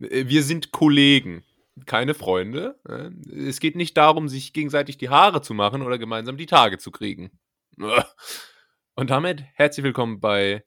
[0.00, 1.44] Äh, wir sind Kollegen,
[1.86, 2.78] keine Freunde.
[2.88, 6.78] Äh, es geht nicht darum, sich gegenseitig die Haare zu machen oder gemeinsam die Tage
[6.78, 7.30] zu kriegen.
[8.94, 10.64] Und damit herzlich willkommen bei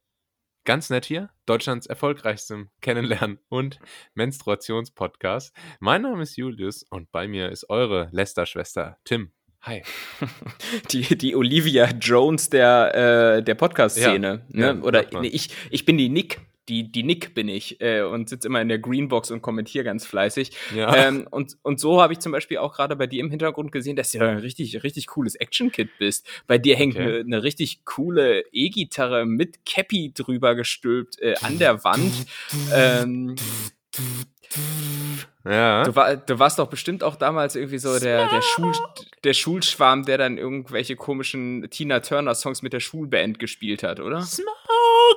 [0.66, 3.80] Ganz nett hier, Deutschlands erfolgreichstem Kennenlernen- und
[4.14, 5.54] Menstruationspodcast.
[5.82, 9.34] Mein Name ist Julius und bei mir ist eure Lester-Schwester Tim.
[9.64, 9.84] Hi.
[10.92, 14.46] Die, die Olivia Jones der, äh, der Podcast-Szene.
[14.54, 14.80] Ja, ne?
[14.80, 16.40] ja, Oder ich, ich bin die Nick
[16.70, 20.06] die, die Nick bin ich äh, und sitze immer in der Greenbox und kommentiere ganz
[20.06, 20.52] fleißig.
[20.76, 20.96] Ja.
[20.96, 23.96] Ähm, und, und so habe ich zum Beispiel auch gerade bei dir im Hintergrund gesehen,
[23.96, 26.28] dass du ein richtig, richtig cooles Action-Kit bist.
[26.48, 27.24] Bei dir hängt eine okay.
[27.26, 32.14] ne richtig coole E-Gitarre mit Cappy drüber gestülpt äh, an der Wand.
[32.74, 33.36] ähm,
[35.46, 35.84] ja.
[35.84, 38.72] Du, war, du warst doch bestimmt auch damals irgendwie so der, der, Schul,
[39.26, 44.22] der Schulschwarm, der dann irgendwelche komischen Tina Turner Songs mit der Schulband gespielt hat, oder?
[44.22, 44.50] Smoke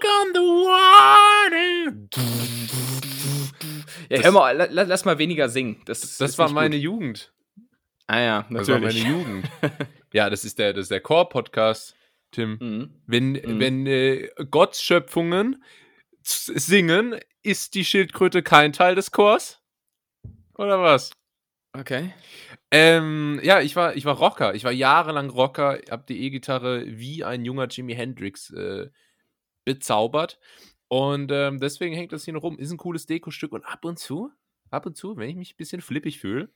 [0.04, 1.92] on the water.
[4.08, 5.82] Ja, hör mal, lass mal weniger singen.
[5.84, 6.84] Das, das, das war meine gut.
[6.84, 7.32] Jugend.
[8.06, 8.66] Ah ja, natürlich.
[8.66, 9.50] Das war meine Jugend.
[10.12, 11.96] ja, das ist der, das ist der Core-Podcast,
[12.30, 12.58] Tim.
[12.61, 12.91] Mhm.
[13.06, 13.61] Wenn, mhm.
[13.61, 15.62] wenn äh, Gotts Schöpfungen
[16.22, 19.61] singen, ist die Schildkröte kein Teil des Chors?
[20.55, 21.12] Oder was?
[21.72, 22.12] Okay.
[22.70, 24.55] Ähm, ja, ich war, ich war Rocker.
[24.55, 28.89] Ich war jahrelang Rocker, hab die E-Gitarre wie ein junger Jimi Hendrix äh,
[29.67, 30.39] bezaubert.
[30.89, 32.59] Und ähm, deswegen hängt das hier noch rum.
[32.59, 34.31] Ist ein cooles Dekostück und ab und zu,
[34.70, 36.48] ab und zu, wenn ich mich ein bisschen flippig fühle,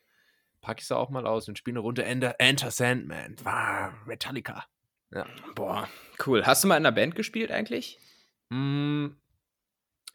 [0.62, 3.36] packe ich es auch mal aus und spiele eine Runde Enter, Enter Sandman.
[3.42, 4.64] War Metallica.
[5.12, 5.26] Ja.
[5.54, 5.88] Boah,
[6.24, 6.46] cool.
[6.46, 7.98] Hast du mal in einer Band gespielt eigentlich?
[8.50, 9.08] Mm,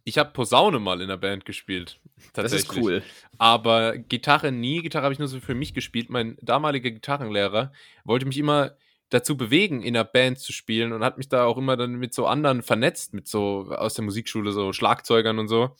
[0.05, 1.99] ich habe Posaune mal in der Band gespielt.
[2.33, 3.03] Das ist cool.
[3.37, 4.81] Aber Gitarre nie.
[4.81, 6.09] Gitarre habe ich nur so für mich gespielt.
[6.09, 7.73] Mein damaliger Gitarrenlehrer
[8.05, 8.77] wollte mich immer
[9.09, 12.13] dazu bewegen, in der Band zu spielen und hat mich da auch immer dann mit
[12.13, 15.75] so anderen vernetzt, mit so aus der Musikschule, so Schlagzeugern und so.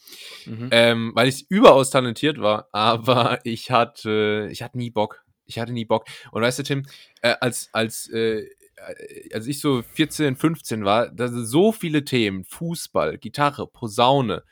[0.46, 0.68] Mhm.
[0.70, 5.22] Ähm, weil ich überaus talentiert war, aber ich hatte, ich hatte nie Bock.
[5.44, 6.06] Ich hatte nie Bock.
[6.32, 6.86] Und weißt du, Tim,
[7.22, 8.46] äh, als, als äh,
[8.76, 14.44] äh, als ich so 14, 15 war, da sind so viele Themen: Fußball, Gitarre, Posaune,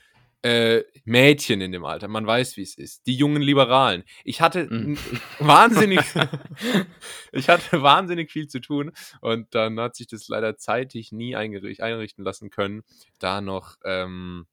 [0.45, 3.07] äh, Mädchen in dem Alter, man weiß, wie es ist.
[3.07, 4.05] Die jungen Liberalen.
[4.25, 4.99] Ich hatte mhm.
[5.39, 6.01] wahnsinnig,
[7.33, 12.25] ich hatte wahnsinnig viel zu tun und dann hat sich das leider zeitig nie einrichten
[12.25, 12.83] lassen können,
[13.19, 14.47] da noch ähm,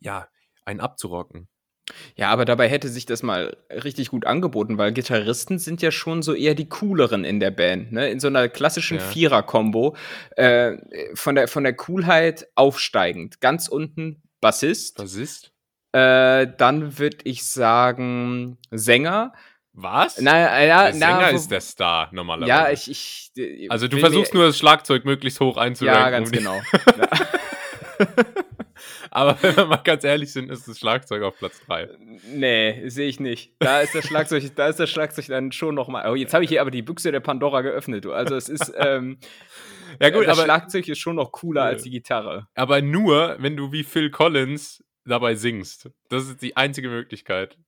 [0.00, 0.26] ja
[0.64, 1.48] einen abzurocken.
[2.16, 6.22] Ja, aber dabei hätte sich das mal richtig gut angeboten, weil Gitarristen sind ja schon
[6.22, 8.10] so eher die cooleren in der Band, ne?
[8.10, 9.04] In so einer klassischen ja.
[9.04, 9.94] Vierer-Kombo.
[10.34, 10.78] Äh,
[11.14, 13.40] von, der, von der Coolheit aufsteigend.
[13.40, 14.96] Ganz unten Bassist.
[14.96, 15.52] Bassist?
[15.92, 19.32] Äh, dann würde ich sagen Sänger.
[19.72, 20.20] Was?
[20.20, 22.48] Na, ja, der Sänger na, ist der Star normalerweise.
[22.48, 22.90] Ja, ich.
[22.90, 26.02] ich also du versuchst nur das Schlagzeug möglichst hoch einzuranken.
[26.02, 26.60] Ja, ganz genau.
[29.10, 31.88] Aber wenn wir mal ganz ehrlich sind, ist das Schlagzeug auf Platz 3.
[32.34, 33.52] Nee, sehe ich nicht.
[33.58, 36.10] Da ist das Schlagzeug, da ist das Schlagzeug dann schon nochmal.
[36.10, 38.12] Oh, jetzt habe ich hier aber die Büchse der Pandora geöffnet, du.
[38.12, 38.72] Also es ist.
[38.78, 39.18] Ähm,
[40.00, 41.68] ja, gut, das aber, Schlagzeug ist schon noch cooler ja.
[41.68, 42.48] als die Gitarre.
[42.54, 45.90] Aber nur, wenn du wie Phil Collins dabei singst.
[46.08, 47.58] Das ist die einzige Möglichkeit.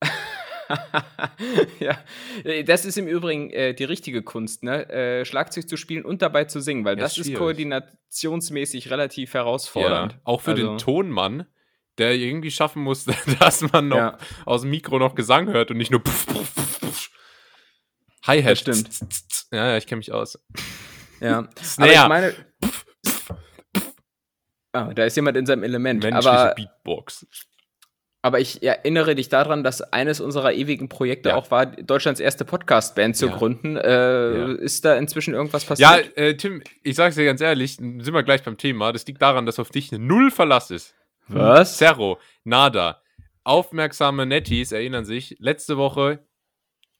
[1.79, 1.97] ja,
[2.43, 4.89] äh, das ist im Übrigen äh, die richtige Kunst, ne?
[4.89, 10.13] Äh, Schlagzeug zu spielen und dabei zu singen, weil ja, das ist koordinationsmäßig relativ herausfordernd.
[10.13, 11.45] Ja, auch für also, den Tonmann,
[11.97, 13.05] der irgendwie schaffen muss,
[13.39, 14.17] dass man noch ja.
[14.45, 16.03] aus dem Mikro noch Gesang hört und nicht nur
[18.27, 18.57] Hi-Hat.
[18.57, 18.89] Stimmt.
[19.51, 20.37] Ja, ja, ich kenne mich aus.
[21.19, 21.47] Ja,
[21.77, 22.33] aber ich meine.
[24.71, 26.03] Ah, da ist jemand in seinem Element.
[26.03, 27.25] Menschliche aber, Beatbox.
[28.21, 31.35] Aber ich erinnere dich daran, dass eines unserer ewigen Projekte ja.
[31.35, 33.35] auch war, Deutschlands erste Podcast-Band zu ja.
[33.35, 33.77] gründen.
[33.77, 34.51] Äh, ja.
[34.55, 35.89] Ist da inzwischen irgendwas passiert?
[36.17, 38.91] Ja, äh, Tim, ich sag's dir ganz ehrlich, sind wir gleich beim Thema.
[38.91, 40.95] Das liegt daran, dass auf dich null Verlass ist.
[41.29, 41.77] Was?
[41.77, 43.01] Zero, nada.
[43.43, 46.19] Aufmerksame Netties erinnern sich, letzte Woche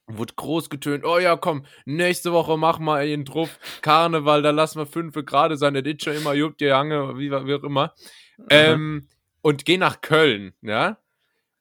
[0.09, 4.79] wurde groß getönt, oh ja, komm, nächste Woche mach mal einen Truff, Karneval, da lassen
[4.79, 7.93] wir fünf gerade seine Ditscher immer, juckt die Hange, wie, wie auch immer.
[8.37, 8.45] Mhm.
[8.49, 9.07] Ähm,
[9.41, 10.97] und geh nach Köln, ja?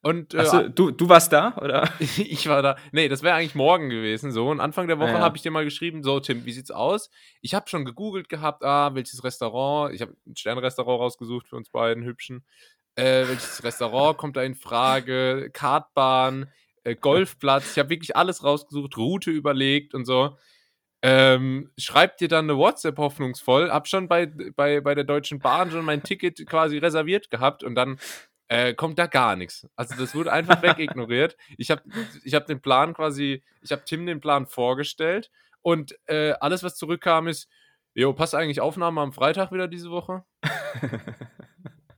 [0.01, 1.89] Und, äh, Achso, du, du warst da, oder?
[1.99, 2.77] ich war da.
[2.93, 4.31] Nee, das wäre eigentlich morgen gewesen.
[4.31, 5.19] So, und Anfang der Woche ah, ja.
[5.19, 7.09] habe ich dir mal geschrieben: So, Tim, wie sieht's aus?
[7.41, 9.93] Ich habe schon gegoogelt gehabt, ah, welches Restaurant.
[9.93, 12.45] Ich habe ein Sternrestaurant rausgesucht für uns beiden Hübschen.
[12.95, 15.49] Äh, welches Restaurant kommt da in Frage?
[15.51, 16.49] Kartbahn,
[16.89, 17.71] äh, Golfplatz.
[17.71, 20.37] Ich habe wirklich alles rausgesucht, Route überlegt und so.
[21.01, 23.71] Ähm, schreibt dir dann eine WhatsApp hoffnungsvoll.
[23.71, 27.75] Hab schon bei, bei, bei der Deutschen Bahn schon mein Ticket quasi reserviert gehabt und
[27.75, 27.99] dann
[28.49, 29.67] äh, kommt da gar nichts.
[29.75, 31.37] Also das wurde einfach wegignoriert.
[31.57, 31.83] Ich habe
[32.23, 35.31] ich hab den Plan quasi, ich habe Tim den Plan vorgestellt
[35.61, 37.47] und äh, alles, was zurückkam, ist,
[37.93, 40.25] jo, passt eigentlich Aufnahme am Freitag wieder diese Woche?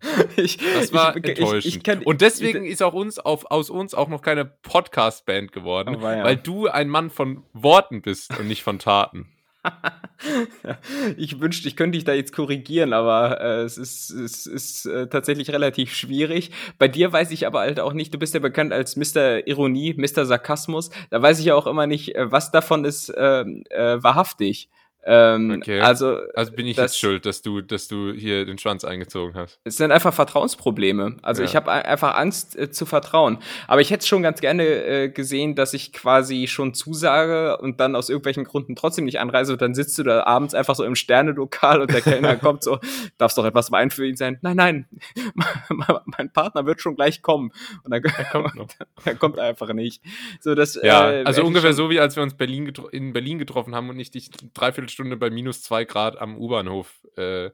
[0.35, 1.75] ich, das war ich, enttäuschend.
[1.75, 5.97] Ich, kann, und deswegen ist auch uns auf, aus uns auch noch keine Podcast-Band geworden,
[5.99, 6.23] oh, ja.
[6.23, 9.31] weil du ein Mann von Worten bist und nicht von Taten.
[11.17, 15.07] ich wünschte, ich könnte dich da jetzt korrigieren, aber äh, es ist, es ist äh,
[15.07, 16.51] tatsächlich relativ schwierig.
[16.79, 19.47] Bei dir weiß ich aber halt auch nicht, du bist ja bekannt als Mr.
[19.47, 20.25] Ironie, Mr.
[20.25, 20.89] Sarkasmus.
[21.09, 24.69] Da weiß ich ja auch immer nicht, äh, was davon ist ähm, äh, wahrhaftig.
[25.03, 25.79] Ähm, okay.
[25.79, 29.33] Also, also bin ich das, jetzt schuld, dass du, dass du hier den Schwanz eingezogen
[29.35, 29.59] hast.
[29.63, 31.17] Es sind einfach Vertrauensprobleme.
[31.23, 31.49] Also ja.
[31.49, 33.39] ich habe einfach Angst äh, zu vertrauen.
[33.67, 37.95] Aber ich hätte schon ganz gerne äh, gesehen, dass ich quasi schon zusage und dann
[37.95, 40.95] aus irgendwelchen Gründen trotzdem nicht anreise und dann sitzt du da abends einfach so im
[40.95, 42.79] Sternelokal und der Kellner kommt so,
[43.17, 44.37] darf's doch etwas Wein für ihn sein?
[44.41, 44.85] Nein, nein,
[46.17, 47.51] mein Partner wird schon gleich kommen.
[47.83, 48.67] Und dann er kommt, noch.
[49.05, 50.03] er kommt einfach nicht.
[50.41, 53.73] So, das, ja, äh, also ungefähr so wie als wir uns Berlin in Berlin getroffen
[53.73, 57.51] haben und ich dich dreiviertel Viertelstunde bei minus zwei Grad am U-Bahnhof äh,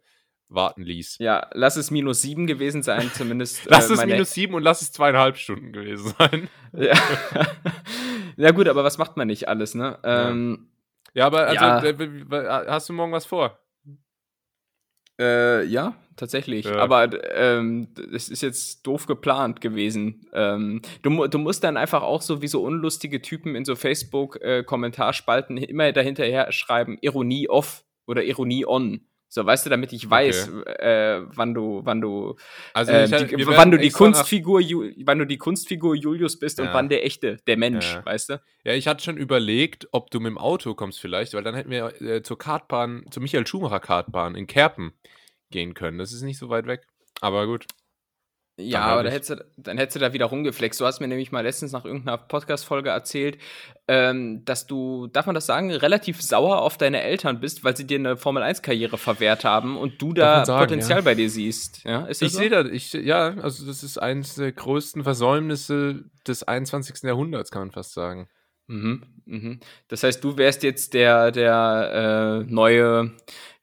[0.49, 1.17] warten ließ.
[1.19, 3.65] Ja, lass es minus sieben gewesen sein, zumindest.
[3.69, 6.49] lass äh, es minus sieben und lass es zweieinhalb Stunden gewesen sein.
[6.73, 6.95] ja.
[8.37, 9.99] ja, gut, aber was macht man nicht alles, ne?
[10.03, 10.69] Ähm,
[11.13, 11.21] ja.
[11.21, 11.95] ja, aber also,
[12.35, 12.65] ja.
[12.67, 13.59] hast du morgen was vor?
[15.19, 16.65] Äh, ja, tatsächlich.
[16.65, 16.77] Ja.
[16.77, 20.27] Aber ähm, das ist jetzt doof geplant gewesen.
[20.33, 25.57] Ähm, du, du musst dann einfach auch so wie so unlustige Typen in so Facebook-Kommentarspalten
[25.57, 29.01] äh, immer dahinterher schreiben, Ironie off oder Ironie on.
[29.29, 31.17] So, weißt du, damit ich weiß, okay.
[31.17, 32.35] äh, wann du, wann du,
[32.73, 36.65] also äh, die, wann du die Kunstfigur, wann du die Kunstfigur Julius bist ja.
[36.65, 38.05] und wann der echte, der Mensch, ja.
[38.05, 38.41] weißt du?
[38.63, 41.69] Ja, ich hatte schon überlegt, ob du mit dem Auto kommst vielleicht, weil dann hätten
[41.69, 44.93] wir äh, zur Kartbahn, zur Michael Schumacher Kartbahn in Kerpen
[45.51, 45.97] gehen können.
[45.97, 46.87] Das ist nicht so weit weg,
[47.19, 47.65] aber gut.
[48.59, 50.81] Ja, aber da hättest du, dann hättest du da wieder rumgeflext.
[50.81, 53.37] Du hast mir nämlich mal letztens nach irgendeiner Podcast-Folge erzählt,
[53.87, 57.85] ähm, dass du, darf man das sagen, relativ sauer auf deine Eltern bist, weil sie
[57.85, 61.05] dir eine Formel-1-Karriere verwehrt haben und du da sagen, Potenzial ja.
[61.05, 61.83] bei dir siehst.
[61.83, 62.27] Ja, ich so?
[62.27, 67.03] sehe das, ich, ja, also das ist eines der größten Versäumnisse des 21.
[67.03, 68.27] Jahrhunderts, kann man fast sagen.
[68.65, 69.59] Mhm, mhm.
[69.87, 73.11] Das heißt, du wärst jetzt der, der äh, neue,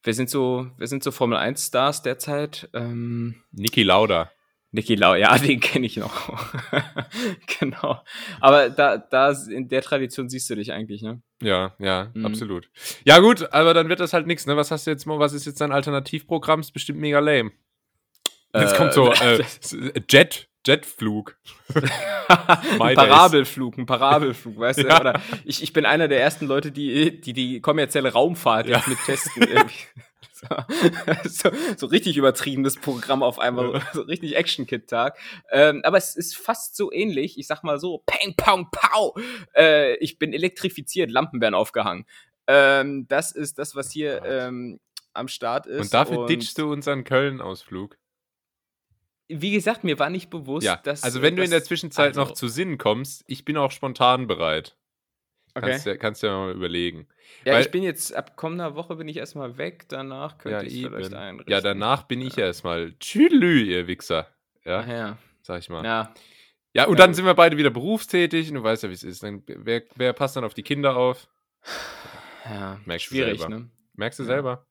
[0.04, 2.68] wer sind so, wer sind so Formel 1-Stars derzeit?
[2.72, 4.30] Ähm, Niki Lauda.
[4.74, 6.52] Niki Lau, ja, den kenne ich noch.
[7.60, 8.02] genau.
[8.40, 11.22] Aber da, da in der Tradition siehst du dich eigentlich, ne?
[11.40, 12.26] Ja, ja, mhm.
[12.26, 12.68] absolut.
[13.04, 14.56] Ja, gut, aber dann wird das halt nichts, ne?
[14.56, 16.60] Was hast du jetzt mal, was ist jetzt dein Alternativprogramm?
[16.60, 17.52] Ist bestimmt mega lame.
[18.52, 19.44] Jetzt äh, kommt so äh,
[20.10, 21.36] Jet, Jetflug.
[22.80, 24.88] ein Parabelflug, ein Parabelflug, weißt ja.
[24.88, 25.00] du?
[25.00, 28.78] Oder ich, ich bin einer der ersten Leute, die die, die kommerzielle Raumfahrt ja.
[28.78, 29.46] jetzt mit testen.
[31.24, 35.16] so, so, richtig übertriebenes Programm auf einmal, so richtig Action-Kit-Tag.
[35.50, 37.38] Ähm, aber es ist fast so ähnlich.
[37.38, 39.14] Ich sag mal so, peng, pong, pow.
[39.56, 42.04] Äh, ich bin elektrifiziert, Lampen werden aufgehangen.
[42.46, 44.80] Ähm, das ist das, was hier ähm,
[45.12, 45.80] am Start ist.
[45.80, 47.96] Und dafür und ditchst du unseren Köln-Ausflug.
[49.28, 51.02] Wie gesagt, mir war nicht bewusst, ja, dass.
[51.02, 54.26] Also, wenn du in der Zwischenzeit also, noch zu Sinnen kommst, ich bin auch spontan
[54.26, 54.76] bereit.
[55.56, 55.70] Okay.
[55.70, 57.06] Kannst, ja, kannst ja mal überlegen.
[57.44, 60.62] Ja, Weil, ich bin jetzt ab kommender Woche bin ich erstmal weg, danach könnte ja,
[60.64, 60.94] ich eben.
[60.94, 61.52] vielleicht einrichten.
[61.52, 62.46] Ja, danach bin ich ja.
[62.46, 64.28] erstmal Tschüdelü, ihr Wichser.
[64.64, 65.18] Ja, Ach ja.
[65.42, 65.84] Sag ich mal.
[65.84, 66.12] Ja.
[66.72, 69.04] Ja, und ja, dann sind wir beide wieder berufstätig und du weißt ja, wie es
[69.04, 69.22] ist.
[69.22, 71.28] Dann, wer, wer passt dann auf die Kinder auf?
[72.44, 73.70] Ja, Merkst schwierig, ne?
[73.94, 74.66] Merkst du selber?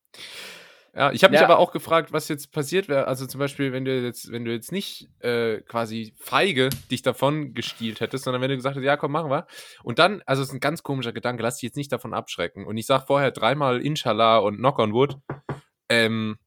[0.96, 3.08] Ja, ich habe mich aber auch gefragt, was jetzt passiert wäre.
[3.08, 7.56] Also zum Beispiel, wenn du jetzt, wenn du jetzt nicht äh, quasi feige dich davon
[7.56, 9.48] gestielt hättest, sondern wenn du gesagt hättest, ja, komm, machen wir.
[9.82, 12.68] Und dann, also es ist ein ganz komischer Gedanke, lass dich jetzt nicht davon abschrecken.
[12.68, 15.18] Und ich sage vorher dreimal Inshallah und Knock on Wood.
[15.90, 16.38] Ähm,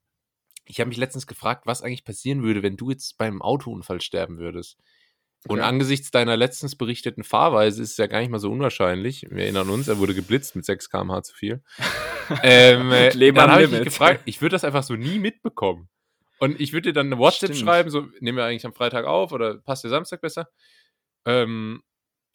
[0.65, 4.39] ich habe mich letztens gefragt, was eigentlich passieren würde, wenn du jetzt beim Autounfall sterben
[4.39, 4.79] würdest.
[5.49, 5.69] Und okay.
[5.69, 9.27] angesichts deiner letztens berichteten Fahrweise ist es ja gar nicht mal so unwahrscheinlich.
[9.31, 11.63] Wir erinnern uns, er wurde geblitzt mit 6 km/h zu viel.
[12.43, 15.89] ähm, äh, Leben dann habe ich mich gefragt, ich würde das einfach so nie mitbekommen.
[16.39, 17.69] Und ich würde dir dann eine WhatsApp Stimmt.
[17.69, 20.49] schreiben, so, nehmen wir eigentlich am Freitag auf oder passt dir Samstag besser?
[21.25, 21.83] Ähm,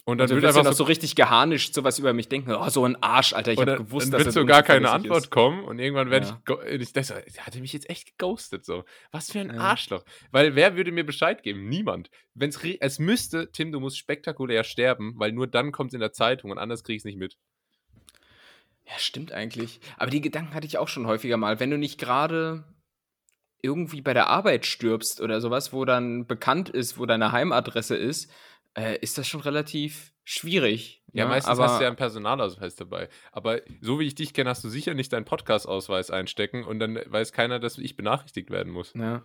[0.04, 3.02] und dann wird einfach noch so, richtig geharnischt sowas über mich denken, oh, so ein
[3.04, 5.30] Arsch, Alter, ich habe gewusst, dann dass wird so gar keine Antwort ist.
[5.30, 6.64] kommen und irgendwann werde ja.
[6.66, 8.84] ich, ich denke, der hatte mich jetzt echt geghostet so.
[9.12, 9.62] Was für ein ja.
[9.62, 10.04] Arschloch.
[10.32, 11.70] Weil wer würde mir Bescheid geben?
[11.70, 12.10] Niemand.
[12.34, 16.14] Wenn's es müsste, Tim, du musst spektakulär sterben, weil nur dann kommt es in der
[16.14, 17.38] Zeitung und anders krieg ich es nicht mit.
[18.86, 19.80] Ja, stimmt eigentlich.
[19.98, 21.60] Aber die Gedanken hatte ich auch schon häufiger mal.
[21.60, 22.66] Wenn du nicht gerade
[23.62, 28.32] irgendwie bei der Arbeit stirbst oder sowas, wo dann bekannt ist, wo deine Heimadresse ist,
[28.78, 31.04] äh, ist das schon relativ schwierig.
[31.14, 31.32] Ja, ja ne?
[31.32, 33.10] meistens aber, hast du ja einen Personalausweis dabei.
[33.32, 37.00] Aber so wie ich dich kenne, hast du sicher nicht deinen Podcast-Ausweis einstecken und dann
[37.06, 38.94] weiß keiner, dass ich benachrichtigt werden muss.
[38.94, 39.24] Ja.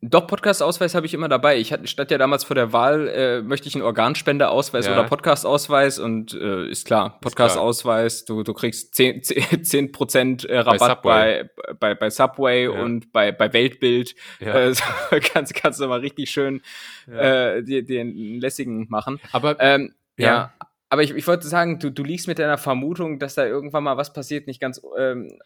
[0.00, 1.58] Doch, Podcast-Ausweis habe ich immer dabei.
[1.58, 4.92] Ich hatte, stand ja damals vor der Wahl, äh, möchte ich einen Organspendeausweis ja.
[4.92, 9.62] oder Podcast-Ausweis und äh, ist klar, Podcast-Ausweis, du, du kriegst 10%,
[10.08, 12.70] 10 äh, Rabatt bei Subway, bei, bei, bei Subway ja.
[12.70, 14.14] und bei, bei Weltbild.
[14.40, 14.54] Ja.
[14.54, 14.74] Äh,
[15.20, 16.62] kannst, kannst du mal richtig schön
[17.10, 19.20] äh, den, den lässigen machen.
[19.32, 20.52] Aber ähm, ja.
[20.90, 23.96] Aber ich, ich wollte sagen, du, du liegst mit deiner Vermutung, dass da irgendwann mal
[23.96, 25.38] was passiert, nicht ganz ähm,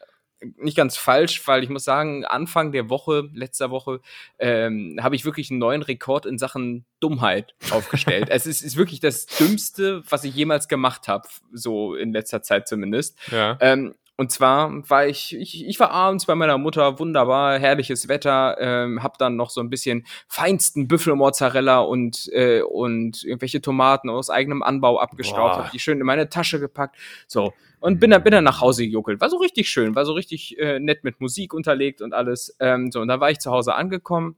[0.57, 4.01] nicht ganz falsch, weil ich muss sagen, Anfang der Woche, letzter Woche,
[4.39, 8.29] ähm, habe ich wirklich einen neuen Rekord in Sachen Dummheit aufgestellt.
[8.31, 12.69] es ist, ist, wirklich das Dümmste, was ich jemals gemacht habe, so in letzter Zeit
[12.69, 13.19] zumindest.
[13.31, 13.57] Ja.
[13.61, 18.57] Ähm, und zwar war ich, ich, ich war abends bei meiner Mutter, wunderbar, herrliches Wetter,
[18.59, 24.29] ähm, hab dann noch so ein bisschen feinsten Büffelmozzarella und, äh, und irgendwelche Tomaten aus
[24.29, 26.97] eigenem Anbau abgestaubt, hab die schön in meine Tasche gepackt.
[27.29, 29.21] So, und bin dann, bin dann nach Hause gejuckelt.
[29.21, 32.57] War so richtig schön, war so richtig äh, nett mit Musik unterlegt und alles.
[32.61, 34.37] Ähm, so, und dann war ich zu Hause angekommen,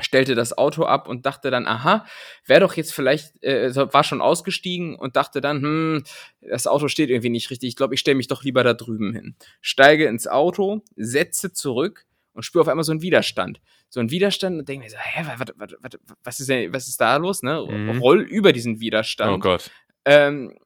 [0.00, 2.06] stellte das Auto ab und dachte dann, aha,
[2.46, 6.04] wäre doch jetzt vielleicht, äh, war schon ausgestiegen und dachte dann, hm,
[6.40, 7.68] das Auto steht irgendwie nicht richtig.
[7.68, 9.36] Ich glaube, ich stelle mich doch lieber da drüben hin.
[9.60, 13.60] Steige ins Auto, setze zurück und spüre auf einmal so einen Widerstand.
[13.90, 16.88] So einen Widerstand und denke mir so, hä, was, was, was, was, ist denn, was
[16.88, 17.42] ist da los?
[17.42, 17.66] Ne?
[17.68, 17.98] Mhm.
[17.98, 19.32] Roll über diesen Widerstand.
[19.32, 19.70] Oh Gott.
[20.04, 20.56] Ähm,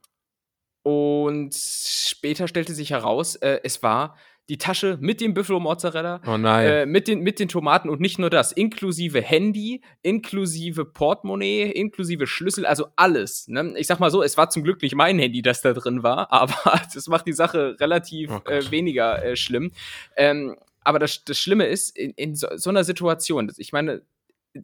[0.87, 4.15] und später stellte sich heraus, äh, es war
[4.49, 6.65] die Tasche mit dem Buffalo Mozzarella, oh nein.
[6.65, 12.29] Äh, mit, den, mit den Tomaten und nicht nur das, inklusive Handy, inklusive Portemonnaie, inklusive
[12.29, 13.49] Schlüssel, also alles.
[13.49, 13.75] Ne?
[13.77, 16.31] Ich sag mal so, es war zum Glück nicht mein Handy, das da drin war,
[16.33, 19.73] aber das macht die Sache relativ oh äh, weniger äh, schlimm.
[20.17, 24.03] Ähm, aber das, das Schlimme ist, in, in so, so einer Situation, ich meine,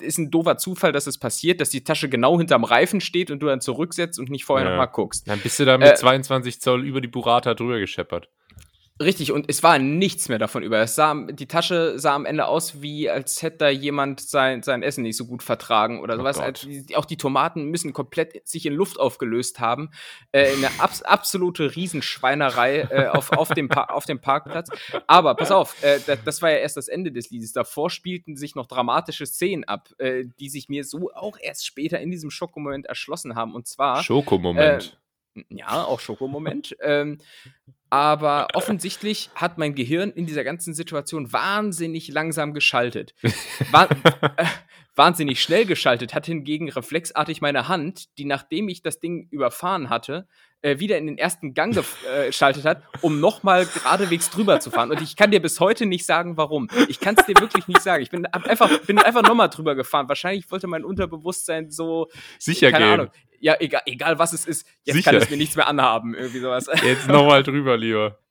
[0.00, 3.40] ist ein doofer Zufall, dass es passiert, dass die Tasche genau hinterm Reifen steht und
[3.40, 4.72] du dann zurücksetzt und nicht vorher ja.
[4.72, 5.28] nochmal guckst.
[5.28, 8.28] Dann bist du da mit äh, 22 Zoll über die Burrata drüber gescheppert.
[9.02, 10.78] Richtig, und es war nichts mehr davon über.
[10.80, 14.82] Es sah, die Tasche sah am Ende aus, wie als hätte da jemand sein, sein
[14.82, 16.38] Essen nicht so gut vertragen oder oh sowas.
[16.38, 19.90] Also, auch die Tomaten müssen komplett sich in Luft aufgelöst haben.
[20.32, 24.70] Äh, eine abs absolute Riesenschweinerei äh, auf, auf, dem auf dem Parkplatz.
[25.06, 27.52] Aber pass auf, äh, das, das, war ja erst das Ende des Liedes.
[27.52, 32.00] Davor spielten sich noch dramatische Szenen ab, äh, die sich mir so auch erst später
[32.00, 33.54] in diesem Schokomoment erschlossen haben.
[33.54, 34.02] Und zwar.
[34.02, 34.98] Schokomoment.
[35.34, 36.76] Äh, ja, auch Schokomoment.
[36.82, 37.18] ähm,
[37.92, 43.14] aber offensichtlich hat mein Gehirn in dieser ganzen Situation wahnsinnig langsam geschaltet.
[43.70, 43.84] Wah
[44.38, 44.46] äh,
[44.94, 50.26] wahnsinnig schnell geschaltet hat hingegen reflexartig meine Hand, die nachdem ich das Ding überfahren hatte,
[50.62, 54.90] äh, wieder in den ersten Gang äh, geschaltet hat, um nochmal geradewegs drüber zu fahren.
[54.90, 56.68] Und ich kann dir bis heute nicht sagen, warum.
[56.88, 58.02] Ich kann es dir wirklich nicht sagen.
[58.02, 60.08] Ich bin einfach, bin einfach nochmal drüber gefahren.
[60.08, 62.08] Wahrscheinlich wollte mein Unterbewusstsein so.
[62.38, 62.94] Sicher keine gehen.
[62.94, 63.10] Ahnung.
[63.42, 65.10] Ja, egal, egal was es ist, jetzt Sicher.
[65.10, 66.14] kann es mir nichts mehr anhaben.
[66.14, 66.68] Irgendwie sowas.
[66.84, 68.18] Jetzt nochmal drüber, lieber.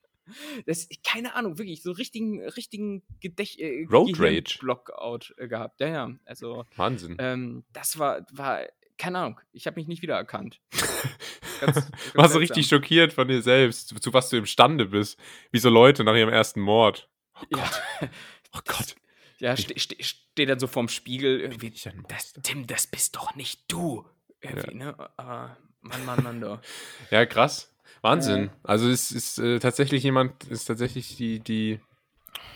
[0.66, 4.56] Das, keine Ahnung, wirklich, so richtigen, richtigen Gedächt äh, Road Rage.
[4.60, 5.80] Blockout äh, gehabt.
[5.80, 6.10] Ja, ja.
[6.24, 6.64] Also.
[6.76, 7.16] Wahnsinn.
[7.18, 8.62] Ähm, das war, war
[8.96, 10.60] keine Ahnung, ich habe mich nicht wiedererkannt.
[11.60, 15.18] ganz, ganz Warst du richtig schockiert von dir selbst, zu, zu, was du imstande bist.
[15.50, 17.10] Wie so Leute nach ihrem ersten Mord.
[17.34, 17.82] Oh Gott.
[18.00, 18.08] Ja.
[18.54, 18.94] Oh Gott.
[19.40, 21.74] Ja, steht ste ste dann so vorm Spiegel irgendwie.
[22.08, 24.06] Das, Tim, das bist doch nicht du.
[24.42, 24.84] Irgendwie, ja.
[24.86, 25.10] ne?
[25.16, 26.58] Aber Mann, Mann, Mann, doch.
[27.10, 27.72] ja, krass.
[28.02, 28.46] Wahnsinn.
[28.46, 28.50] Äh.
[28.64, 31.80] Also es ist äh, tatsächlich jemand, ist tatsächlich die, die,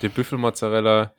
[0.02, 1.14] der Büffelmozzarella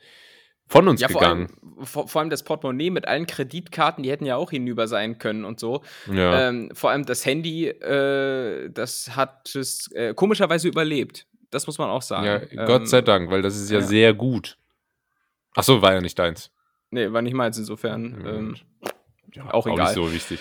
[0.67, 1.47] von uns ja, gegangen.
[1.47, 4.87] Vor allem, vor, vor allem, das Portemonnaie mit allen Kreditkarten, die hätten ja auch hinüber
[4.87, 5.81] sein können und so.
[6.11, 6.49] Ja.
[6.49, 11.25] Ähm, vor allem das Handy, äh, das hat es äh, komischerweise überlebt.
[11.49, 12.25] Das muss man auch sagen.
[12.25, 13.85] Ja, ähm, Gott sei Dank, weil das ist ja, ja.
[13.85, 14.57] sehr gut.
[15.55, 16.51] Achso, war ja nicht deins.
[16.91, 18.25] Nee, war nicht meins, insofern.
[18.25, 18.55] Ähm,
[19.33, 19.79] ja, auch egal.
[19.79, 20.39] Auch nicht so wichtig.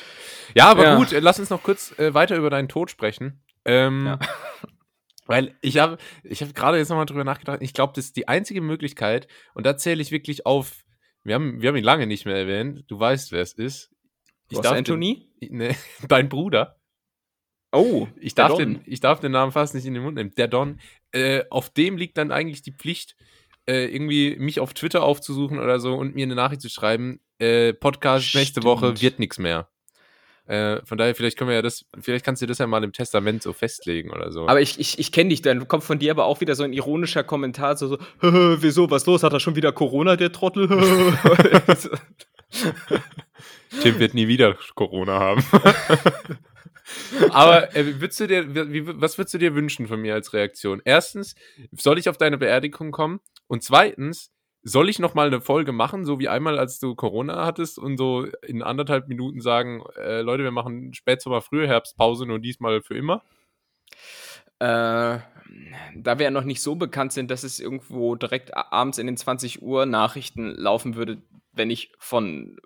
[0.54, 0.96] Ja, aber ja.
[0.96, 3.42] gut, äh, lass uns noch kurz äh, weiter über deinen Tod sprechen.
[3.64, 4.18] Ähm, ja.
[5.26, 8.28] Weil ich habe ich hab gerade jetzt nochmal drüber nachgedacht, ich glaube, das ist die
[8.28, 10.84] einzige Möglichkeit, und da zähle ich wirklich auf,
[11.24, 13.90] wir haben, wir haben ihn lange nicht mehr erwähnt, du weißt, wer es ist.
[14.50, 15.28] Ich darf Anthony?
[15.42, 15.76] Den, ne,
[16.06, 16.76] dein Bruder.
[17.72, 20.32] Oh, ich darf, den, ich darf den Namen fast nicht in den Mund nehmen.
[20.36, 20.80] Der Don.
[21.12, 23.16] Äh, auf dem liegt dann eigentlich die Pflicht,
[23.68, 27.20] äh, irgendwie mich auf Twitter aufzusuchen oder so und mir eine Nachricht zu schreiben.
[27.38, 28.42] Äh, Podcast Stimmt.
[28.42, 29.68] nächste Woche wird nichts mehr.
[30.46, 32.92] Äh, von daher, vielleicht können wir ja das, vielleicht kannst du das ja mal im
[32.92, 34.46] Testament so festlegen oder so.
[34.48, 36.72] Aber ich, ich, ich kenne dich, dann kommt von dir aber auch wieder so ein
[36.72, 39.24] ironischer Kommentar, so, so wieso, was los?
[39.24, 40.68] Hat er schon wieder Corona, der Trottel?
[43.82, 45.42] Tim wird nie wieder Corona haben.
[47.30, 50.80] Aber äh, würdest du dir, wie, was würdest du dir wünschen von mir als Reaktion?
[50.84, 51.34] Erstens,
[51.72, 53.18] soll ich auf deine Beerdigung kommen?
[53.48, 54.30] Und zweitens,
[54.68, 57.96] soll ich noch mal eine Folge machen, so wie einmal, als du Corona hattest und
[57.96, 63.22] so in anderthalb Minuten sagen, äh, Leute, wir machen Spätsommer, Frühherbstpause, nur diesmal für immer?
[64.58, 65.18] Äh,
[65.94, 69.16] da wir ja noch nicht so bekannt sind, dass es irgendwo direkt abends in den
[69.16, 72.58] 20 Uhr Nachrichten laufen würde, wenn ich von,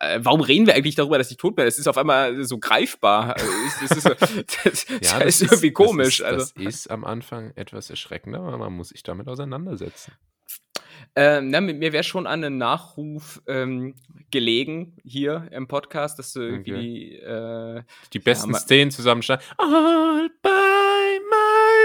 [0.00, 1.68] äh, warum reden wir eigentlich darüber, dass ich tot bin?
[1.68, 3.36] Es ist auf einmal so greifbar.
[3.80, 4.06] Es, ist,
[4.64, 6.18] das, ja, das, ist irgendwie komisch.
[6.18, 6.64] Das ist, also.
[6.64, 10.12] das ist am Anfang etwas erschreckender, aber man muss sich damit auseinandersetzen.
[11.16, 13.94] Ähm, na, mir wäre schon an einen Nachruf ähm,
[14.32, 16.82] gelegen hier im Podcast, dass du irgendwie okay.
[16.82, 19.40] die, äh, die besten ja, Szenen zusammenstellen.
[19.56, 20.48] All by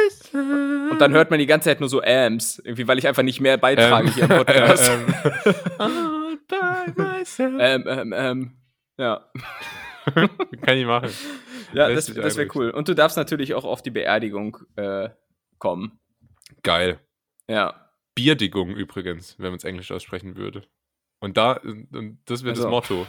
[0.10, 0.92] myself.
[0.92, 3.40] Und dann hört man die ganze Zeit nur so Ams, irgendwie, weil ich einfach nicht
[3.40, 4.90] mehr beitrage ähm, hier im Podcast.
[5.78, 7.56] All by myself.
[7.60, 8.52] Ähm, ähm, ähm,
[8.98, 9.30] ja.
[10.62, 11.12] Kann ich machen.
[11.74, 12.72] Ja, Lässt das, das wäre cool.
[12.72, 15.10] Und du darfst natürlich auch auf die Beerdigung äh,
[15.60, 16.00] kommen.
[16.64, 17.00] Geil.
[17.48, 17.89] Ja.
[18.20, 20.64] Bierdigung übrigens, wenn man es Englisch aussprechen würde.
[21.22, 23.08] Und da, und das wird also, das Motto.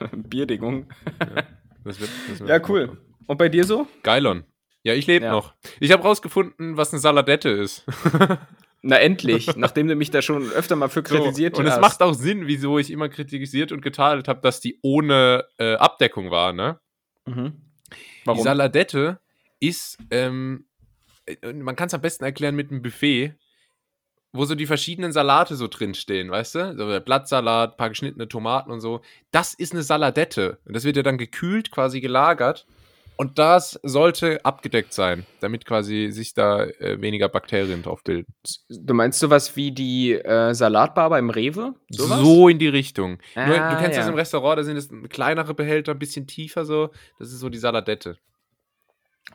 [0.12, 0.92] Bierdigung.
[1.18, 1.44] Ja,
[1.82, 2.86] das wird, das wird ja cool.
[2.88, 3.00] Motto.
[3.26, 3.86] Und bei dir so?
[4.02, 4.44] Geilon.
[4.82, 5.32] Ja, ich lebe ja.
[5.32, 5.54] noch.
[5.78, 7.86] Ich habe rausgefunden, was eine Saladette ist.
[8.82, 11.78] Na endlich, nachdem du mich da schon öfter mal für kritisiert so, und hast.
[11.78, 15.46] Und es macht auch Sinn, wieso ich immer kritisiert und getadelt habe, dass die ohne
[15.58, 16.80] äh, Abdeckung war, ne?
[17.26, 17.60] Mhm.
[18.26, 18.38] Warum?
[18.38, 19.20] Die Saladette
[19.58, 20.66] ist, ähm,
[21.26, 23.34] äh, man kann es am besten erklären mit einem Buffet
[24.32, 26.76] wo so die verschiedenen Salate so drinstehen, weißt du?
[26.76, 29.00] So Blattsalat, paar geschnittene Tomaten und so.
[29.32, 30.58] Das ist eine Saladette.
[30.64, 32.66] Und das wird ja dann gekühlt, quasi gelagert.
[33.16, 38.32] Und das sollte abgedeckt sein, damit quasi sich da äh, weniger Bakterien drauf bilden.
[38.70, 41.74] Du meinst sowas wie die äh, Salatbar beim Rewe?
[41.90, 42.20] Sowas?
[42.20, 43.18] So in die Richtung.
[43.34, 44.04] Ah, Nur, du kennst ja.
[44.04, 46.88] das im Restaurant, da sind es kleinere Behälter, ein bisschen tiefer so.
[47.18, 48.16] Das ist so die Saladette.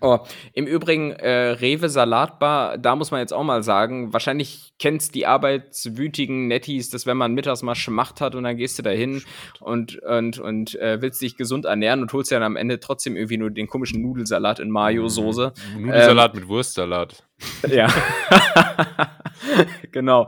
[0.01, 0.19] Oh,
[0.53, 5.25] im Übrigen, äh, Rewe Salatbar, da muss man jetzt auch mal sagen, wahrscheinlich kennst die
[5.25, 9.23] arbeitswütigen Netties, dass wenn man mittags mal Schmacht hat und dann gehst du da hin
[9.61, 13.15] und, und, und äh, willst dich gesund ernähren und holst ja dann am Ende trotzdem
[13.15, 15.53] irgendwie nur den komischen Nudelsalat in Mayo-Soße.
[15.75, 15.85] Mhm.
[15.85, 17.23] Nudelsalat ähm, mit Wurstsalat.
[17.69, 17.87] Ja.
[19.91, 20.27] genau.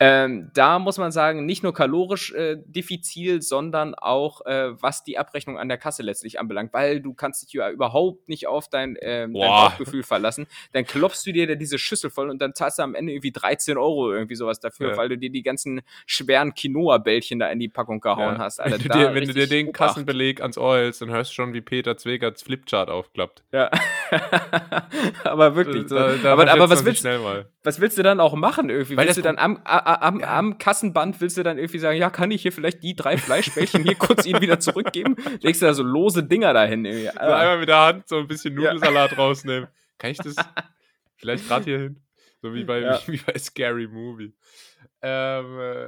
[0.00, 5.18] Ähm, da muss man sagen, nicht nur kalorisch äh, diffizil, sondern auch äh, was die
[5.18, 8.96] Abrechnung an der Kasse letztlich anbelangt, weil du kannst dich ja überhaupt nicht auf dein,
[8.96, 10.46] äh, dein Bauchgefühl verlassen.
[10.72, 13.32] Dann klopfst du dir da diese Schüssel voll und dann zahlst du am Ende irgendwie
[13.32, 14.96] 13 Euro irgendwie sowas dafür, ja.
[14.96, 18.38] weil du dir die ganzen schweren Quinoa-Bällchen da in die Packung gehauen ja.
[18.38, 18.60] hast.
[18.60, 19.78] Alter, wenn du dir, wenn du dir den Obacht.
[19.78, 23.44] Kassenbeleg ans Ohr hältst, dann hörst du schon, wie Peter Zwegerts Flipchart aufklappt.
[23.52, 23.70] Ja.
[25.24, 25.88] aber wirklich.
[25.88, 25.94] So.
[25.94, 27.04] Da, da aber aber was willst,
[27.62, 28.96] was willst du dann auch machen irgendwie?
[28.96, 32.30] Weil willst du dann am, am, am Kassenband willst du dann irgendwie sagen, ja, kann
[32.30, 35.16] ich hier vielleicht die drei Fleischbällchen hier kurz ihnen wieder zurückgeben?
[35.40, 37.10] Legst du da so lose Dinger dahin irgendwie.
[37.12, 39.16] So einmal mit der Hand so ein bisschen Nudelsalat ja.
[39.18, 39.68] rausnehmen.
[39.98, 40.34] Kann ich das
[41.16, 42.04] vielleicht gerade hier hin?
[42.42, 43.00] So wie bei, ja.
[43.06, 44.34] wie bei Scary Movie.
[45.00, 45.86] Ähm, äh,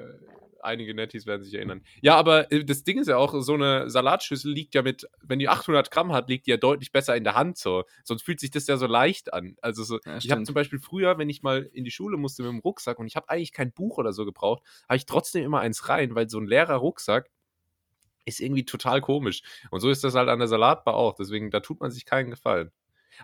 [0.67, 1.83] einige Netties werden sich erinnern.
[2.03, 5.39] Ja, aber äh, das Ding ist ja auch, so eine Salatschüssel liegt ja mit, wenn
[5.39, 7.85] die 800 Gramm hat, liegt die ja deutlich besser in der Hand so.
[8.05, 9.57] Sonst fühlt sich das ja so leicht an.
[9.63, 12.43] Also so, ja, ich habe zum Beispiel früher, wenn ich mal in die Schule musste
[12.43, 15.45] mit dem Rucksack und ich habe eigentlich kein Buch oder so gebraucht, habe ich trotzdem
[15.45, 17.31] immer eins rein, weil so ein leerer Rucksack
[18.27, 19.43] ist irgendwie total komisch.
[19.71, 21.15] Und so ist das halt an der Salatbar auch.
[21.15, 22.73] Deswegen, da tut man sich keinen Gefallen.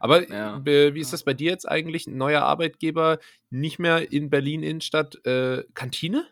[0.00, 0.64] Aber ja.
[0.64, 2.06] wie ist das bei dir jetzt eigentlich?
[2.06, 3.18] Ein neuer Arbeitgeber,
[3.50, 6.26] nicht mehr in Berlin Innenstadt, äh, Kantine?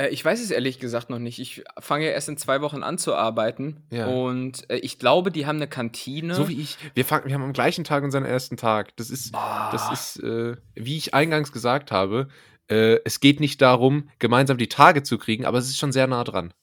[0.00, 1.38] Äh, ich weiß es ehrlich gesagt noch nicht.
[1.38, 3.82] Ich fange ja erst in zwei Wochen an zu arbeiten.
[3.90, 4.06] Ja.
[4.06, 6.34] Und äh, ich glaube, die haben eine Kantine.
[6.34, 6.78] So wie ich.
[6.94, 8.96] Wir, fangen, wir haben am gleichen Tag unseren ersten Tag.
[8.96, 12.28] Das ist, das ist äh, wie ich eingangs gesagt habe,
[12.68, 16.06] äh, es geht nicht darum, gemeinsam die Tage zu kriegen, aber es ist schon sehr
[16.06, 16.54] nah dran.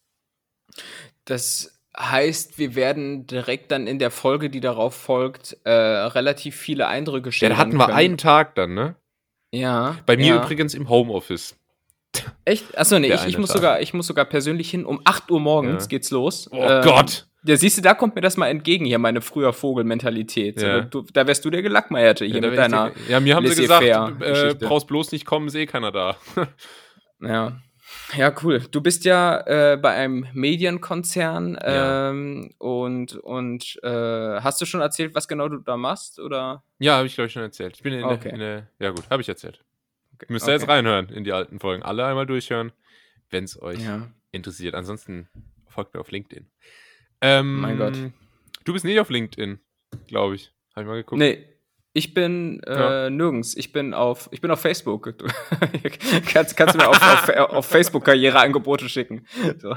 [1.25, 6.87] Das heißt, wir werden direkt dann in der Folge, die darauf folgt, äh, relativ viele
[6.87, 7.51] Eindrücke stellen.
[7.51, 7.97] Ja, da hatten wir können.
[7.97, 8.95] einen Tag dann, ne?
[9.51, 9.97] Ja.
[10.05, 10.43] Bei mir ja.
[10.43, 11.55] übrigens im Homeoffice.
[12.45, 12.77] Echt?
[12.77, 14.85] Achso, nee, ich, ich, muss sogar, ich muss sogar persönlich hin.
[14.85, 15.87] Um 8 Uhr morgens ja.
[15.87, 16.49] geht's los.
[16.51, 17.27] Oh ähm, Gott!
[17.43, 20.61] Ja, siehst du, da kommt mir das mal entgegen, hier meine früher Vogelmentalität.
[20.61, 20.87] Ja.
[20.91, 22.91] So, da wärst du der Gelackmeierte hier ja, mit deiner.
[22.91, 26.17] Die, ja, mir haben sie gesagt, äh, brauchst bloß nicht kommen, sehe keiner da.
[27.21, 27.57] ja.
[28.17, 28.61] Ja, cool.
[28.71, 35.15] Du bist ja äh, bei einem Medienkonzern ähm, und, und äh, hast du schon erzählt,
[35.15, 36.19] was genau du da machst?
[36.19, 36.63] Oder?
[36.79, 37.75] Ja, habe ich glaube ich schon erzählt.
[37.77, 38.29] Ich bin in, okay.
[38.29, 39.63] in, in, Ja, gut, habe ich erzählt.
[40.17, 40.33] Okay.
[40.33, 40.61] Müsst ihr okay.
[40.61, 41.83] jetzt reinhören in die alten Folgen.
[41.83, 42.71] Alle einmal durchhören,
[43.29, 44.07] wenn es euch ja.
[44.31, 44.73] interessiert.
[44.73, 45.29] Ansonsten
[45.67, 46.49] folgt mir auf LinkedIn.
[47.21, 47.95] Ähm, mein Gott.
[48.65, 49.59] Du bist nicht auf LinkedIn,
[50.07, 50.51] glaube ich.
[50.75, 51.19] Habe ich mal geguckt.
[51.19, 51.45] Nee.
[51.93, 53.09] Ich bin äh, ja.
[53.09, 53.57] nirgends.
[53.57, 55.15] Ich bin auf, ich bin auf Facebook.
[56.31, 59.25] kannst, kannst du mir auf, auf, auf Facebook Karriereangebote schicken.
[59.57, 59.75] So.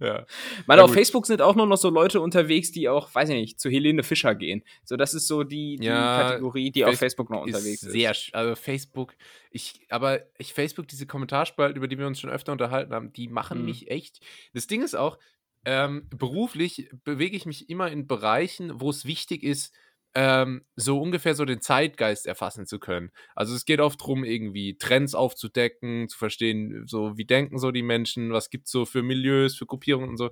[0.00, 0.26] Ja.
[0.66, 0.98] Weil ja, auf gut.
[0.98, 4.02] Facebook sind auch nur noch so Leute unterwegs, die auch, weiß ich nicht, zu Helene
[4.02, 4.62] Fischer gehen.
[4.84, 7.92] So, das ist so die, die ja, Kategorie, die Facebook auf Facebook noch unterwegs ist.
[7.92, 9.14] Sehr, also Facebook,
[9.50, 13.28] ich, aber ich, Facebook, diese Kommentarspalten, über die wir uns schon öfter unterhalten haben, die
[13.28, 13.64] machen mhm.
[13.66, 14.20] mich echt.
[14.54, 15.18] Das Ding ist auch,
[15.64, 19.74] ähm, beruflich bewege ich mich immer in Bereichen, wo es wichtig ist,
[20.14, 23.10] ähm, so ungefähr so den Zeitgeist erfassen zu können.
[23.34, 27.82] Also es geht oft darum, irgendwie Trends aufzudecken, zu verstehen, so wie denken so die
[27.82, 30.30] Menschen, was gibt es so für Milieus, für Gruppierungen und so.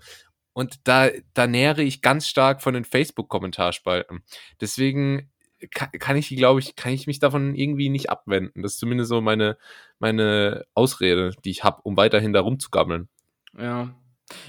[0.53, 4.23] Und da, da nähere ich ganz stark von den Facebook-Kommentarspalten.
[4.61, 5.31] Deswegen
[5.71, 8.63] kann, ich, glaube ich, kann ich mich davon irgendwie nicht abwenden.
[8.63, 9.59] Das ist zumindest so meine,
[9.99, 13.09] meine Ausrede, die ich habe, um weiterhin da rumzugammeln.
[13.59, 13.95] Ja,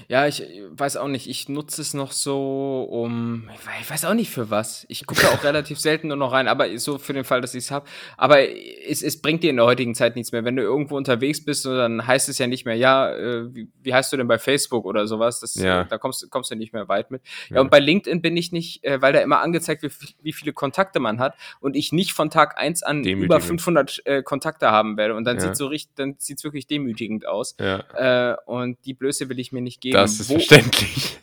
[0.08, 1.28] ja, ich weiß auch nicht.
[1.28, 3.48] Ich nutze es noch so, um
[3.80, 4.84] ich weiß auch nicht für was.
[4.88, 7.64] Ich gucke auch relativ selten nur noch rein, aber so für den Fall, dass ich
[7.64, 7.86] es habe.
[8.16, 10.44] Aber es, es bringt dir in der heutigen Zeit nichts mehr.
[10.44, 13.94] Wenn du irgendwo unterwegs bist, dann heißt es ja nicht mehr, ja, äh, wie, wie
[13.94, 15.38] heißt du denn bei Facebook oder sowas?
[15.40, 15.84] Das, ja.
[15.84, 17.22] Da kommst, kommst du nicht mehr weit mit.
[17.48, 20.32] Ja, ja, und bei LinkedIn bin ich nicht, äh, weil da immer angezeigt wird, wie
[20.32, 24.70] viele Kontakte man hat und ich nicht von Tag eins an über 500 äh, Kontakte
[24.70, 25.14] haben werde.
[25.14, 25.42] Und dann ja.
[25.42, 27.54] sieht so richtig, dann sieht's wirklich demütigend aus.
[27.60, 28.32] Ja.
[28.32, 29.94] Äh, und die Blöße will ich mir nicht nicht geben.
[29.94, 31.18] Das ist wo, verständlich.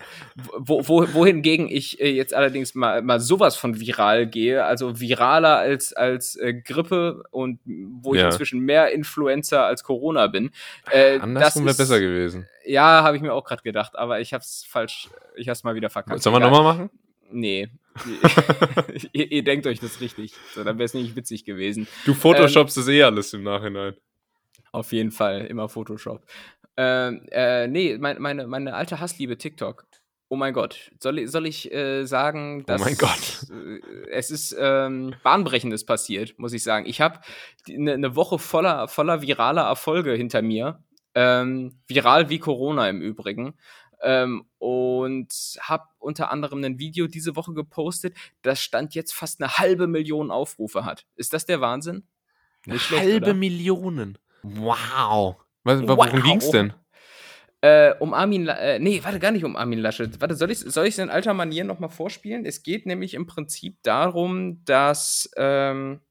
[0.58, 5.58] Wo, wo, wohingegen ich äh, jetzt allerdings mal, mal sowas von viral gehe, also viraler
[5.58, 8.28] als, als äh, Grippe und wo ich ja.
[8.28, 10.52] inzwischen mehr Influencer als Corona bin.
[10.92, 12.48] Äh, Andersrum wäre besser gewesen.
[12.66, 15.64] Ja, habe ich mir auch gerade gedacht, aber ich habe es falsch, ich habe es
[15.64, 16.22] mal wieder verkackt.
[16.22, 16.90] Sollen wir nochmal machen?
[17.32, 17.70] Nee.
[19.14, 20.34] ihr, ihr, denkt euch das richtig.
[20.54, 21.88] So, dann wäre es nicht witzig gewesen.
[22.06, 23.96] Du Photoshopst ähm, es eh alles im Nachhinein.
[24.72, 26.22] Auf jeden Fall, immer Photoshop.
[26.78, 29.86] Äh, äh, nee, mein, meine, meine alte Hassliebe TikTok.
[30.28, 30.92] Oh mein Gott.
[31.00, 32.82] Soll, soll ich äh, sagen, dass.
[32.82, 33.46] Oh mein Gott.
[33.50, 36.86] Äh, es ist ähm, Bahnbrechendes passiert, muss ich sagen.
[36.88, 37.20] Ich habe
[37.70, 40.84] eine ne Woche voller, voller viraler Erfolge hinter mir.
[41.14, 43.56] Ähm, viral wie Corona im Übrigen.
[44.02, 49.58] Ähm, und habe unter anderem ein Video diese Woche gepostet, das stand jetzt fast eine
[49.58, 51.06] halbe Million Aufrufe hat.
[51.16, 52.06] Ist das der Wahnsinn?
[52.68, 54.18] Eine halbe Million.
[54.44, 55.38] Wow.
[55.66, 56.24] Was, worum wow.
[56.24, 56.74] ging's denn?
[57.62, 60.22] Äh, um Armin, äh, nee, warte, gar nicht um Armin Laschet.
[60.22, 62.46] Warte, soll ich soll ich in alter Manier nochmal vorspielen?
[62.46, 66.02] Es geht nämlich im Prinzip darum, dass, ähm,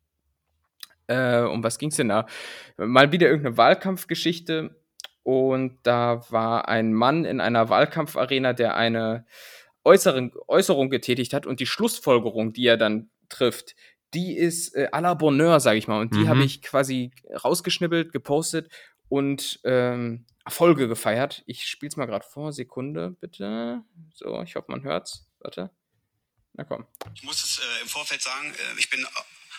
[1.07, 2.27] äh, um was ging's denn da?
[2.77, 4.75] Mal wieder irgendeine Wahlkampfgeschichte
[5.23, 9.25] und da war ein Mann in einer Wahlkampfarena, der eine
[9.85, 13.77] Äußerung, Äußerung getätigt hat und die Schlussfolgerung, die er dann trifft,
[14.13, 16.01] die ist äh, à la Bonheur, sag ich mal.
[16.01, 16.29] Und die mhm.
[16.29, 17.13] habe ich quasi
[17.45, 18.71] rausgeschnippelt, gepostet
[19.15, 21.45] und ähm, Erfolge gefeiert.
[21.47, 22.53] Ich spiele es mal gerade vor.
[22.53, 23.81] Sekunde, bitte.
[24.13, 25.29] So, ich hoffe, man hört's.
[25.39, 25.71] Warte.
[26.55, 26.85] Na komm.
[27.15, 29.07] Ich muss es äh, im Vorfeld sagen, äh, ich bin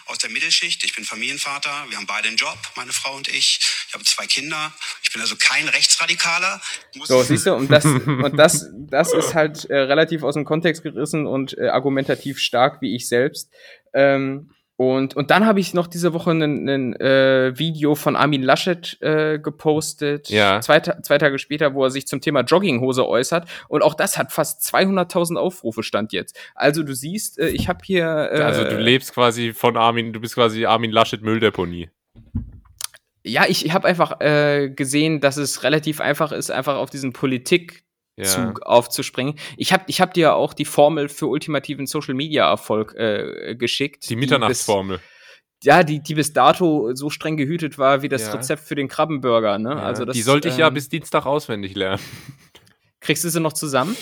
[0.08, 3.60] aus der Mittelschicht, ich bin Familienvater, wir haben beide einen Job, meine Frau und ich.
[3.88, 4.74] Ich habe zwei Kinder.
[5.04, 6.62] Ich bin also kein Rechtsradikaler.
[7.06, 10.84] so, siehst du, und das, und das, das ist halt äh, relativ aus dem Kontext
[10.84, 13.50] gerissen und äh, argumentativ stark wie ich selbst.
[13.94, 18.98] Ähm, und, und dann habe ich noch diese Woche ein äh, Video von Armin Laschet
[19.02, 20.60] äh, gepostet, ja.
[20.60, 23.48] zwei, zwei Tage später, wo er sich zum Thema Jogginghose äußert.
[23.70, 26.38] Und auch das hat fast 200.000 Aufrufe stand jetzt.
[26.56, 28.30] Also du siehst, äh, ich habe hier...
[28.34, 31.90] Äh, also du lebst quasi von Armin, du bist quasi Armin Laschet Mülldeponie.
[33.24, 37.85] Ja, ich habe einfach äh, gesehen, dass es relativ einfach ist, einfach auf diesen Politik
[38.18, 38.26] ja.
[38.26, 39.36] Zug aufzuspringen.
[39.58, 44.10] Ich habe ich hab dir auch die Formel für ultimativen Social Media Erfolg äh, geschickt.
[44.10, 45.00] Die Mitternachtsformel.
[45.64, 48.34] Ja, die, die bis dato so streng gehütet war wie das ja.
[48.34, 49.58] Rezept für den Krabbenburger.
[49.58, 49.70] Ne?
[49.70, 52.02] Ja, also das, die sollte ich ähm, ja bis Dienstag auswendig lernen.
[53.00, 53.96] Kriegst du sie noch zusammen?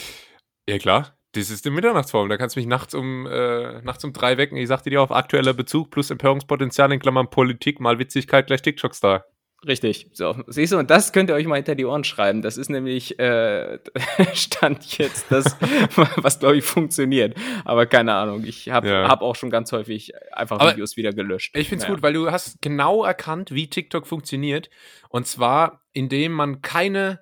[0.68, 1.18] Ja, klar.
[1.34, 2.30] Das ist die Mitternachtsformel.
[2.30, 4.56] Da kannst du mich nachts um, äh, nachts um drei wecken.
[4.56, 9.26] Ich sagte dir auf aktueller Bezug plus Empörungspotenzial in Klammern Politik mal Witzigkeit gleich TikTok-Star.
[9.66, 10.08] Richtig.
[10.12, 12.42] So, siehst du, und das könnt ihr euch mal hinter die Ohren schreiben.
[12.42, 13.80] Das ist nämlich äh,
[14.34, 15.56] Stand jetzt das,
[16.18, 17.36] was glaube ich funktioniert.
[17.64, 18.44] Aber keine Ahnung.
[18.46, 19.08] Ich habe ja.
[19.08, 21.56] hab auch schon ganz häufig einfach Aber Videos wieder gelöscht.
[21.56, 21.96] Ich finde es naja.
[21.96, 24.70] gut, weil du hast genau erkannt, wie TikTok funktioniert.
[25.10, 27.20] Und zwar, indem man keine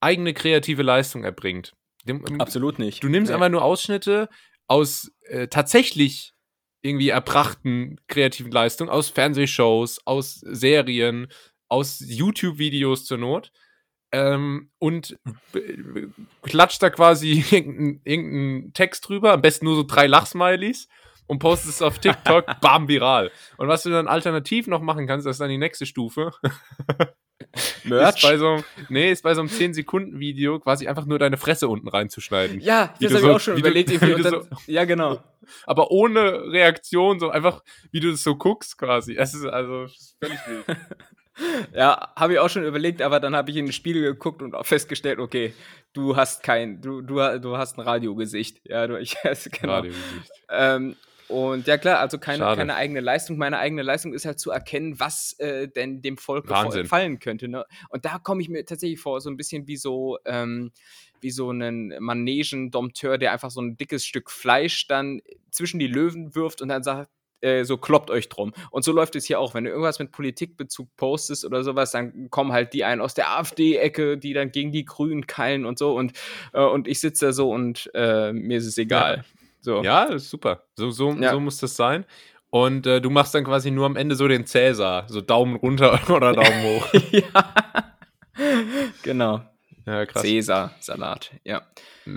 [0.00, 1.74] eigene kreative Leistung erbringt.
[2.04, 3.02] Dem, Absolut nicht.
[3.02, 3.36] Du nimmst ja.
[3.36, 4.28] einfach nur Ausschnitte
[4.66, 6.34] aus äh, tatsächlich
[6.82, 11.28] irgendwie erbrachten kreativen Leistungen, aus Fernsehshows, aus Serien,
[11.74, 13.50] aus YouTube-Videos zur Not
[14.12, 15.18] ähm, und
[16.42, 20.88] klatscht da quasi irgendeinen irgendein Text drüber, am besten nur so drei Lachsmilies
[21.26, 23.32] und postet es auf TikTok, bam, viral.
[23.56, 26.32] Und was du dann alternativ noch machen kannst, das ist dann die nächste Stufe.
[27.84, 28.16] Merch?
[28.16, 31.88] Ist bei so, nee, ist bei so einem 10-Sekunden-Video quasi einfach nur deine Fresse unten
[31.88, 32.60] reinzuschneiden.
[32.60, 33.90] Ja, das habe so, ich auch schon überlegt.
[33.90, 35.22] Du, dann, so, ja, genau.
[35.66, 39.16] Aber ohne Reaktion, so einfach, wie du das so guckst quasi.
[39.16, 39.86] Es ist also
[40.20, 40.78] völlig wild.
[41.74, 44.54] Ja, habe ich auch schon überlegt, aber dann habe ich in den Spiegel geguckt und
[44.54, 45.54] auch festgestellt, okay,
[45.92, 48.60] du hast kein, du, du, du hast ein Radiogesicht.
[48.68, 49.74] Ja, du, ich weiß genau.
[49.74, 50.32] Radiogesicht.
[50.50, 50.96] Ähm,
[51.28, 53.38] und ja klar, also keine, keine eigene Leistung.
[53.38, 57.48] Meine eigene Leistung ist halt zu erkennen, was äh, denn dem Volk gefallen könnte.
[57.48, 57.64] Ne?
[57.88, 60.70] Und da komme ich mir tatsächlich vor, so ein bisschen wie so, ähm,
[61.20, 66.34] wie so einen Manegen-Dompteur, der einfach so ein dickes Stück Fleisch dann zwischen die Löwen
[66.34, 67.10] wirft und dann sagt,
[67.44, 68.52] äh, so kloppt euch drum.
[68.70, 69.54] Und so läuft es hier auch.
[69.54, 73.36] Wenn du irgendwas mit Politikbezug postest oder sowas, dann kommen halt die einen aus der
[73.36, 75.94] AfD-Ecke, die dann gegen die Grünen keilen und so.
[75.94, 76.12] Und,
[76.52, 79.18] äh, und ich sitze da so und äh, mir ist es egal.
[79.18, 79.24] Ja.
[79.60, 79.82] So.
[79.82, 80.64] Ja, ist super.
[80.76, 81.30] So, so, ja.
[81.30, 82.04] so muss das sein.
[82.50, 85.08] Und äh, du machst dann quasi nur am Ende so den Cäsar.
[85.08, 86.86] So Daumen runter oder Daumen hoch.
[87.10, 87.54] ja.
[89.02, 89.40] Genau.
[89.86, 90.22] Ja, krass.
[90.22, 91.62] Cäsar-Salat, ja.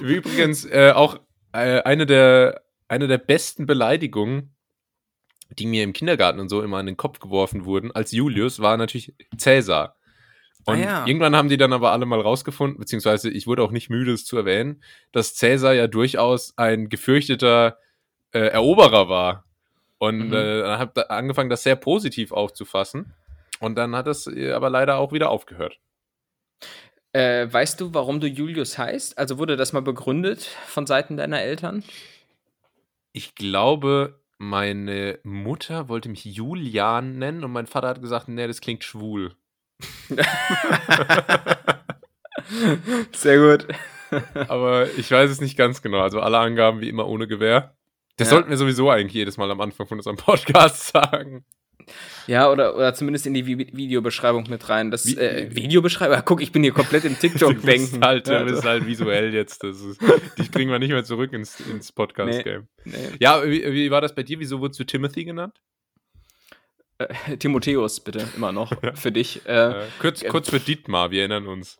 [0.00, 1.18] Übrigens, äh, auch
[1.52, 4.54] äh, eine der eine der besten Beleidigungen,
[5.50, 8.76] die mir im Kindergarten und so immer an den Kopf geworfen wurden, als Julius, war
[8.76, 9.96] natürlich Cäsar.
[10.64, 11.06] Und ah, ja.
[11.06, 14.26] irgendwann haben die dann aber alle mal rausgefunden, beziehungsweise ich wurde auch nicht müde, es
[14.26, 17.78] zu erwähnen, dass Cäsar ja durchaus ein gefürchteter
[18.32, 19.44] äh, Eroberer war.
[19.96, 20.34] Und mhm.
[20.34, 23.14] äh, dann habe angefangen, das sehr positiv aufzufassen.
[23.60, 25.78] Und dann hat es äh, aber leider auch wieder aufgehört.
[27.12, 29.16] Äh, weißt du, warum du Julius heißt?
[29.16, 31.82] Also wurde das mal begründet von Seiten deiner Eltern?
[33.12, 38.60] Ich glaube, meine Mutter wollte mich Julian nennen und mein Vater hat gesagt, nee, das
[38.60, 39.34] klingt schwul.
[43.12, 43.66] Sehr gut.
[44.48, 46.00] Aber ich weiß es nicht ganz genau.
[46.00, 47.74] Also alle Angaben wie immer ohne Gewehr.
[48.16, 48.34] Das ja.
[48.34, 51.44] sollten wir sowieso eigentlich jedes Mal am Anfang von unserem Podcast sagen.
[52.26, 54.90] Ja, oder, oder zumindest in die Videobeschreibung mit rein.
[54.90, 56.20] Das, äh, Videobeschreibung?
[56.24, 58.04] Guck, ich bin hier komplett im TikTok-Denken.
[58.04, 59.64] halt, du bist halt visuell jetzt.
[59.64, 60.00] Das ist,
[60.38, 62.68] dich kriegen wir nicht mehr zurück ins, ins Podcast-Game.
[62.84, 63.16] Nee, nee.
[63.20, 64.38] Ja, wie, wie, war das bei dir?
[64.38, 65.60] Wieso wurdest du Timothy genannt?
[66.98, 69.46] Äh, Timotheus, bitte, immer noch, für dich.
[69.46, 71.78] Äh, äh, kurz, kurz für Dietmar, wir erinnern uns.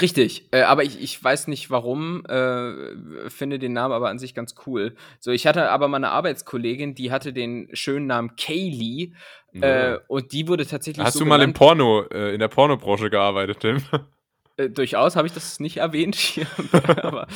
[0.00, 4.32] Richtig, äh, aber ich, ich weiß nicht warum, äh, finde den Namen aber an sich
[4.32, 4.94] ganz cool.
[5.18, 9.12] So, ich hatte aber mal eine Arbeitskollegin, die hatte den schönen Namen Kaylee
[9.52, 9.94] ja.
[9.94, 11.04] äh, und die wurde tatsächlich.
[11.04, 13.82] Hast so du mal im Porno, äh, in der Pornobranche gearbeitet, Tim?
[14.62, 16.46] Äh, durchaus habe ich das nicht erwähnt hier.
[16.72, 17.26] aber,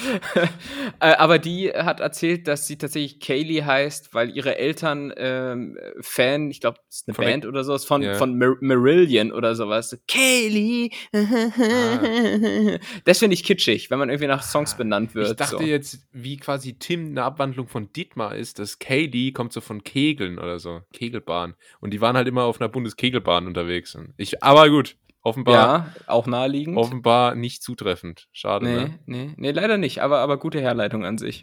[1.01, 6.51] äh, aber, die hat erzählt, dass sie tatsächlich Kaylee heißt, weil ihre Eltern ähm, Fan,
[6.51, 8.15] ich glaube, es ist eine von Band oder sowas, von, yeah.
[8.15, 9.99] von Mar Marillion oder sowas.
[10.09, 10.91] Kaylee!
[11.13, 12.79] Ah.
[13.05, 14.79] Das finde ich kitschig, wenn man irgendwie nach Songs ah.
[14.79, 15.31] benannt wird.
[15.31, 15.63] Ich dachte so.
[15.65, 20.39] jetzt, wie quasi Tim eine Abwandlung von Dietmar ist, dass Kaylee kommt so von Kegeln
[20.39, 21.55] oder so, Kegelbahn.
[21.81, 23.97] Und die waren halt immer auf einer Bundeskegelbahn unterwegs.
[24.17, 24.97] Ich, aber gut.
[25.27, 25.57] Offenbar.
[25.57, 26.77] Ja, auch naheliegend.
[26.77, 28.29] Offenbar nicht zutreffend.
[28.31, 28.99] Schade, nee, ne?
[29.07, 31.43] Nee, nee, leider nicht, aber, aber gute Herleitung an sich.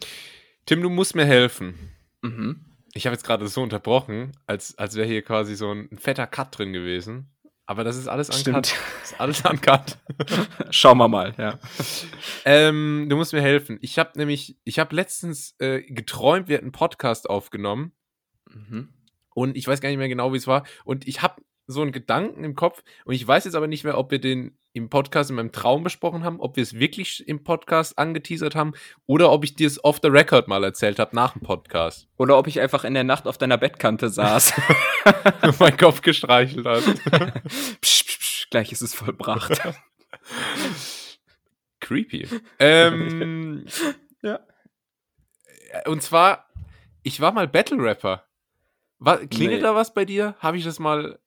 [0.65, 1.91] Tim, du musst mir helfen.
[2.21, 2.63] Mhm.
[2.93, 6.57] Ich habe jetzt gerade so unterbrochen, als, als wäre hier quasi so ein, fetter Cut
[6.57, 7.29] drin gewesen.
[7.65, 8.39] Aber das ist alles uncut.
[8.39, 8.75] Stimmt.
[9.01, 9.97] Das ist alles uncut.
[10.69, 11.59] Schauen wir mal, ja.
[12.45, 13.79] Ähm, du musst mir helfen.
[13.81, 17.91] Ich habe nämlich, ich habe letztens äh, geträumt, wir hätten einen Podcast aufgenommen.
[18.49, 18.93] Mhm.
[19.33, 20.63] Und ich weiß gar nicht mehr genau, wie es war.
[20.85, 23.97] Und ich habe so einen Gedanken im Kopf und ich weiß jetzt aber nicht mehr,
[23.97, 27.43] ob wir den im Podcast in meinem Traum besprochen haben, ob wir es wirklich im
[27.43, 28.73] Podcast angeteasert haben
[29.06, 32.08] oder ob ich dir es off the record mal erzählt habe nach dem Podcast.
[32.17, 34.54] Oder ob ich einfach in der Nacht auf deiner Bettkante saß.
[35.43, 36.88] und meinen Kopf gestreichelt hast.
[37.82, 39.62] psch, psch, psch, gleich ist es vollbracht.
[41.80, 42.28] Creepy.
[42.60, 43.65] Ähm,
[44.21, 44.39] ja.
[45.86, 46.47] Und zwar,
[47.04, 48.26] ich war mal Battle Rapper.
[49.30, 49.60] klingelt nee.
[49.60, 50.36] da was bei dir?
[50.39, 51.19] Habe ich das mal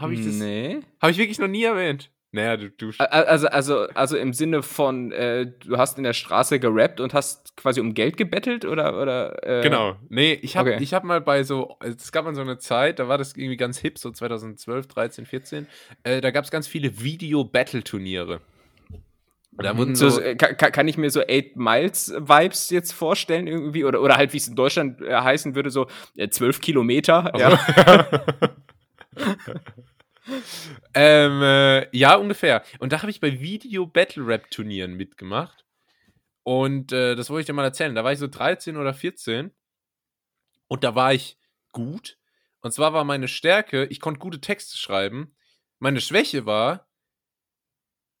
[0.00, 0.34] habe ich das?
[0.34, 0.80] Nee.
[1.00, 2.10] Habe ich wirklich noch nie erwähnt.
[2.32, 2.92] Naja, du, du.
[2.98, 7.56] Also, also, also im Sinne von, äh, du hast in der Straße gerappt und hast
[7.56, 9.00] quasi um Geld gebettelt oder.
[9.00, 9.62] oder äh?
[9.62, 9.96] Genau.
[10.08, 10.84] Nee, ich habe okay.
[10.86, 13.78] hab mal bei so, es gab mal so eine Zeit, da war das irgendwie ganz
[13.78, 15.66] hip, so 2012, 13, 14.
[16.04, 18.40] Äh, da gab es ganz viele Video-Battle-Turniere.
[19.58, 23.84] Da wurden so, so kann, kann, ich mir so Eight Miles Vibes jetzt vorstellen irgendwie
[23.84, 27.34] oder oder halt wie es in Deutschland äh, heißen würde so äh, 12 Kilometer.
[27.34, 28.08] Also, ja.
[30.94, 32.62] ähm, äh, ja, ungefähr.
[32.78, 35.64] Und da habe ich bei Video Battle Rap Turnieren mitgemacht.
[36.42, 37.94] Und äh, das wollte ich dir mal erzählen.
[37.94, 39.50] Da war ich so 13 oder 14.
[40.68, 41.38] Und da war ich
[41.72, 42.18] gut.
[42.60, 45.34] Und zwar war meine Stärke, ich konnte gute Texte schreiben.
[45.78, 46.88] Meine Schwäche war,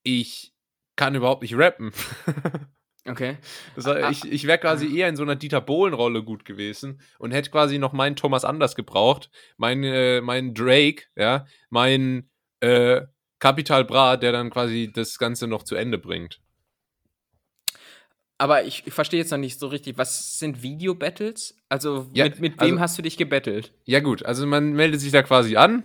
[0.02, 0.54] ich
[0.96, 1.92] kann überhaupt nicht rappen.
[3.06, 3.38] Okay.
[3.76, 4.94] Das heißt, ah, ich, ich wäre quasi ah.
[4.94, 8.74] eher in so einer Dieter Bohlen-Rolle gut gewesen und hätte quasi noch meinen Thomas Anders
[8.74, 13.02] gebraucht, meinen äh, mein Drake, ja, meinen äh,
[13.38, 16.40] Capital Bra, der dann quasi das Ganze noch zu Ende bringt.
[18.36, 21.58] Aber ich, ich verstehe jetzt noch nicht so richtig, was sind Video-Battles?
[21.68, 23.74] Also ja, mit, mit wem also, hast du dich gebettelt?
[23.84, 25.84] Ja gut, also man meldet sich da quasi an,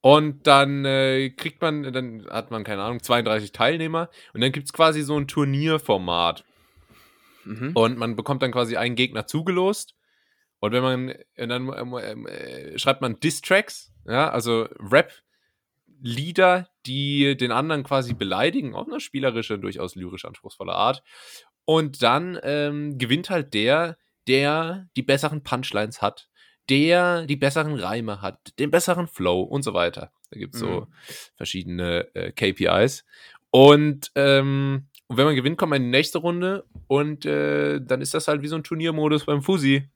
[0.00, 4.10] und dann äh, kriegt man, dann hat man, keine Ahnung, 32 Teilnehmer.
[4.32, 6.44] Und dann gibt es quasi so ein Turnierformat.
[7.44, 7.72] Mhm.
[7.74, 9.96] Und man bekommt dann quasi einen Gegner zugelost.
[10.60, 17.84] Und wenn man, dann ähm, äh, schreibt man Distracks, ja, also Rap-Lieder, die den anderen
[17.84, 21.02] quasi beleidigen, auf eine spielerische, durchaus lyrisch anspruchsvolle Art.
[21.64, 26.28] Und dann ähm, gewinnt halt der, der die besseren Punchlines hat,
[26.68, 30.12] der die besseren Reime hat, den besseren Flow und so weiter.
[30.30, 30.86] Da gibt es so mhm.
[31.36, 33.04] verschiedene äh, KPIs.
[33.50, 38.14] Und ähm, wenn man gewinnt, kommt man in die nächste Runde und äh, dann ist
[38.14, 39.88] das halt wie so ein Turniermodus beim Fusi.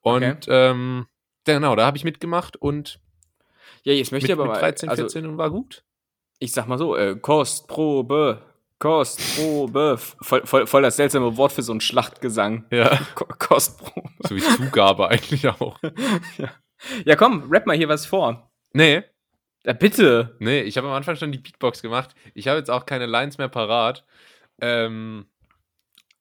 [0.00, 0.70] Und okay.
[0.70, 1.06] ähm,
[1.44, 3.00] genau, da habe ich mitgemacht und
[3.84, 5.84] ja, jetzt möchte mit, ich aber mit 13, 14 also, und war gut.
[6.38, 8.42] Ich sag mal so, äh, Kostprobe,
[8.78, 9.98] Kostprobe.
[9.98, 12.64] Voll, voll, voll das seltsame Wort für so einen Schlachtgesang.
[12.70, 12.98] Ja.
[13.14, 14.08] Kostprobe.
[14.20, 15.78] So wie Zugabe eigentlich auch.
[16.38, 16.50] ja.
[17.04, 18.50] ja, komm, rap mal hier was vor.
[18.72, 19.02] Nee.
[19.64, 20.36] Ja, bitte.
[20.38, 22.14] Nee, ich habe am Anfang schon die Beatbox gemacht.
[22.34, 24.04] Ich habe jetzt auch keine Lines mehr parat.
[24.60, 25.26] Ähm,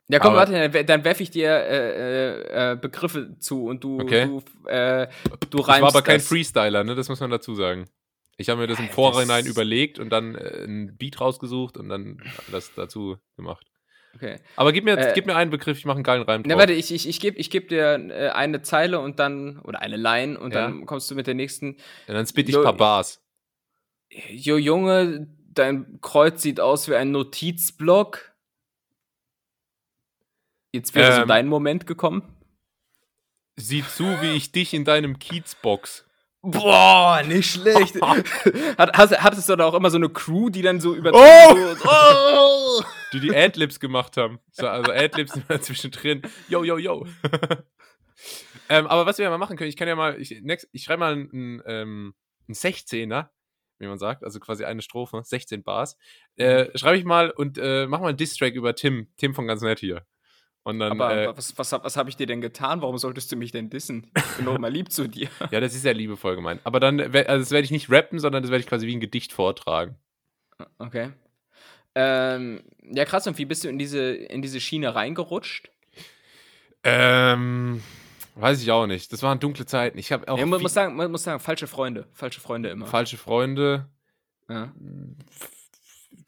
[0.10, 4.26] ja, komm, warte, dann, dann werfe ich dir äh, äh, Begriffe zu und du, okay.
[4.26, 5.08] du, äh,
[5.50, 5.78] du reimst.
[5.78, 6.96] Ich war aber kein Freestyler, ne?
[6.96, 7.90] Das muss man dazu sagen.
[8.38, 11.90] Ich habe mir das im Vorhinein das überlegt und dann äh, ein Beat rausgesucht und
[11.90, 12.22] dann
[12.52, 13.66] das dazu gemacht.
[14.16, 14.40] Okay.
[14.56, 16.50] Aber gib mir, äh, gib mir einen Begriff, ich mache einen geilen Reim drauf.
[16.50, 19.82] Na, warte, ich, ich, ich gebe ich geb dir äh, eine Zeile und dann, oder
[19.82, 20.62] eine Line und ja.
[20.62, 21.78] dann kommst du mit der nächsten.
[22.08, 23.24] Ja, dann spit ich ein paar Bars.
[24.30, 28.32] Jo, Junge, dein Kreuz sieht aus wie ein Notizblock.
[30.72, 32.24] Jetzt wäre ähm, so dein Moment gekommen.
[33.56, 36.07] Sieh zu, wie ich dich in deinem Kiezbox.
[36.52, 38.02] Boah, nicht schlecht.
[38.78, 41.12] Hat, hast, hattest du da auch immer so eine Crew, die dann so über.
[41.14, 41.76] Oh!
[41.76, 42.84] So, oh!
[43.12, 44.40] Die die Adlibs gemacht haben.
[44.52, 46.22] So, also Adlibs zwischendrin.
[46.48, 47.06] Yo, yo, yo.
[48.70, 51.00] ähm, aber was wir ja mal machen können, ich kann ja mal, ich, ich schreibe
[51.00, 52.14] mal einen, ähm,
[52.48, 53.28] einen 16er,
[53.80, 55.98] wie man sagt, also quasi eine Strophe, 16 Bars.
[56.38, 56.78] Äh, mhm.
[56.78, 59.80] schreibe ich mal und äh, mach mal einen Distrack über Tim, Tim von ganz nett
[59.80, 60.06] hier.
[60.68, 62.82] Und dann, Aber äh, was, was, was habe ich dir denn getan?
[62.82, 64.12] Warum solltest du mich denn dissen?
[64.18, 65.30] Ich bin doch immer lieb zu dir.
[65.52, 66.60] ja, das ist ja liebevoll gemeint.
[66.66, 69.00] Aber dann, also das werde ich nicht rappen, sondern das werde ich quasi wie ein
[69.00, 69.96] Gedicht vortragen.
[70.78, 71.12] Okay.
[71.96, 73.26] Ähm, ja, krass.
[73.28, 75.72] Und wie bist du in diese, in diese Schiene reingerutscht?
[76.84, 77.82] Ähm,
[78.36, 79.14] weiß ich auch nicht.
[79.14, 79.98] Das waren dunkle Zeiten.
[79.98, 80.38] Ich habe auch.
[80.38, 82.10] Ja, man, muss sagen, man muss sagen, falsche Freunde.
[82.12, 82.88] Falsche Freunde immer.
[82.88, 83.88] Falsche Freunde.
[84.50, 84.74] Ja.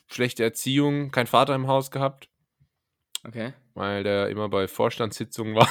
[0.09, 2.28] Schlechte Erziehung, kein Vater im Haus gehabt.
[3.25, 3.53] Okay.
[3.73, 5.69] Weil der immer bei Vorstandssitzungen war.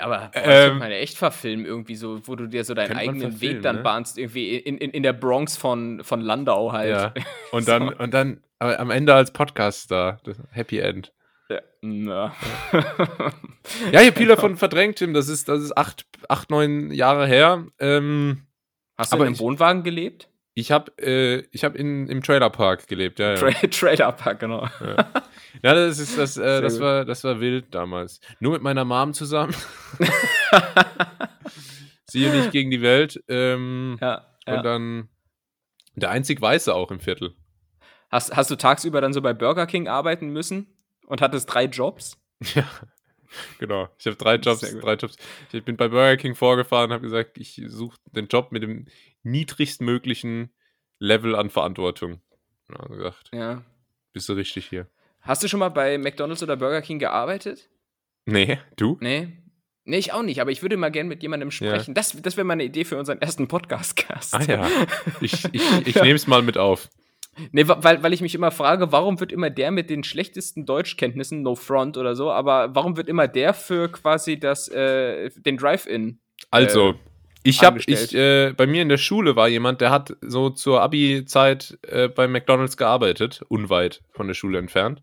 [0.00, 3.76] Aber ähm, meine echt verfilmen irgendwie so, wo du dir so deinen eigenen Weg dann
[3.76, 3.82] ne?
[3.82, 6.90] bahnst, irgendwie in, in, in der Bronx von, von Landau halt.
[6.90, 7.14] Ja.
[7.52, 7.72] Und so.
[7.72, 10.18] dann, und dann am Ende als Podcast da,
[10.50, 11.12] Happy End.
[11.48, 12.34] Ja, na.
[13.92, 15.14] ja, ich habe viel davon verdrängt, Tim.
[15.14, 17.66] Das ist, das ist acht, acht, neun Jahre her.
[17.78, 18.46] Ähm,
[18.98, 20.28] Hast du aber in einem Wohnwagen gelebt?
[20.58, 23.30] Ich habe äh, hab im Trailerpark gelebt, ja.
[23.30, 23.36] ja.
[23.36, 24.66] Tra Trailerpark, genau.
[24.80, 24.96] Ja.
[25.62, 28.20] ja, das ist das, äh, das war, das war wild damals.
[28.40, 29.54] Nur mit meiner Mom zusammen.
[32.06, 33.22] Sie und ich gegen die Welt.
[33.28, 34.56] Ähm, ja, ja.
[34.56, 35.08] Und dann
[35.94, 37.36] der einzig Weiße auch im Viertel.
[38.10, 40.66] Hast, hast du tagsüber dann so bei Burger King arbeiten müssen
[41.06, 42.18] und hattest drei Jobs?
[42.56, 42.64] Ja.
[43.58, 45.16] Genau, ich habe drei Jobs, drei Jobs.
[45.52, 48.86] Ich bin bei Burger King vorgefahren, habe gesagt, ich suche den Job mit dem
[49.22, 50.50] niedrigstmöglichen
[50.98, 52.20] Level an Verantwortung.
[52.70, 53.62] Ja, gesagt, ja.
[54.12, 54.88] Bist du richtig hier.
[55.20, 57.68] Hast du schon mal bei McDonalds oder Burger King gearbeitet?
[58.24, 58.98] Nee, du?
[59.00, 59.28] Nee.
[59.84, 61.92] Nee, ich auch nicht, aber ich würde mal gerne mit jemandem sprechen.
[61.92, 61.94] Ja.
[61.94, 64.34] Das, das wäre mal eine Idee für unseren ersten Podcast-Cast.
[64.34, 64.68] Ah ja.
[65.20, 66.90] Ich, ich, ich nehme es mal mit auf.
[67.52, 71.42] Nee, weil, weil ich mich immer frage, warum wird immer der mit den schlechtesten Deutschkenntnissen,
[71.42, 76.20] no front oder so, aber warum wird immer der für quasi das, äh, den Drive-In?
[76.50, 76.94] Also, äh,
[77.44, 80.82] ich habe, ich, äh, bei mir in der Schule war jemand, der hat so zur
[80.82, 85.02] Abi-Zeit äh, bei McDonalds gearbeitet, unweit von der Schule entfernt.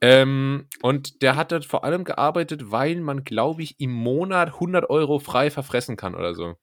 [0.00, 4.90] Ähm, und der hat dort vor allem gearbeitet, weil man, glaube ich, im Monat 100
[4.90, 6.56] Euro frei verfressen kann oder so.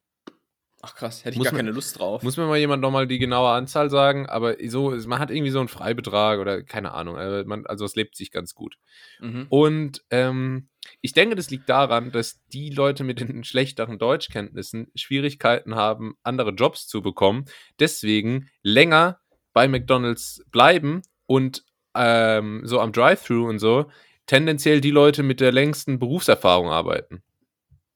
[0.87, 2.21] Ach krass, hätte ich muss gar man, keine Lust drauf.
[2.21, 5.57] Muss mir mal jemand nochmal die genaue Anzahl sagen, aber so, man hat irgendwie so
[5.57, 7.17] einen Freibetrag oder keine Ahnung.
[7.17, 8.77] Also, man, also es lebt sich ganz gut.
[9.19, 9.47] Mhm.
[9.49, 10.69] Und ähm,
[11.01, 16.51] ich denke, das liegt daran, dass die Leute mit den schlechteren Deutschkenntnissen Schwierigkeiten haben, andere
[16.51, 17.45] Jobs zu bekommen,
[17.79, 19.19] deswegen länger
[19.53, 23.89] bei McDonalds bleiben und ähm, so am Drive-Thru und so
[24.27, 27.23] tendenziell die Leute mit der längsten Berufserfahrung arbeiten.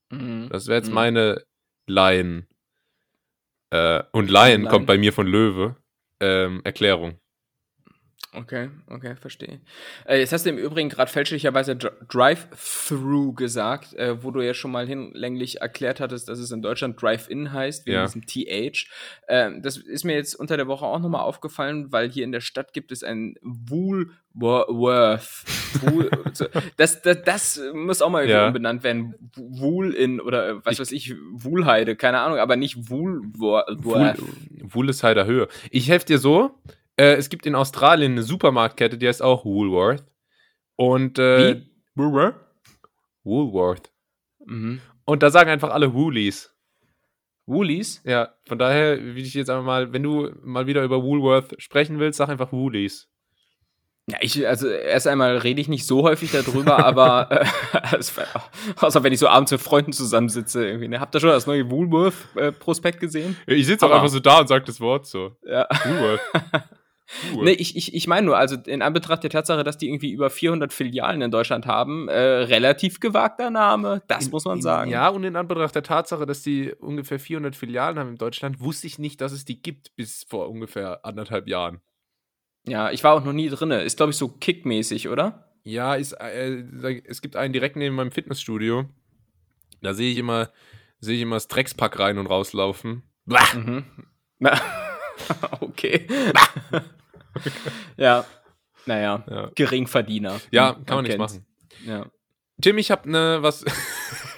[0.09, 0.49] Mhm.
[0.49, 0.95] Das wäre jetzt mhm.
[0.95, 1.43] meine
[1.85, 2.48] Laien.
[3.71, 5.75] Äh, und Lion kommt bei mir von Löwe.
[6.19, 7.19] Ähm, Erklärung.
[8.31, 9.59] Okay, okay, verstehe.
[10.05, 14.69] Äh, jetzt hast du im Übrigen gerade fälschlicherweise Drive-Through gesagt, äh, wo du ja schon
[14.71, 18.05] mal hinlänglich erklärt hattest, dass es in Deutschland Drive-In heißt, wegen ja.
[18.05, 18.87] diesem TH.
[19.27, 22.41] Äh, das ist mir jetzt unter der Woche auch nochmal aufgefallen, weil hier in der
[22.41, 24.05] Stadt gibt es ein Woolworth.
[25.81, 26.11] Wool,
[26.77, 28.47] das, das, das muss auch mal ja.
[28.47, 29.15] umbenannt werden.
[29.35, 33.83] Wool-In oder äh, was ich, weiß ich, Woolheide, keine Ahnung, aber nicht Woolworth.
[34.71, 35.47] Wool, ist Höhe.
[35.71, 36.51] Ich helfe dir so,
[36.99, 40.03] Äh, es gibt in Australien eine Supermarktkette, die heißt auch Woolworth.
[40.75, 41.61] Und äh?
[41.95, 42.35] Woolworth?
[43.23, 43.89] Woolworth.
[44.45, 44.81] Mhm.
[45.05, 46.53] Und da sagen einfach alle Woolies.
[47.45, 48.01] Woolies?
[48.03, 51.99] Ja, von daher will ich jetzt einfach mal, wenn du mal wieder über Woolworth sprechen
[51.99, 53.07] willst, sag einfach Woolies.
[54.07, 57.45] Ja, ich, also erst einmal rede ich nicht so häufig darüber, aber äh,
[57.91, 58.21] also,
[58.75, 60.89] außer wenn ich so abends mit Freunden zusammensitze, irgendwie.
[60.89, 60.99] Ne?
[60.99, 63.37] Habt ihr schon das neue Woolworth-Prospekt äh, gesehen?
[63.47, 65.37] Ich sitze auch einfach so da und sage das Wort so.
[65.45, 65.65] Ja.
[65.85, 66.21] Woolworth.
[67.33, 67.45] Cool.
[67.45, 70.29] Nee, ich, ich, ich meine nur, also in Anbetracht der Tatsache, dass die irgendwie über
[70.29, 74.91] 400 Filialen in Deutschland haben, äh, relativ gewagter Name, das in, muss man sagen.
[74.91, 78.87] ja, und in Anbetracht der Tatsache, dass die ungefähr 400 Filialen haben in Deutschland, wusste
[78.87, 81.81] ich nicht, dass es die gibt bis vor ungefähr anderthalb Jahren.
[82.67, 83.71] Ja, ich war auch noch nie drin.
[83.71, 85.49] Ist, glaube ich, so kickmäßig, oder?
[85.63, 88.85] Ja, ist, äh, es gibt einen direkt neben meinem Fitnessstudio.
[89.81, 90.49] Da sehe ich immer,
[90.99, 93.03] sehe ich immer das Dreckspack rein und rauslaufen.
[93.25, 93.85] Mhm.
[95.61, 96.07] okay.
[97.97, 98.25] ja.
[98.85, 99.51] Naja, ja.
[99.55, 100.39] Geringverdiener.
[100.51, 101.45] Ja, kann man, man nichts machen.
[101.85, 102.05] Ja.
[102.61, 103.65] Tim, ich habe ne was.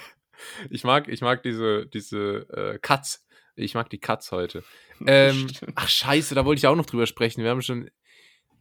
[0.70, 3.26] ich mag, ich mag diese, diese äh, Cuts.
[3.54, 4.62] Ich mag die Cuts heute.
[5.04, 7.42] Ähm, ach scheiße, da wollte ich auch noch drüber sprechen.
[7.42, 7.90] Wir haben schon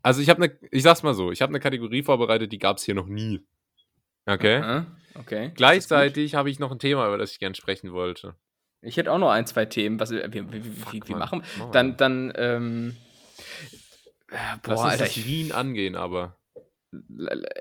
[0.04, 2.78] also ich habe eine, ich sag's mal so, ich habe eine Kategorie vorbereitet, die gab
[2.78, 3.46] es hier noch nie.
[4.26, 4.84] Okay.
[5.16, 5.52] Okay.
[5.56, 8.36] Gleichzeitig habe ich noch ein Thema, über das ich gerne sprechen wollte.
[8.82, 11.44] Ich hätte auch noch ein, zwei Themen, was wir, wie, wie, wie, wie machen.
[11.72, 12.98] Dann, dann, ähm,
[14.32, 16.38] boah, Lass uns Alter, das Wien angehen, aber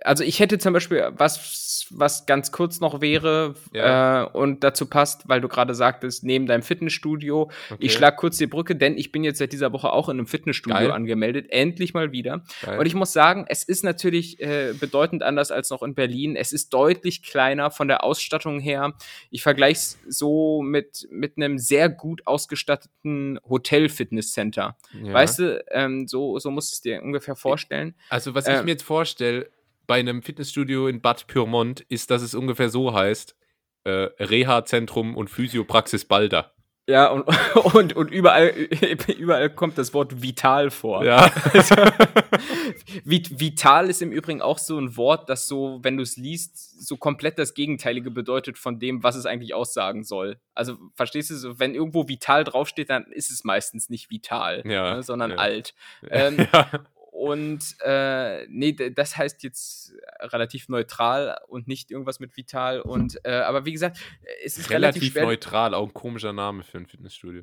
[0.02, 4.24] also ich hätte zum Beispiel was, was ganz kurz noch wäre ja.
[4.24, 7.42] äh, und dazu passt, weil du gerade sagtest, neben deinem Fitnessstudio.
[7.70, 7.76] Okay.
[7.78, 10.26] Ich schlag kurz die Brücke, denn ich bin jetzt seit dieser Woche auch in einem
[10.26, 10.90] Fitnessstudio Geil.
[10.90, 12.42] angemeldet, endlich mal wieder.
[12.62, 12.80] Geil.
[12.80, 16.34] Und ich muss sagen, es ist natürlich äh, bedeutend anders als noch in Berlin.
[16.34, 18.94] Es ist deutlich kleiner von der Ausstattung her.
[19.30, 24.76] Ich vergleiche es so mit, mit einem sehr gut ausgestatteten Hotel-Fitnesscenter.
[25.04, 25.12] Ja.
[25.12, 27.94] Weißt du, ähm, so, so musst du es dir ungefähr vorstellen.
[28.08, 29.50] Also was äh, ich mir jetzt vorstelle, vorstelle
[29.86, 33.36] bei einem Fitnessstudio in Bad Pyrmont, ist, dass es ungefähr so heißt:
[33.84, 36.52] äh, Reha-Zentrum und Physiopraxis Balder.
[36.88, 37.24] Ja, und,
[37.74, 38.48] und, und überall,
[39.18, 41.04] überall kommt das Wort vital vor.
[41.04, 41.30] Ja.
[41.52, 41.74] Also,
[43.04, 46.96] vital ist im Übrigen auch so ein Wort, das so, wenn du es liest, so
[46.96, 50.40] komplett das Gegenteilige bedeutet von dem, was es eigentlich aussagen soll.
[50.54, 54.96] Also, verstehst du, so, wenn irgendwo vital draufsteht, dann ist es meistens nicht vital, ja,
[54.96, 55.36] ne, sondern ja.
[55.36, 55.74] alt.
[56.08, 56.70] Ähm, ja.
[57.10, 62.80] Und äh, nee, das heißt jetzt relativ neutral und nicht irgendwas mit vital.
[62.80, 63.98] Und äh, aber wie gesagt,
[64.44, 67.42] es ist relativ, relativ neutral, auch ein komischer Name für ein Fitnessstudio.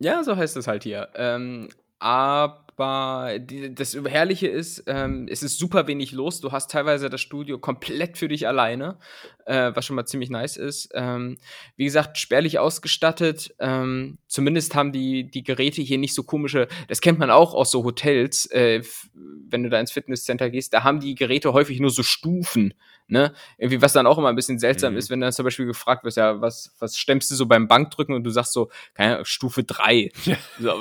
[0.00, 1.08] Ja, so heißt es halt hier.
[1.14, 6.40] Ähm, aber die, das Herrliche ist, ähm, es ist super wenig los.
[6.42, 8.98] Du hast teilweise das Studio komplett für dich alleine,
[9.46, 10.90] äh, was schon mal ziemlich nice ist.
[10.94, 11.38] Ähm,
[11.76, 13.54] wie gesagt, spärlich ausgestattet.
[13.58, 17.70] Ähm, zumindest haben die, die Geräte hier nicht so komische, das kennt man auch aus
[17.70, 18.82] so Hotels, äh,
[19.14, 22.74] wenn du da ins Fitnesscenter gehst, da haben die Geräte häufig nur so Stufen.
[23.06, 23.34] Ne?
[23.58, 24.98] Irgendwie, was dann auch immer ein bisschen seltsam mhm.
[24.98, 28.14] ist, wenn dann zum Beispiel gefragt wird, ja, was, was stemmst du so beim Bankdrücken
[28.14, 30.10] und du sagst so, keine Ahnung, Stufe 3.
[30.24, 30.36] Ja.
[30.58, 30.80] So,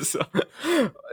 [0.00, 0.18] so.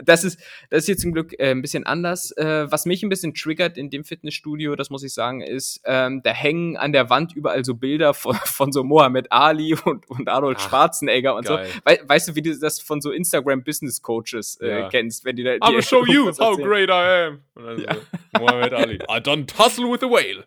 [0.03, 0.39] Das ist,
[0.69, 2.31] das ist hier zum Glück äh, ein bisschen anders.
[2.31, 6.23] Äh, was mich ein bisschen triggert in dem Fitnessstudio, das muss ich sagen, ist, ähm,
[6.31, 10.29] da hängen an der Wand überall so Bilder von, von so Mohammed Ali und, und
[10.29, 11.67] Arnold Ach, Schwarzenegger und geil.
[11.67, 11.81] so.
[11.85, 14.89] We weißt du, wie du das von so Instagram Business Coaches äh, ja.
[14.89, 15.55] kennst, wenn die da.
[15.55, 17.41] Die I'm show you how great I am.
[17.77, 17.95] Ja.
[17.95, 18.01] So,
[18.39, 18.95] Mohammed Ali.
[18.95, 20.45] I don't tussle with a whale.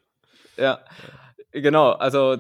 [0.57, 0.81] Ja,
[1.53, 1.93] genau.
[1.93, 2.39] Also,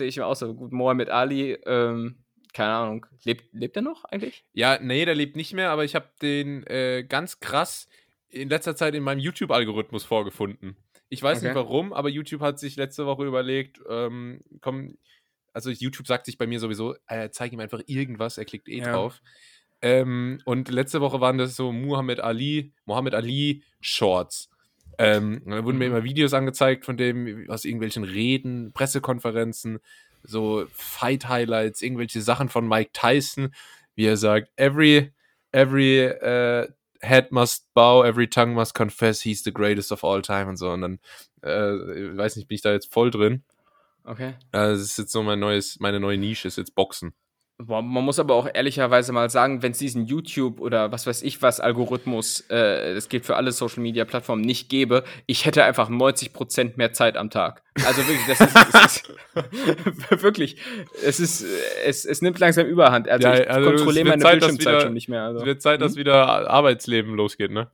[0.00, 2.16] ich war auch so, gut, Mohammed Ali, ähm,
[2.52, 4.44] keine Ahnung, lebt, lebt er noch eigentlich?
[4.52, 7.88] Ja, nee, der lebt nicht mehr, aber ich habe den äh, ganz krass
[8.28, 10.76] in letzter Zeit in meinem YouTube-Algorithmus vorgefunden.
[11.08, 11.48] Ich weiß okay.
[11.48, 14.96] nicht warum, aber YouTube hat sich letzte Woche überlegt, ähm, komm,
[15.52, 18.78] also YouTube sagt sich bei mir sowieso, äh, zeig ihm einfach irgendwas, er klickt eh
[18.78, 18.92] ja.
[18.92, 19.22] drauf.
[19.82, 24.50] Ähm, und letzte Woche waren das so Muhammad Ali, Muhammad Ali Shorts.
[24.98, 25.96] Ähm, dann wurden mir mhm.
[25.96, 29.78] immer Videos angezeigt von dem aus irgendwelchen Reden, Pressekonferenzen,
[30.22, 33.54] so Fight-Highlights, irgendwelche Sachen von Mike Tyson,
[33.94, 35.12] wie er sagt, every,
[35.52, 36.66] every uh,
[37.02, 40.70] head must bow, every tongue must confess, he's the greatest of all time und so.
[40.70, 40.98] Und dann,
[41.42, 43.42] äh, weiß nicht, bin ich da jetzt voll drin.
[44.04, 44.34] Okay.
[44.52, 47.12] Also, das ist jetzt so mein neues, meine neue Nische, ist jetzt Boxen.
[47.58, 51.40] Man muss aber auch ehrlicherweise mal sagen, wenn es diesen YouTube oder was weiß ich
[51.40, 55.88] was Algorithmus, äh, das geht für alle Social Media Plattformen, nicht gäbe, ich hätte einfach
[55.88, 57.62] 90% mehr Zeit am Tag.
[57.86, 60.56] Also wirklich, das ist, es ist wirklich,
[61.02, 61.46] es ist,
[61.86, 63.08] es, es nimmt langsam Überhand.
[63.08, 65.22] Also ja, ich also kontrolliere meine Zeit, Bildschirmzeit wieder, schon nicht mehr.
[65.22, 65.40] Also.
[65.40, 66.00] Es wird Zeit, dass hm?
[66.00, 67.70] wieder Arbeitsleben losgeht, ne?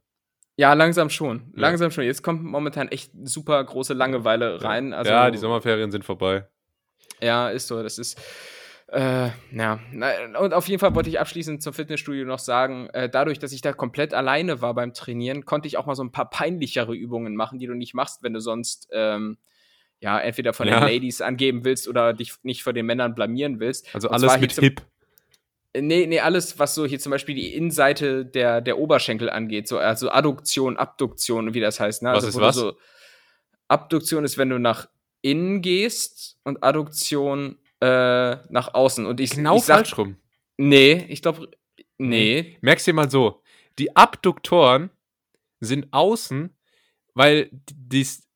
[0.56, 1.50] Ja, langsam schon.
[1.54, 2.04] Langsam schon.
[2.04, 4.92] Jetzt kommt momentan echt super große Langeweile rein.
[4.92, 6.46] Also, ja, die Sommerferien sind vorbei.
[7.20, 7.82] Ja, ist so.
[7.82, 8.20] Das ist
[8.92, 9.80] Äh, ja,
[10.38, 13.62] und auf jeden Fall wollte ich abschließend zum Fitnessstudio noch sagen, äh, dadurch, dass ich
[13.62, 17.34] da komplett alleine war beim Trainieren, konnte ich auch mal so ein paar peinlichere Übungen
[17.34, 19.38] machen, die du nicht machst, wenn du sonst ähm,
[20.00, 20.78] ja entweder von ja.
[20.78, 23.88] den Ladies angeben willst oder dich nicht vor den Männern blamieren willst.
[23.94, 24.82] Also alles mit Hip.
[25.74, 29.78] Nee, nee, alles, was so hier zum Beispiel die Innenseite der, der Oberschenkel angeht, so
[29.78, 32.02] also Adduktion, Abduktion, wie das heißt.
[32.02, 32.10] Ne?
[32.10, 32.56] Was also, ist was?
[32.56, 32.76] So,
[33.68, 34.86] Abduktion ist, wenn du nach
[35.22, 39.06] innen gehst und Adduktion äh, nach außen.
[39.06, 40.16] Und ich, genau ich sag, falsch rum.
[40.56, 41.50] Nee, ich glaube,
[41.98, 42.56] nee.
[42.60, 43.42] Merkst dir mal so,
[43.78, 44.90] die Abduktoren
[45.58, 46.56] sind außen,
[47.14, 48.28] weil dies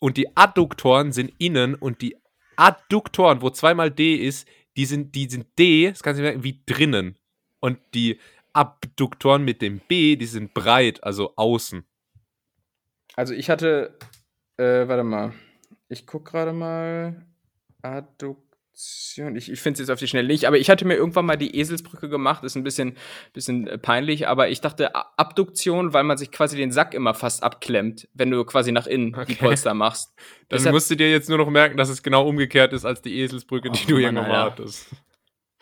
[0.00, 2.16] und die Adduktoren sind innen und die
[2.56, 6.60] Adduktoren, wo zweimal D ist, die sind, die sind D, das kannst du merken, wie
[6.66, 7.16] drinnen.
[7.60, 8.18] Und die
[8.52, 11.84] Abduktoren mit dem B, die sind breit, also außen.
[13.16, 13.96] Also ich hatte,
[14.56, 15.32] äh, warte mal,
[15.88, 17.24] ich guck gerade mal,
[17.82, 18.47] Adduktoren.
[19.34, 21.36] Ich, ich finde es jetzt auf die Schnelle nicht, aber ich hatte mir irgendwann mal
[21.36, 22.96] die Eselsbrücke gemacht, ist ein bisschen,
[23.32, 27.42] bisschen äh, peinlich, aber ich dachte Abduktion, weil man sich quasi den Sack immer fast
[27.42, 29.26] abklemmt, wenn du quasi nach innen okay.
[29.28, 30.12] die Polster machst.
[30.48, 33.02] Dann Deshalb, musst du dir jetzt nur noch merken, dass es genau umgekehrt ist als
[33.02, 34.86] die Eselsbrücke, die oh, du irgendwann mal hattest.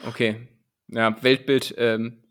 [0.06, 0.48] Okay.
[0.88, 2.22] Ja, Weltbild ähm,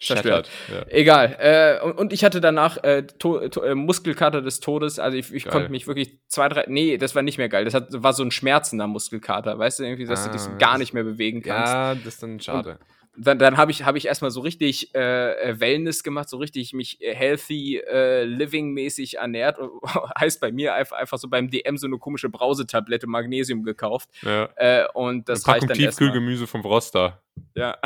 [0.00, 0.48] zerstört.
[0.70, 0.86] Ja.
[0.88, 1.36] Egal.
[1.38, 4.98] Äh, und, und, ich hatte danach äh, to, to, äh, Muskelkater des Todes.
[4.98, 6.64] Also ich, ich konnte mich wirklich zwei, drei.
[6.68, 7.64] Nee, das war nicht mehr geil.
[7.64, 9.58] Das hat, war so ein schmerzender Muskelkater.
[9.58, 11.72] Weißt du, irgendwie, dass ah, du dich so gar nicht mehr bewegen kannst.
[11.72, 12.78] Ja, das ist dann schade.
[13.16, 16.36] Und dann, dann habe ich, hab ich erstmal so richtig äh, äh, Wellness gemacht, so
[16.36, 19.58] richtig mich healthy äh, living mäßig ernährt.
[20.18, 24.08] heißt bei mir einfach, einfach so beim DM so eine komische Brausetablette Magnesium gekauft.
[24.22, 24.88] Ja.
[24.92, 27.20] Und das reicht dann Tiefkühlgemüse vom Froster.
[27.56, 27.76] Ja.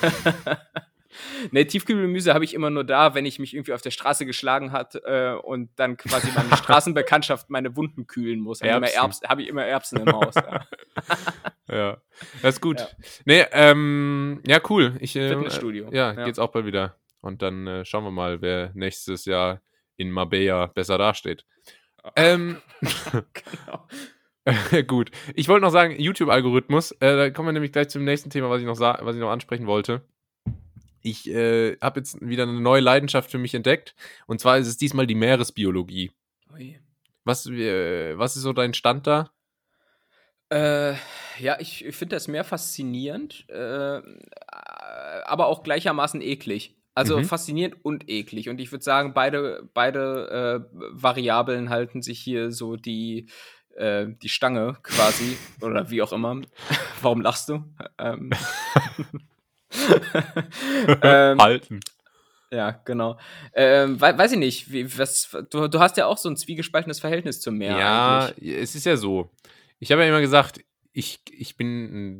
[1.50, 4.72] Ne, Tiefkühlgemüse habe ich immer nur da, wenn ich mich irgendwie auf der Straße geschlagen
[4.72, 8.62] hat äh, und dann quasi meine Straßenbekanntschaft meine Wunden kühlen muss.
[8.62, 10.34] Habe hab ich immer Erbsen im Haus.
[10.34, 10.66] Ja,
[11.68, 12.02] ja.
[12.42, 12.80] das ist gut.
[12.80, 12.88] Ja.
[13.24, 14.96] Nee, ähm, ja, cool.
[15.00, 15.90] Ich, äh, Fitnessstudio.
[15.92, 16.96] Ja, ja, geht's auch bald wieder.
[17.20, 19.60] Und dann äh, schauen wir mal, wer nächstes Jahr
[19.96, 21.44] in Marbella besser dasteht.
[22.16, 22.56] Ähm,
[23.12, 23.86] genau.
[24.86, 25.10] Gut.
[25.34, 26.92] Ich wollte noch sagen, YouTube-Algorithmus.
[26.92, 29.30] Äh, da kommen wir nämlich gleich zum nächsten Thema, was ich noch, was ich noch
[29.30, 30.02] ansprechen wollte
[31.02, 33.94] ich äh, habe jetzt wieder eine neue Leidenschaft für mich entdeckt.
[34.26, 36.10] Und zwar ist es diesmal die Meeresbiologie.
[36.52, 36.78] Ui.
[37.24, 39.30] Was, äh, was ist so dein Stand da?
[40.50, 40.94] Äh,
[41.38, 44.00] ja, ich, finde das mehr faszinierend, äh,
[45.24, 46.76] aber auch gleichermaßen eklig.
[46.92, 47.24] Also mhm.
[47.24, 48.48] faszinierend und eklig.
[48.48, 53.28] Und ich würde sagen, beide, beide äh, Variablen halten sich hier so die,
[53.76, 55.36] äh, die Stange quasi.
[55.60, 56.40] oder wie auch immer.
[57.00, 57.64] Warum lachst du?
[57.98, 58.30] Ähm.
[61.02, 61.80] ähm, Halten.
[62.52, 63.18] Ja, genau.
[63.54, 66.98] Ähm, we weiß ich nicht, wie, was, du, du hast ja auch so ein zwiegespaltenes
[66.98, 67.78] Verhältnis zum Meer.
[67.78, 68.56] Ja, eigentlich.
[68.56, 69.30] es ist ja so.
[69.78, 70.60] Ich habe ja immer gesagt,
[70.92, 71.68] ich, ich bin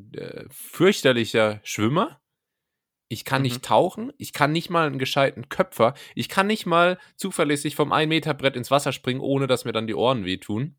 [0.09, 2.21] ein äh, fürchterlicher Schwimmer.
[3.09, 3.49] Ich kann mhm.
[3.49, 4.13] nicht tauchen.
[4.19, 5.95] Ich kann nicht mal einen gescheiten Köpfer.
[6.15, 9.97] Ich kann nicht mal zuverlässig vom 1-Meter-Brett ins Wasser springen, ohne dass mir dann die
[9.97, 10.77] Ohren wehtun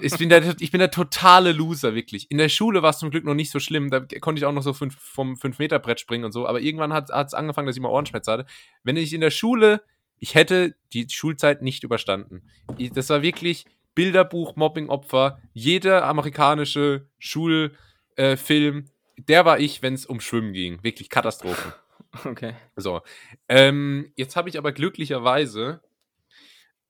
[0.00, 2.30] ich, bin der, ich bin der totale Loser, wirklich.
[2.30, 3.90] In der Schule war es zum Glück noch nicht so schlimm.
[3.90, 6.46] Da konnte ich auch noch so fünf, vom 5-Meter-Brett springen und so.
[6.46, 8.46] Aber irgendwann hat es angefangen, dass ich mal Ohrenschmerzen hatte.
[8.82, 9.82] Wenn ich in der Schule,
[10.18, 12.42] ich hätte die Schulzeit nicht überstanden.
[12.78, 15.40] Ich, das war wirklich Bilderbuch, Mobbing-Opfer.
[15.52, 17.76] Jeder amerikanische Schulfilm,
[18.16, 20.82] äh, der war ich, wenn es um Schwimmen ging.
[20.82, 21.74] Wirklich Katastrophe.
[22.26, 22.52] Okay.
[22.76, 23.00] So.
[23.48, 25.80] Ähm, jetzt habe ich aber glücklicherweise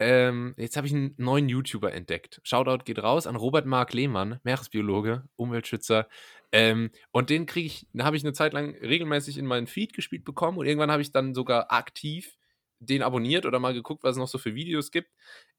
[0.02, 2.40] ähm, jetzt habe ich einen neuen YouTuber entdeckt.
[2.44, 6.08] Shoutout geht raus an Robert Mark Lehmann, Meeresbiologe, Umweltschützer.
[6.50, 10.24] Ähm, und den kriege ich, habe ich eine Zeit lang regelmäßig in meinen Feed gespielt
[10.24, 12.36] bekommen und irgendwann habe ich dann sogar aktiv
[12.80, 15.10] den abonniert oder mal geguckt, was es noch so für Videos gibt.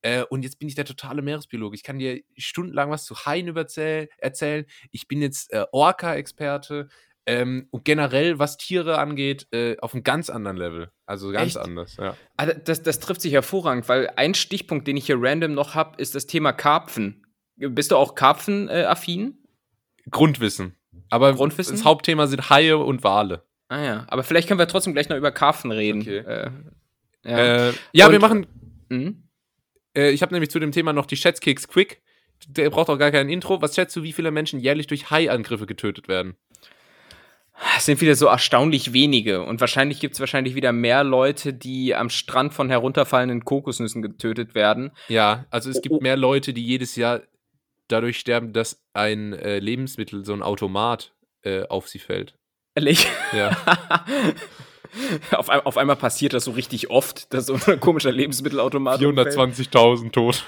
[0.01, 1.75] Äh, und jetzt bin ich der totale Meeresbiologe.
[1.75, 4.65] Ich kann dir stundenlang was zu Haien erzählen.
[4.91, 6.89] Ich bin jetzt äh, Orca-Experte.
[7.25, 10.91] Ähm, und generell, was Tiere angeht, äh, auf einem ganz anderen Level.
[11.05, 11.57] Also ganz Echt?
[11.57, 12.17] anders, ja.
[12.35, 16.01] Also das, das trifft sich hervorragend, weil ein Stichpunkt, den ich hier random noch habe,
[16.01, 17.25] ist das Thema Karpfen.
[17.55, 19.37] Bist du auch Karpfen-affin?
[20.09, 20.75] Grundwissen.
[21.09, 21.75] Aber Grundwissen?
[21.75, 23.43] das Hauptthema sind Haie und Wale.
[23.69, 26.01] Ah ja, aber vielleicht können wir trotzdem gleich noch über Karpfen reden.
[26.01, 26.17] Okay.
[26.17, 26.51] Äh,
[27.23, 28.47] ja, äh, ja wir machen.
[28.89, 29.29] Mhm.
[29.95, 32.01] Äh, ich habe nämlich zu dem Thema noch die Schätzkeks Quick.
[32.47, 33.61] Der braucht auch gar kein Intro.
[33.61, 36.35] Was schätzt du, wie viele Menschen jährlich durch Haiangriffe getötet werden?
[37.77, 39.43] Es sind wieder so erstaunlich wenige.
[39.43, 44.55] Und wahrscheinlich gibt es wahrscheinlich wieder mehr Leute, die am Strand von herunterfallenden Kokosnüssen getötet
[44.55, 44.91] werden.
[45.07, 46.01] Ja, also es gibt oh, oh.
[46.01, 47.21] mehr Leute, die jedes Jahr
[47.87, 52.35] dadurch sterben, dass ein äh, Lebensmittel, so ein Automat, äh, auf sie fällt.
[52.75, 53.07] Ehrlich?
[53.33, 53.55] Ja.
[55.31, 58.99] auf, auf, einmal passiert das so richtig oft, dass so ein komischer Lebensmittelautomat.
[58.99, 60.43] 420.000 tot.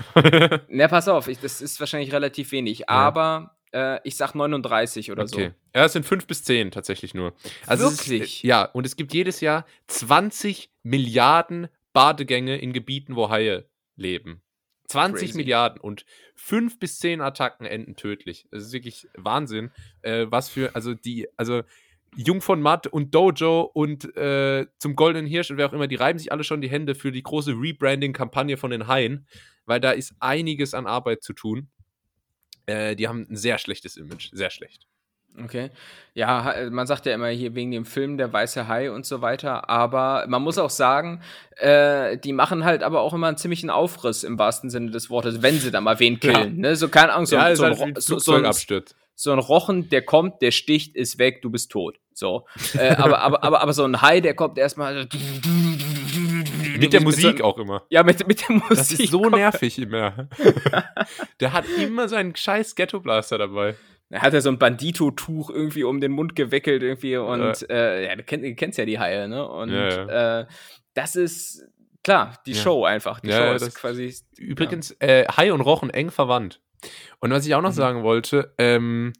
[0.69, 2.79] Na, pass auf, ich, das ist wahrscheinlich relativ wenig.
[2.79, 2.85] Ja.
[2.87, 5.51] Aber Äh, ich sag 39 oder okay.
[5.73, 5.77] so.
[5.77, 7.33] Ja, es sind 5 bis 10 tatsächlich nur.
[7.67, 8.37] Also Wirklich?
[8.37, 13.65] Ist, ja, und es gibt jedes Jahr 20 Milliarden Badegänge in Gebieten, wo Haie
[13.97, 14.41] leben.
[14.87, 15.37] 20 Crazy.
[15.37, 16.05] Milliarden und
[16.35, 18.47] 5 bis 10 Attacken enden tödlich.
[18.49, 19.71] Das ist wirklich Wahnsinn.
[20.03, 21.63] Äh, was für, also die, also
[22.15, 25.95] Jung von Matt und Dojo und äh, zum Goldenen Hirsch und wer auch immer, die
[25.95, 29.27] reiben sich alle schon die Hände für die große Rebranding-Kampagne von den Haien,
[29.65, 31.67] weil da ist einiges an Arbeit zu tun.
[32.65, 34.87] Äh, die haben ein sehr schlechtes Image, sehr schlecht.
[35.43, 35.69] Okay.
[36.13, 39.69] Ja, man sagt ja immer hier wegen dem Film Der Weiße Hai und so weiter,
[39.69, 41.21] aber man muss auch sagen,
[41.57, 45.41] äh, die machen halt aber auch immer einen ziemlichen Aufriss im wahrsten Sinne des Wortes,
[45.41, 46.55] wenn sie da mal wen killen.
[46.55, 46.69] Ja.
[46.69, 46.75] Ne?
[46.77, 48.53] So keine Ahnung, so, ja, so, halt so, so, ein,
[49.15, 51.97] so ein Rochen, der kommt, der sticht, ist weg, du bist tot.
[52.13, 52.45] So.
[52.77, 55.07] äh, aber, aber, aber, aber so ein Hai, der kommt erstmal.
[56.77, 57.83] Mit der Musik auch immer.
[57.89, 58.69] Ja, mit, mit der Musik.
[58.69, 60.29] Das ist so nervig immer.
[61.39, 63.75] der hat immer seinen scheiß Ghetto-Blaster dabei.
[64.09, 68.05] Er hat ja so ein Bandito-Tuch irgendwie um den Mund gewickelt irgendwie und ja, äh,
[68.07, 69.47] ja du, kenn, du kennst ja die Haie, ne?
[69.47, 70.41] Und ja, ja.
[70.41, 70.45] Äh,
[70.93, 71.67] das ist
[72.03, 73.19] klar, die Show einfach.
[73.19, 74.13] Die Show ist quasi.
[74.37, 76.61] Übrigens, äh, Hai und Rochen eng verwandt.
[77.19, 77.75] Und was ich auch noch mhm.
[77.75, 79.13] sagen wollte, ähm,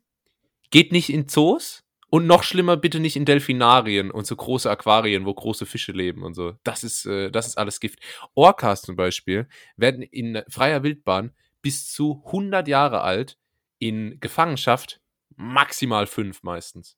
[0.70, 5.26] geht nicht in Zoos und noch schlimmer, bitte nicht in Delfinarien und so große Aquarien,
[5.26, 6.54] wo große Fische leben und so.
[6.64, 8.00] Das ist, äh, das ist alles Gift.
[8.36, 11.32] Orcas zum Beispiel werden in freier Wildbahn
[11.62, 13.38] bis zu 100 Jahre alt,
[13.80, 15.02] in Gefangenschaft
[15.36, 16.98] maximal fünf meistens.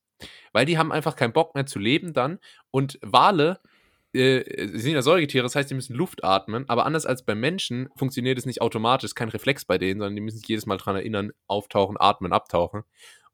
[0.52, 2.40] Weil die haben einfach keinen Bock mehr zu leben dann.
[2.72, 3.60] Und Wale
[4.14, 7.90] äh, sind ja Säugetiere, das heißt, die müssen Luft atmen, aber anders als beim Menschen
[7.96, 10.96] funktioniert es nicht automatisch, kein Reflex bei denen, sondern die müssen sich jedes Mal dran
[10.96, 12.84] erinnern, auftauchen, atmen, abtauchen.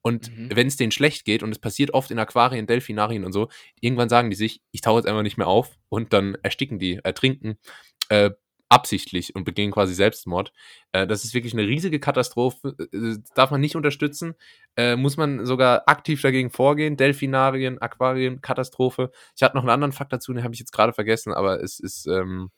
[0.03, 0.49] Und mhm.
[0.53, 3.47] wenn es denen schlecht geht, und es passiert oft in Aquarien, Delfinarien und so,
[3.79, 6.99] irgendwann sagen die sich, ich tauche jetzt einfach nicht mehr auf und dann ersticken die,
[7.03, 7.57] ertrinken,
[8.09, 8.31] äh,
[8.73, 10.51] absichtlich und begehen quasi Selbstmord.
[10.91, 12.75] Äh, das ist wirklich eine riesige Katastrophe.
[12.91, 14.33] Äh, darf man nicht unterstützen.
[14.75, 16.97] Äh, muss man sogar aktiv dagegen vorgehen.
[16.97, 19.11] Delfinarien, Aquarien, Katastrophe.
[19.35, 21.79] Ich hatte noch einen anderen Fakt dazu, den habe ich jetzt gerade vergessen, aber es
[21.79, 22.49] ist, ähm,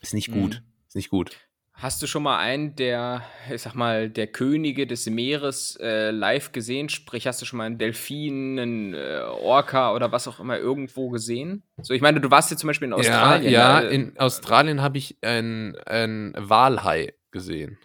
[0.00, 0.60] ist nicht gut.
[0.60, 0.86] Mhm.
[0.86, 1.47] Ist nicht gut.
[1.80, 3.22] Hast du schon mal einen der,
[3.54, 6.88] ich sag mal, der Könige des Meeres äh, live gesehen?
[6.88, 11.08] Sprich, hast du schon mal einen Delfin, einen äh, Orca oder was auch immer irgendwo
[11.08, 11.62] gesehen?
[11.80, 13.52] So, ich meine, du warst jetzt zum Beispiel in Australien.
[13.52, 17.78] Ja, ja in Australien habe ich einen, einen Walhai gesehen.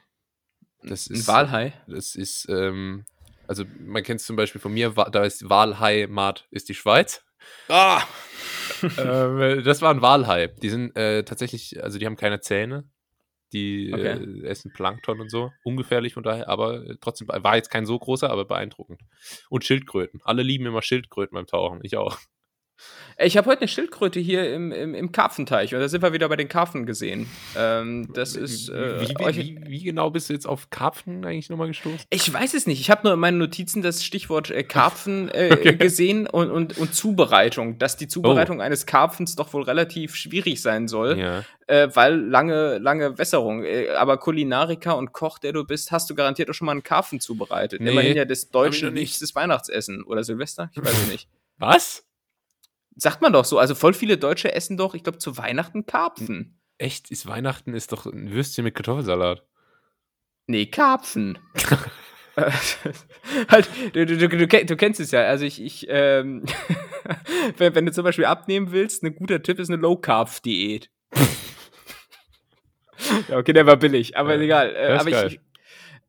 [0.81, 1.73] Das ist, ein Walhai?
[1.85, 3.05] Das ist, ähm,
[3.47, 7.21] also man kennt es zum Beispiel von mir, da ist Walhai-Mat ist die Schweiz.
[7.69, 8.01] Ah!
[8.97, 10.47] ähm, das war ein Walhai.
[10.47, 12.85] Die sind äh, tatsächlich, also die haben keine Zähne
[13.53, 14.19] die okay.
[14.23, 15.51] äh, essen Plankton und so.
[15.63, 19.01] Ungefährlich von daher, aber trotzdem war jetzt kein so großer, aber beeindruckend.
[19.49, 20.19] Und Schildkröten.
[20.23, 21.79] Alle lieben immer Schildkröten beim Tauchen.
[21.83, 22.17] Ich auch.
[23.19, 26.27] Ich habe heute eine Schildkröte hier im, im, im Karpfenteich und da sind wir wieder
[26.29, 27.27] bei den Karpfen gesehen.
[27.55, 28.69] Ähm, das ist.
[28.69, 32.01] Äh, wie, wie, wie, wie, genau bist du jetzt auf Karpfen eigentlich nochmal gestoßen?
[32.09, 32.81] Ich weiß es nicht.
[32.81, 35.75] Ich habe nur in meinen Notizen das Stichwort äh, Karpfen äh, okay.
[35.75, 37.77] gesehen und, und, und Zubereitung.
[37.77, 38.61] Dass die Zubereitung oh.
[38.61, 41.43] eines Karpfens doch wohl relativ schwierig sein soll, ja.
[41.67, 43.63] Äh, weil lange, lange Wässerung.
[43.63, 46.83] Äh, aber Kulinariker und Koch, der du bist, hast du garantiert auch schon mal einen
[46.83, 47.79] Karpfen zubereitet.
[47.79, 50.71] Nee, Immerhin ja das deutsche liebstes Weihnachtsessen oder Silvester?
[50.73, 51.29] Ich weiß es nicht.
[51.57, 52.03] Was?
[52.95, 53.59] Sagt man doch so.
[53.59, 56.59] Also voll viele Deutsche essen doch, ich glaube, zu Weihnachten Karpfen.
[56.77, 57.11] Echt?
[57.11, 59.43] Ist Weihnachten ist doch ein Würstchen mit Kartoffelsalat.
[60.47, 61.39] Nee, Karpfen.
[63.47, 65.21] halt, du, du, du, du, kennst es ja.
[65.23, 66.43] Also ich, ich ähm,
[67.57, 70.89] wenn, wenn, du zum Beispiel abnehmen willst, ein guter Tipp ist eine Low-Carb-Diät.
[73.29, 74.75] ja, okay, der war billig, aber ja, egal.
[74.75, 75.39] Äh, aber ich,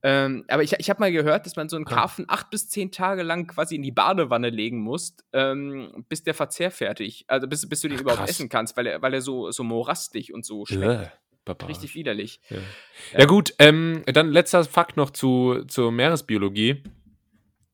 [0.07, 2.93] ähm, aber ich, ich habe mal gehört, dass man so einen Karpfen acht bis zehn
[2.93, 7.67] Tage lang quasi in die Badewanne legen muss, ähm, bis der Verzehr fertig, also bis,
[7.67, 10.45] bis du den Ach, überhaupt essen kannst, weil er, weil er so, so morastig und
[10.45, 11.11] so schmeckt.
[11.47, 12.41] Ja, Richtig widerlich.
[12.51, 13.21] Ja, ja.
[13.21, 16.83] ja gut, ähm, dann letzter Fakt noch zu, zur Meeresbiologie.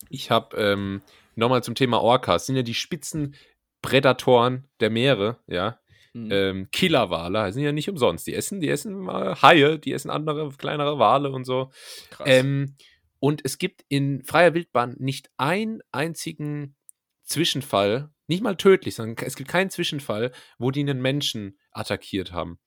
[0.09, 1.03] Ich habe ähm,
[1.35, 5.81] nochmal zum Thema Orcas, sind ja die Spitzenprädatoren der Meere, ja.
[6.12, 6.28] Mhm.
[6.32, 8.26] Ähm, Killerwale sind ja nicht umsonst.
[8.26, 11.70] Die essen, die essen äh, Haie, die essen andere, kleinere Wale und so.
[12.11, 12.26] Krass.
[12.28, 12.76] Ähm,
[13.18, 16.76] und es gibt in freier Wildbahn nicht einen einzigen
[17.24, 22.58] Zwischenfall, nicht mal tödlich, sondern es gibt keinen Zwischenfall, wo die einen Menschen attackiert haben.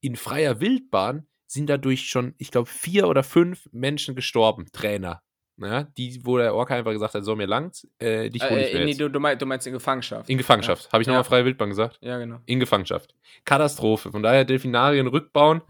[0.00, 5.22] In freier Wildbahn sind dadurch schon, ich glaube, vier oder fünf Menschen gestorben, Trainer
[5.60, 8.74] ja, die, wo der Orca einfach gesagt hat, so mir langt, äh, dich hole ich
[8.74, 10.28] äh, nee, du, du, meinst, du, meinst, in Gefangenschaft.
[10.28, 10.84] In Gefangenschaft.
[10.84, 10.92] Ja.
[10.92, 11.28] Habe ich nochmal ja.
[11.28, 11.98] freie Wildbahn gesagt?
[12.00, 12.40] Ja, genau.
[12.46, 13.14] In Gefangenschaft.
[13.44, 14.10] Katastrophe.
[14.10, 15.62] Von daher Delfinarien rückbauen,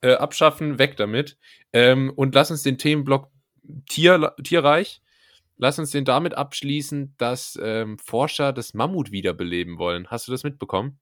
[0.00, 1.38] äh, abschaffen, weg damit.
[1.72, 3.30] Ähm, und lass uns den Themenblock
[3.88, 5.00] Tier, Tierreich,
[5.56, 10.08] lass uns den damit abschließen, dass ähm, Forscher das Mammut wiederbeleben wollen.
[10.08, 10.98] Hast du das mitbekommen?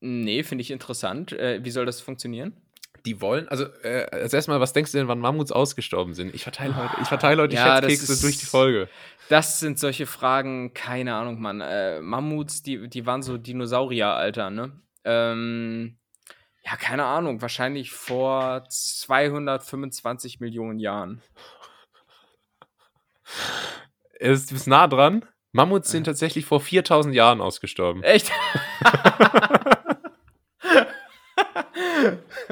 [0.00, 1.32] Nee, finde ich interessant.
[1.32, 2.56] Äh, wie soll das funktionieren?
[3.04, 6.34] Die wollen, also, äh, also erstmal, was denkst du denn, wann Mammuts ausgestorben sind?
[6.34, 8.88] Ich verteile heute, ich verteile heute ja, die Schätzkekse durch die Folge.
[9.28, 11.60] Das sind solche Fragen, keine Ahnung, Mann.
[11.60, 14.72] Äh, Mammuts, die, die waren so Dinosaurier-Alter, ne?
[15.04, 15.96] Ähm,
[16.64, 21.22] ja, keine Ahnung, wahrscheinlich vor 225 Millionen Jahren.
[24.20, 25.24] Es ist nah dran.
[25.50, 28.04] Mammuts sind tatsächlich vor 4000 Jahren ausgestorben.
[28.04, 28.30] Echt?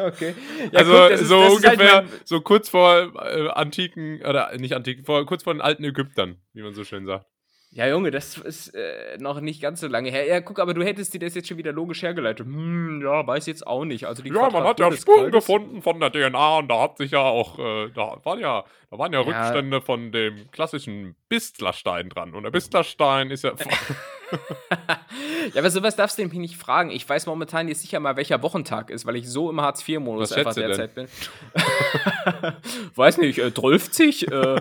[0.06, 0.34] okay.
[0.72, 4.74] Ja, also guck, ist, so halt ungefähr, halt so kurz vor äh, antiken, oder nicht
[4.74, 7.26] antiken, vor, kurz vor den alten Ägyptern, wie man so schön sagt.
[7.72, 10.26] Ja, Junge, das ist äh, noch nicht ganz so lange her.
[10.26, 12.44] Ja, guck, aber du hättest dir das jetzt schon wieder logisch hergeleitet.
[12.44, 14.06] Hm, ja, weiß jetzt auch nicht.
[14.06, 17.12] Also die ja, man hat ja Spuren gefunden von der DNA und da hat sich
[17.12, 22.08] ja auch, äh, da waren ja, da waren ja, ja, Rückstände von dem klassischen Bistlerstein
[22.08, 22.34] dran.
[22.34, 23.52] Und der Bistlerstein ist ja.
[25.54, 26.90] ja, aber sowas darfst du nämlich nicht fragen.
[26.90, 30.54] Ich weiß momentan jetzt sicher mal, welcher Wochentag ist, weil ich so im Hartz-IV-Modus einfach
[30.54, 31.06] derzeit bin.
[32.94, 34.00] weiß nicht, äh, 12?
[34.00, 34.60] äh,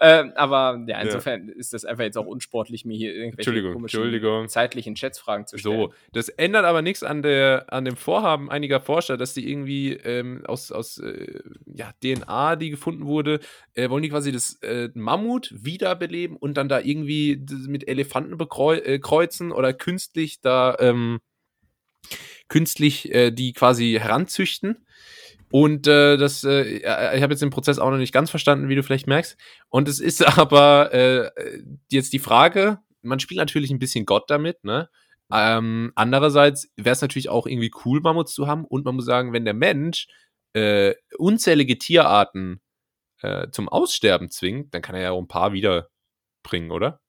[0.00, 1.54] äh, aber ja, insofern ja.
[1.54, 4.48] ist das einfach jetzt auch unsportlich, mir hier irgendwelche Entschuldigung, Entschuldigung.
[4.48, 5.90] zeitlichen Chats-Fragen zu stellen.
[5.90, 9.92] So, das ändert aber nichts an, der, an dem Vorhaben einiger Forscher, dass die irgendwie
[9.92, 13.40] ähm, aus, aus äh, ja, DNA, die gefunden wurde,
[13.74, 18.84] äh, wollen die quasi das äh, Mammut wiederbeleben und dann da irgendwie mit Elefanten bekreuzen
[19.22, 21.20] äh, oder künstlich da ähm,
[22.48, 24.86] künstlich äh, die quasi heranzüchten.
[25.50, 28.74] Und äh, das, äh, ich habe jetzt den Prozess auch noch nicht ganz verstanden, wie
[28.74, 29.36] du vielleicht merkst.
[29.68, 31.30] Und es ist aber äh,
[31.90, 34.88] jetzt die Frage, man spielt natürlich ein bisschen Gott damit, ne?
[35.32, 38.64] Ähm, andererseits wäre es natürlich auch irgendwie cool, Mammuts zu haben.
[38.64, 40.06] Und man muss sagen, wenn der Mensch
[40.52, 42.60] äh, unzählige Tierarten
[43.22, 47.00] äh, zum Aussterben zwingt, dann kann er ja auch ein paar wiederbringen, oder?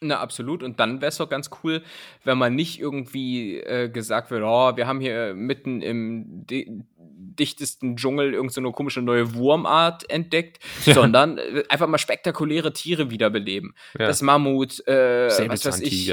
[0.00, 0.62] Na, absolut.
[0.62, 1.82] Und dann wäre es doch ganz cool,
[2.22, 7.96] wenn man nicht irgendwie äh, gesagt wird, oh, wir haben hier mitten im di dichtesten
[7.96, 10.94] Dschungel irgendeine so komische neue Wurmart entdeckt, ja.
[10.94, 13.74] sondern äh, einfach mal spektakuläre Tiere wiederbeleben.
[13.98, 14.06] Ja.
[14.06, 16.12] Das Mammut, äh, was weiß ich.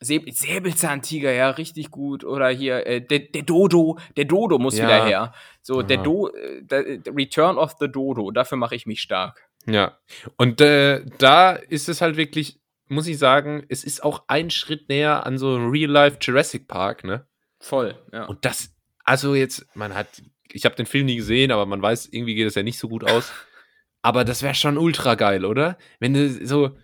[0.00, 2.24] Säbelzahntiger, ja, richtig gut.
[2.24, 4.84] Oder hier, äh, der, der, Dodo, der Dodo muss ja.
[4.84, 5.34] wieder her.
[5.62, 6.84] So, der Do, äh, der
[7.14, 9.48] Return of the Dodo, dafür mache ich mich stark.
[9.66, 9.96] Ja,
[10.36, 14.88] und äh, da ist es halt wirklich muss ich sagen, es ist auch ein Schritt
[14.88, 17.26] näher an so Real-Life Jurassic Park, ne?
[17.58, 18.24] Voll, ja.
[18.24, 18.74] Und das,
[19.04, 20.22] also jetzt, man hat,
[20.52, 22.88] ich habe den Film nie gesehen, aber man weiß, irgendwie geht es ja nicht so
[22.88, 23.32] gut aus.
[24.02, 25.78] aber das wäre schon ultra geil, oder?
[25.98, 26.76] Wenn du so,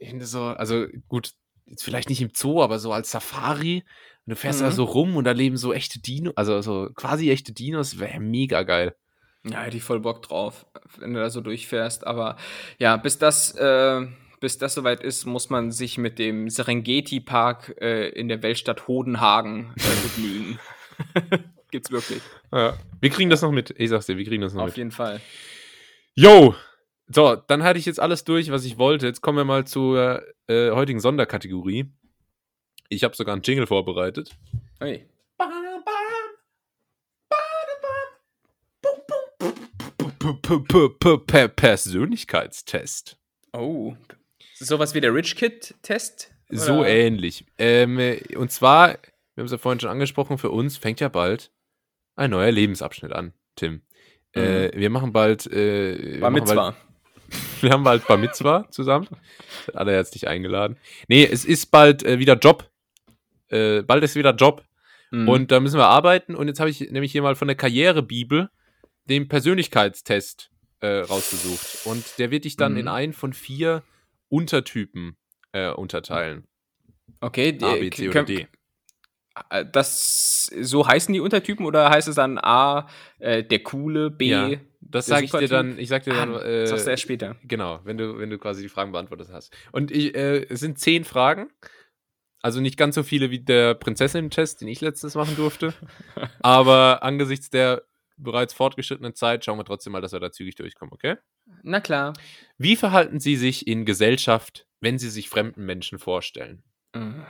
[0.00, 1.32] wenn du so, also gut,
[1.64, 3.84] jetzt vielleicht nicht im Zoo, aber so als Safari.
[4.26, 4.64] Und du fährst mhm.
[4.64, 8.20] da so rum und da leben so echte Dinos, also so quasi echte Dinos, wäre
[8.20, 8.94] mega geil.
[9.44, 10.66] Ja, hätte ich voll Bock drauf,
[10.98, 12.06] wenn du da so durchfährst.
[12.06, 12.36] Aber
[12.78, 14.06] ja, bis das äh,
[14.40, 19.74] bis das soweit ist, muss man sich mit dem Serengeti-Park äh, in der Weltstadt Hodenhagen
[19.76, 20.58] äh, begnügen.
[21.70, 22.22] Gibt's wirklich.
[22.52, 22.76] Ja.
[23.00, 23.74] Wir kriegen das noch mit.
[23.78, 24.72] Ich sag's dir, wir kriegen das noch Auf mit.
[24.72, 25.20] Auf jeden Fall.
[26.14, 26.54] Yo!
[27.08, 29.06] So, dann hatte ich jetzt alles durch, was ich wollte.
[29.06, 31.90] Jetzt kommen wir mal zur äh, heutigen Sonderkategorie.
[32.90, 34.36] Ich habe sogar einen Jingle vorbereitet.
[34.78, 35.06] Hey.
[41.56, 43.18] Persönlichkeitstest.
[43.52, 43.94] Oh,
[44.60, 46.32] Sowas wie der Rich Kid-Test?
[46.50, 47.44] So ähnlich.
[47.58, 47.98] Ähm,
[48.36, 51.52] und zwar, wir haben es ja vorhin schon angesprochen, für uns fängt ja bald
[52.16, 53.82] ein neuer Lebensabschnitt an, Tim.
[54.34, 54.46] Äh, mhm.
[54.46, 55.46] Äh, wir machen bald.
[55.46, 56.76] Äh, Bar Mitzwa.
[57.60, 59.08] wir haben bald Bar Mitzwa zusammen.
[59.74, 60.76] Alle herzlich eingeladen.
[61.06, 62.68] Nee, es ist bald äh, wieder Job.
[63.48, 64.64] Äh, bald ist wieder Job.
[65.10, 65.28] Mhm.
[65.28, 66.34] Und da müssen wir arbeiten.
[66.34, 68.50] Und jetzt habe ich nämlich hier mal von der Karrierebibel
[69.04, 70.50] den Persönlichkeitstest
[70.80, 71.86] äh, rausgesucht.
[71.86, 72.78] Und der wird dich dann mhm.
[72.78, 73.82] in einen von vier
[74.28, 75.16] Untertypen
[75.52, 76.46] äh, unterteilen.
[77.20, 78.46] Okay, die, A, B, C oder D.
[79.50, 84.26] Äh, das, so heißen die Untertypen oder heißt es dann A, äh, der coole, B,
[84.26, 84.50] ja,
[84.80, 87.36] das sage ich dir dann, ich sag dir dann, ah, äh, sagst du erst später.
[87.44, 89.54] Genau, wenn du, wenn du quasi die Fragen beantwortet hast.
[89.72, 91.50] Und ich, äh, es sind zehn Fragen.
[92.40, 95.74] Also nicht ganz so viele wie der Prinzessin-Test, den ich letztens machen durfte.
[96.40, 97.82] aber angesichts der
[98.18, 101.16] bereits fortgeschrittenen Zeit schauen wir trotzdem mal, dass wir da zügig durchkommen, okay?
[101.62, 102.12] Na klar.
[102.58, 106.62] Wie verhalten Sie sich in Gesellschaft, wenn Sie sich fremden Menschen vorstellen?
[106.94, 107.24] Mhm.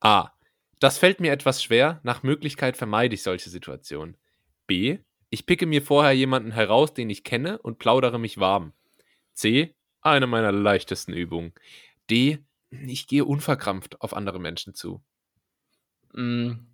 [0.00, 0.30] A.
[0.78, 2.00] Das fällt mir etwas schwer.
[2.02, 4.16] Nach Möglichkeit vermeide ich solche Situationen.
[4.66, 4.98] B.
[5.30, 8.72] Ich picke mir vorher jemanden heraus, den ich kenne und plaudere mich warm.
[9.32, 9.74] C.
[10.02, 11.52] Eine meiner leichtesten Übungen.
[12.10, 12.38] D.
[12.70, 15.02] Ich gehe unverkrampft auf andere Menschen zu.
[16.12, 16.66] Mhm.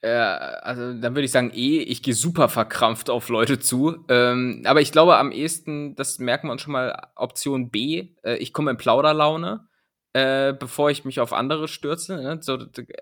[0.00, 4.04] Äh, also dann würde ich sagen, eh, ich gehe super verkrampft auf Leute zu.
[4.08, 8.36] Ähm, aber ich glaube am ehesten, das merken wir uns schon mal, Option B, äh,
[8.36, 9.66] ich komme in Plauderlaune.
[10.14, 12.16] Äh, bevor ich mich auf andere stürze.
[12.16, 12.38] Ne?
[12.40, 12.58] So,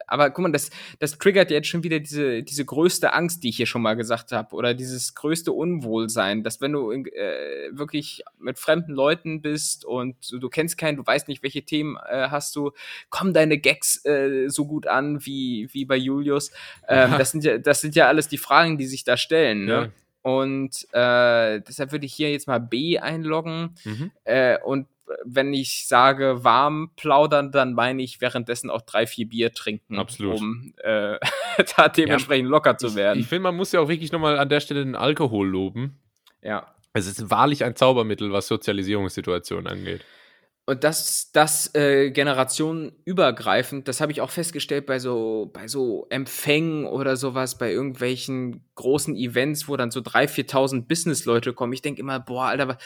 [0.08, 3.56] aber guck mal, das, das triggert jetzt schon wieder diese, diese größte Angst, die ich
[3.56, 8.58] hier schon mal gesagt habe, oder dieses größte Unwohlsein, dass wenn du äh, wirklich mit
[8.58, 12.56] fremden Leuten bist und du, du, kennst keinen, du weißt nicht, welche Themen äh, hast
[12.56, 12.72] du,
[13.08, 16.50] kommen deine Gags äh, so gut an wie, wie bei Julius.
[16.88, 19.64] Ähm, das, sind ja, das sind ja alles die Fragen, die sich da stellen.
[19.64, 19.72] Ne?
[19.72, 19.88] Ja.
[20.22, 24.10] Und äh, deshalb würde ich hier jetzt mal B einloggen mhm.
[24.24, 24.88] äh, und
[25.24, 30.38] wenn ich sage warm plaudern, dann meine ich währenddessen auch drei, vier Bier trinken, Absolut.
[30.38, 31.18] um äh,
[31.76, 33.18] da dementsprechend ja, locker zu werden.
[33.18, 35.98] Ich, ich finde, man muss ja auch wirklich nochmal an der Stelle den Alkohol loben.
[36.42, 36.74] Ja.
[36.92, 40.02] Es ist wahrlich ein Zaubermittel, was Sozialisierungssituationen angeht.
[40.68, 46.86] Und das, das äh, generationenübergreifend, das habe ich auch festgestellt bei so, bei so Empfängen
[46.86, 51.72] oder sowas, bei irgendwelchen großen Events, wo dann so 3.000, 4.000 Business-Leute kommen.
[51.72, 52.78] Ich denke immer, boah, Alter,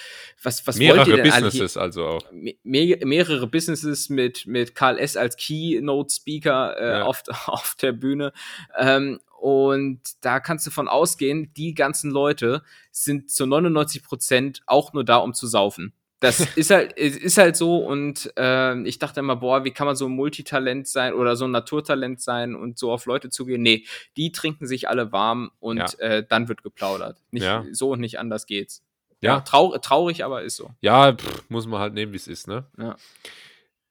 [0.43, 2.33] was, was mehrere wollt ihr denn Businesses also auch.
[2.33, 5.17] Me mehrere Businesses mit, mit Karl S.
[5.17, 7.05] als Keynote-Speaker äh, ja.
[7.05, 8.35] auf, auf der Bühne.
[8.79, 14.93] Ähm, und da kannst du von ausgehen, die ganzen Leute sind zu 99 Prozent auch
[14.93, 19.21] nur da, um zu saufen das ist halt, ist halt so und äh, ich dachte
[19.21, 22.79] immer, boah, wie kann man so ein Multitalent sein oder so ein Naturtalent sein und
[22.79, 23.63] so auf Leute zugehen?
[23.63, 23.85] Nee,
[24.17, 25.99] die trinken sich alle warm und ja.
[25.99, 27.19] äh, dann wird geplaudert.
[27.31, 27.65] Nicht ja.
[27.73, 28.85] so und nicht anders geht's.
[29.23, 30.71] Ja, ja trau traurig, aber ist so.
[30.81, 32.67] Ja, pff, muss man halt nehmen, wie es ist, ne?
[32.79, 32.97] Ja.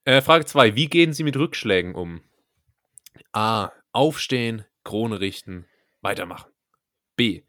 [0.05, 0.75] Äh, Frage 2.
[0.75, 2.21] Wie gehen Sie mit Rückschlägen um?
[3.31, 3.71] A.
[3.91, 5.65] Aufstehen, Krone richten,
[6.01, 6.51] weitermachen.
[7.15, 7.41] B.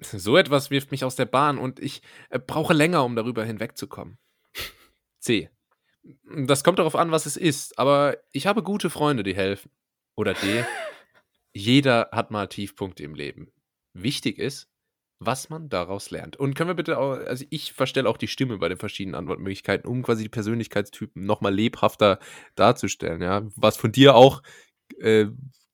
[0.00, 4.18] So etwas wirft mich aus der Bahn und ich äh, brauche länger, um darüber hinwegzukommen.
[5.20, 5.50] C.
[6.24, 9.70] Das kommt darauf an, was es ist, aber ich habe gute Freunde, die helfen.
[10.16, 10.64] Oder D.
[11.52, 13.52] Jeder hat mal Tiefpunkte im Leben.
[13.92, 14.68] Wichtig ist,
[15.18, 16.36] was man daraus lernt.
[16.36, 19.88] Und können wir bitte auch, also ich verstelle auch die Stimme bei den verschiedenen Antwortmöglichkeiten,
[19.88, 22.18] um quasi die Persönlichkeitstypen nochmal lebhafter
[22.54, 23.42] darzustellen, ja.
[23.56, 24.42] Was von dir auch
[24.98, 25.26] äh,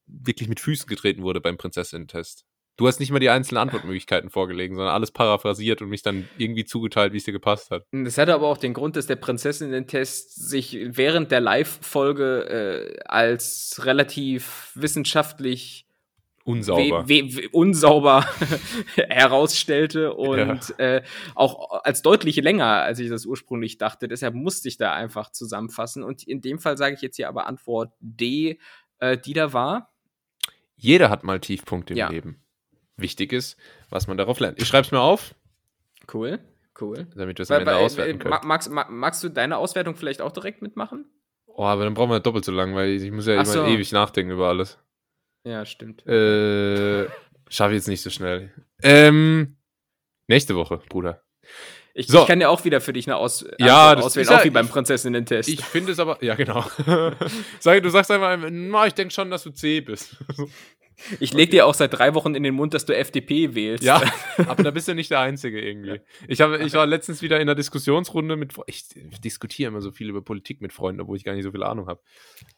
[0.06, 2.45] wirklich mit Füßen getreten wurde beim Prinzessinnen-Test.
[2.76, 6.66] Du hast nicht mal die einzelnen Antwortmöglichkeiten vorgelegen, sondern alles paraphrasiert und mich dann irgendwie
[6.66, 7.86] zugeteilt, wie es dir gepasst hat.
[7.90, 13.80] Das hatte aber auch den Grund, dass der Prinzessinnen-Test sich während der Live-Folge äh, als
[13.84, 15.86] relativ wissenschaftlich
[16.44, 18.26] unsauber, we we unsauber
[19.08, 20.96] herausstellte und ja.
[20.96, 21.02] äh,
[21.34, 24.06] auch als deutlich länger, als ich das ursprünglich dachte.
[24.06, 26.04] Deshalb musste ich da einfach zusammenfassen.
[26.04, 28.58] Und in dem Fall sage ich jetzt hier aber Antwort D,
[28.98, 29.94] äh, die da war.
[30.76, 32.10] Jeder hat mal Tiefpunkte im ja.
[32.10, 32.42] Leben
[32.96, 33.58] wichtig ist,
[33.90, 34.60] was man darauf lernt.
[34.60, 35.34] Ich schreibe es mir auf.
[36.12, 36.38] Cool,
[36.80, 37.06] cool.
[37.14, 38.38] Damit wir es am Ende auswerten können.
[38.44, 41.06] Magst, magst, du deine Auswertung vielleicht auch direkt mitmachen?
[41.46, 43.64] Oh, aber dann brauchen wir doppelt so lang, weil ich muss ja immer so.
[43.64, 44.78] ewig nachdenken über alles.
[45.44, 46.06] Ja, stimmt.
[46.06, 47.06] Äh,
[47.48, 48.52] Schaffe ich jetzt nicht so schnell.
[48.82, 49.56] Ähm,
[50.26, 51.22] nächste Woche, Bruder.
[51.94, 52.20] Ich, so.
[52.20, 54.68] ich, kann ja auch wieder für dich eine Aus ja, Antwort auswählen, auch wie beim
[54.68, 55.48] Prinzessinnen-Test.
[55.48, 56.62] Ich finde es aber, ja genau.
[57.60, 60.16] Sag, du sagst einfach, na, ich denke schon, dass du C bist.
[61.20, 63.84] Ich leg dir auch seit drei Wochen in den Mund, dass du FDP wählst.
[63.84, 64.02] Ja,
[64.46, 66.00] aber da bist du nicht der Einzige irgendwie.
[66.26, 68.84] Ich, hab, ich war letztens wieder in einer Diskussionsrunde mit, ich
[69.22, 71.86] diskutiere immer so viel über Politik mit Freunden, obwohl ich gar nicht so viel Ahnung
[71.86, 72.00] habe.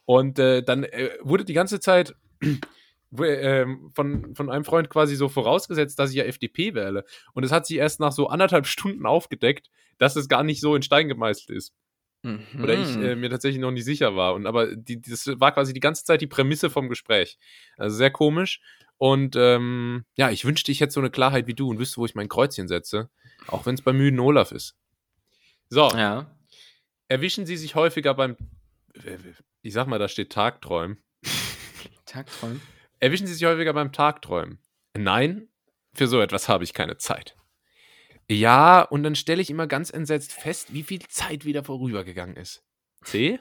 [0.05, 2.15] Und äh, dann äh, wurde die ganze Zeit
[3.17, 7.05] äh, von, von einem Freund quasi so vorausgesetzt, dass ich ja FDP wähle.
[7.33, 10.75] Und es hat sich erst nach so anderthalb Stunden aufgedeckt, dass es gar nicht so
[10.75, 11.73] in Stein gemeißelt ist.
[12.21, 12.63] Mhm.
[12.63, 14.33] Oder ich äh, mir tatsächlich noch nicht sicher war.
[14.33, 17.37] Und aber die, das war quasi die ganze Zeit die Prämisse vom Gespräch.
[17.77, 18.61] Also sehr komisch.
[18.97, 22.05] Und ähm, ja, ich wünschte, ich hätte so eine Klarheit wie du und wüsste, wo
[22.05, 23.09] ich mein Kreuzchen setze.
[23.47, 24.75] Auch wenn es bei müden Olaf ist.
[25.69, 25.89] So.
[25.89, 26.35] Ja.
[27.07, 28.35] Erwischen Sie sich häufiger beim.
[29.61, 31.01] Ich sag mal, da steht Tagträumen.
[32.05, 32.61] Tagträumen?
[32.99, 34.59] Erwischen Sie sich häufiger beim Tagträumen?
[34.97, 35.47] Nein,
[35.93, 37.38] für so etwas habe ich keine Zeit.
[38.29, 42.63] Ja, und dann stelle ich immer ganz entsetzt fest, wie viel Zeit wieder vorübergegangen ist.
[43.03, 43.39] C.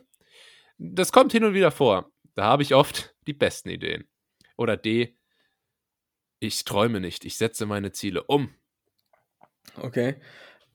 [0.79, 2.11] Das kommt hin und wieder vor.
[2.35, 4.09] Da habe ich oft die besten Ideen.
[4.57, 5.17] Oder D.
[6.41, 8.55] Ich träume nicht, ich setze meine Ziele um.
[9.77, 10.21] Okay.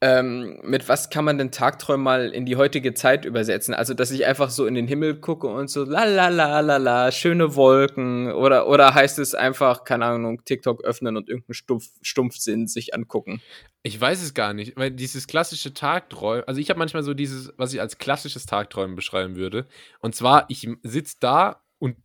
[0.06, 3.74] Ähm, mit was kann man denn Tagträumen mal in die heutige Zeit übersetzen?
[3.74, 6.76] Also, dass ich einfach so in den Himmel gucke und so la la la la
[6.76, 11.86] la, schöne Wolken oder, oder heißt es einfach, keine Ahnung, TikTok öffnen und irgendeinen Stumpf,
[12.01, 13.41] Stumpfsinn sich angucken?
[13.82, 17.54] Ich weiß es gar nicht, weil dieses klassische Tagträumen, also ich habe manchmal so dieses,
[17.56, 19.68] was ich als klassisches Tagträumen beschreiben würde.
[20.01, 21.95] Und zwar, ich sitze da und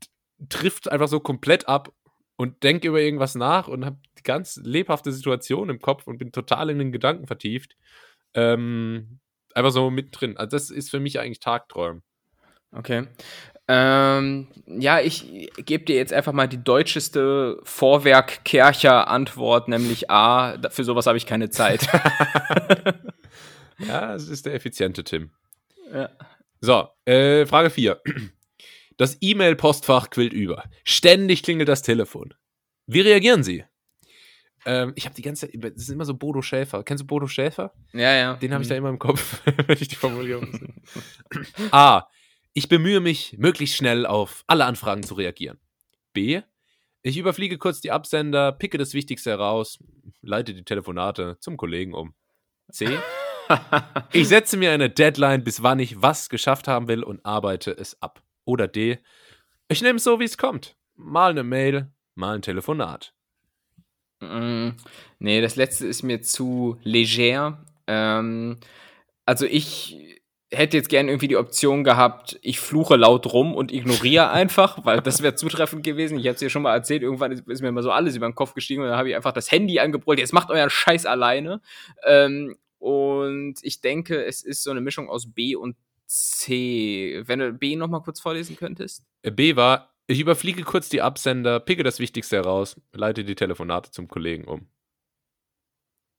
[0.49, 1.93] trifft einfach so komplett ab
[2.37, 6.71] und denke über irgendwas nach und habe ganz lebhafte Situation im Kopf und bin total
[6.71, 7.77] in den Gedanken vertieft.
[8.35, 9.21] Ähm,
[9.55, 10.37] einfach so mittendrin.
[10.37, 12.03] Also das ist für mich eigentlich Tagträumen.
[12.73, 13.07] Okay.
[13.71, 20.57] Ähm, ja, ich gebe dir jetzt einfach mal die deutscheste Vorwerk-Kercher-Antwort, nämlich A.
[20.71, 21.87] Für sowas habe ich keine Zeit.
[23.79, 25.33] ja, es ist der effiziente Tim.
[25.93, 26.09] Ja.
[26.61, 28.01] So, äh, Frage 4.
[28.97, 30.65] Das E-Mail-Postfach quillt über.
[30.85, 32.35] Ständig klingelt das Telefon.
[32.87, 33.65] Wie reagieren Sie?
[34.67, 36.83] Ähm, ich habe die ganze Zeit, das ist immer so Bodo Schäfer.
[36.83, 37.73] Kennst du Bodo Schäfer?
[37.93, 38.35] Ja, ja.
[38.35, 41.73] Den habe ich da immer im Kopf, wenn ich die Formulierung sehe.
[41.73, 42.09] A.
[42.55, 45.61] Ich bemühe mich, möglichst schnell auf alle Anfragen zu reagieren.
[46.13, 46.43] B.
[47.03, 49.79] Ich überfliege kurz die Absender, picke das Wichtigste heraus,
[50.21, 52.15] leite die Telefonate zum Kollegen um.
[52.71, 52.99] C.
[54.13, 58.01] Ich setze mir eine Deadline, bis wann ich was geschafft haben will und arbeite es
[58.03, 58.23] ab.
[58.45, 58.99] Oder D.
[59.69, 60.77] Ich nehme es so, wie es kommt.
[60.97, 63.15] Mal eine Mail, mal ein Telefonat.
[64.21, 64.71] Mm,
[65.19, 67.65] nee, das letzte ist mir zu leger.
[67.87, 68.59] Ähm,
[69.25, 70.19] also ich
[70.51, 75.01] hätte jetzt gerne irgendwie die Option gehabt, ich fluche laut rum und ignoriere einfach, weil
[75.01, 76.19] das wäre zutreffend gewesen.
[76.19, 78.27] Ich habe es dir schon mal erzählt, irgendwann ist, ist, mir mal so alles über
[78.27, 81.07] den Kopf gestiegen und dann habe ich einfach das Handy angebrüllt, jetzt macht euren Scheiß
[81.07, 81.61] alleine.
[82.07, 87.23] Ähm, und ich denke, es ist so eine Mischung aus B und C.
[87.27, 89.05] Wenn du B nochmal kurz vorlesen könntest.
[89.23, 93.91] Äh, B war, ich überfliege kurz die Absender, picke das Wichtigste heraus, leite die Telefonate
[93.91, 94.69] zum Kollegen um.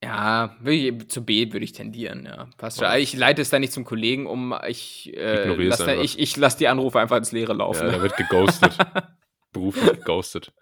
[0.02, 2.48] Ja, ich, zu B würde ich tendieren, ja.
[2.58, 2.88] Passt schon.
[2.98, 6.60] Ich leite es da nicht zum Kollegen um, ich, äh, lass da, ich, ich lasse
[6.60, 7.88] die Anrufe einfach ins Leere laufen.
[7.88, 8.78] Ja, da wird geghostet.
[9.52, 10.54] Beruflich geghostet.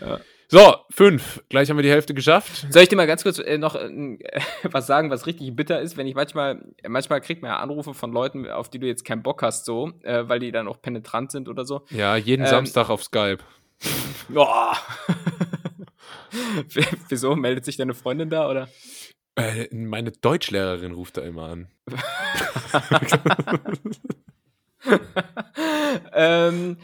[0.00, 0.20] Ja.
[0.52, 1.44] So, fünf.
[1.48, 2.66] Gleich haben wir die Hälfte geschafft.
[2.70, 4.18] Soll ich dir mal ganz kurz äh, noch äh,
[4.64, 8.10] was sagen, was richtig bitter ist, wenn ich manchmal, manchmal kriegt man ja Anrufe von
[8.10, 11.30] Leuten, auf die du jetzt keinen Bock hast, so, äh, weil die dann auch penetrant
[11.30, 11.82] sind oder so.
[11.90, 13.38] Ja, jeden ähm, Samstag auf Skype.
[14.28, 14.76] Boah.
[17.08, 17.36] Wieso?
[17.36, 18.68] Meldet sich deine Freundin da, oder?
[19.36, 21.68] Äh, meine Deutschlehrerin ruft da immer an.
[26.12, 26.76] ähm,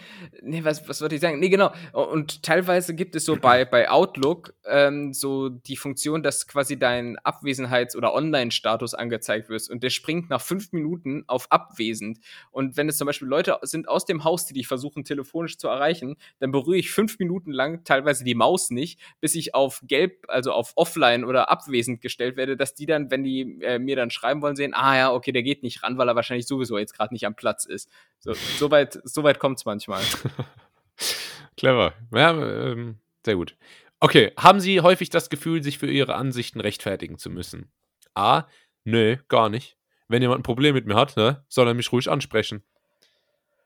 [0.46, 1.38] nee, was, was wollte ich sagen?
[1.38, 1.72] Nee, genau.
[1.92, 7.18] Und teilweise gibt es so bei, bei Outlook ähm, so die Funktion, dass quasi dein
[7.18, 12.18] Abwesenheits- oder Online-Status angezeigt wird und der springt nach fünf Minuten auf abwesend.
[12.50, 15.68] Und wenn es zum Beispiel Leute sind aus dem Haus, die dich versuchen telefonisch zu
[15.68, 20.24] erreichen, dann berühre ich fünf Minuten lang teilweise die Maus nicht, bis ich auf gelb,
[20.28, 24.10] also auf offline oder abwesend gestellt werde, dass die dann, wenn die äh, mir dann
[24.10, 26.94] schreiben wollen, sehen, ah ja, okay, der geht nicht ran, weil er wahrscheinlich sowieso jetzt
[26.94, 27.88] gerade nicht am Platz ist.
[28.20, 30.02] So, so weit, so weit kommt es manchmal.
[31.56, 31.94] Clever.
[32.12, 33.56] Ja, ähm, sehr gut.
[34.00, 37.70] Okay, haben Sie häufig das Gefühl, sich für Ihre Ansichten rechtfertigen zu müssen?
[38.14, 38.44] A.
[38.84, 39.76] Nö, gar nicht.
[40.08, 42.62] Wenn jemand ein Problem mit mir hat, ne, soll er mich ruhig ansprechen.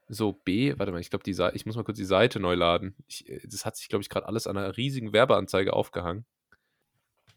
[0.09, 2.97] So, B, warte mal, ich glaube, ich muss mal kurz die Seite neu laden.
[3.07, 6.25] Ich, äh, das hat sich, glaube ich, gerade alles an einer riesigen Werbeanzeige aufgehangen.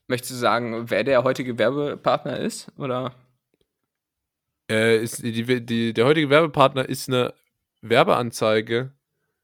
[0.07, 2.71] Möchtest du sagen, wer der heutige Werbepartner ist?
[2.77, 3.13] Oder?
[4.69, 7.33] Äh, ist die, die, der heutige Werbepartner ist eine
[7.81, 8.91] Werbeanzeige.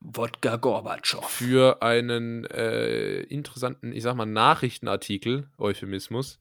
[0.01, 1.29] Wodka Gorbatschow.
[1.29, 6.39] Für einen äh, interessanten, ich sag mal, Nachrichtenartikel, Euphemismus.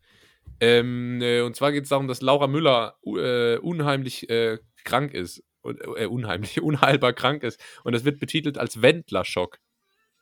[0.61, 5.43] Ähm, äh, und zwar geht es darum, dass Laura Müller äh, unheimlich äh, krank ist.
[5.65, 7.61] Äh, unheimlich, unheilbar krank ist.
[7.85, 9.59] Und das wird betitelt als Wendlerschock.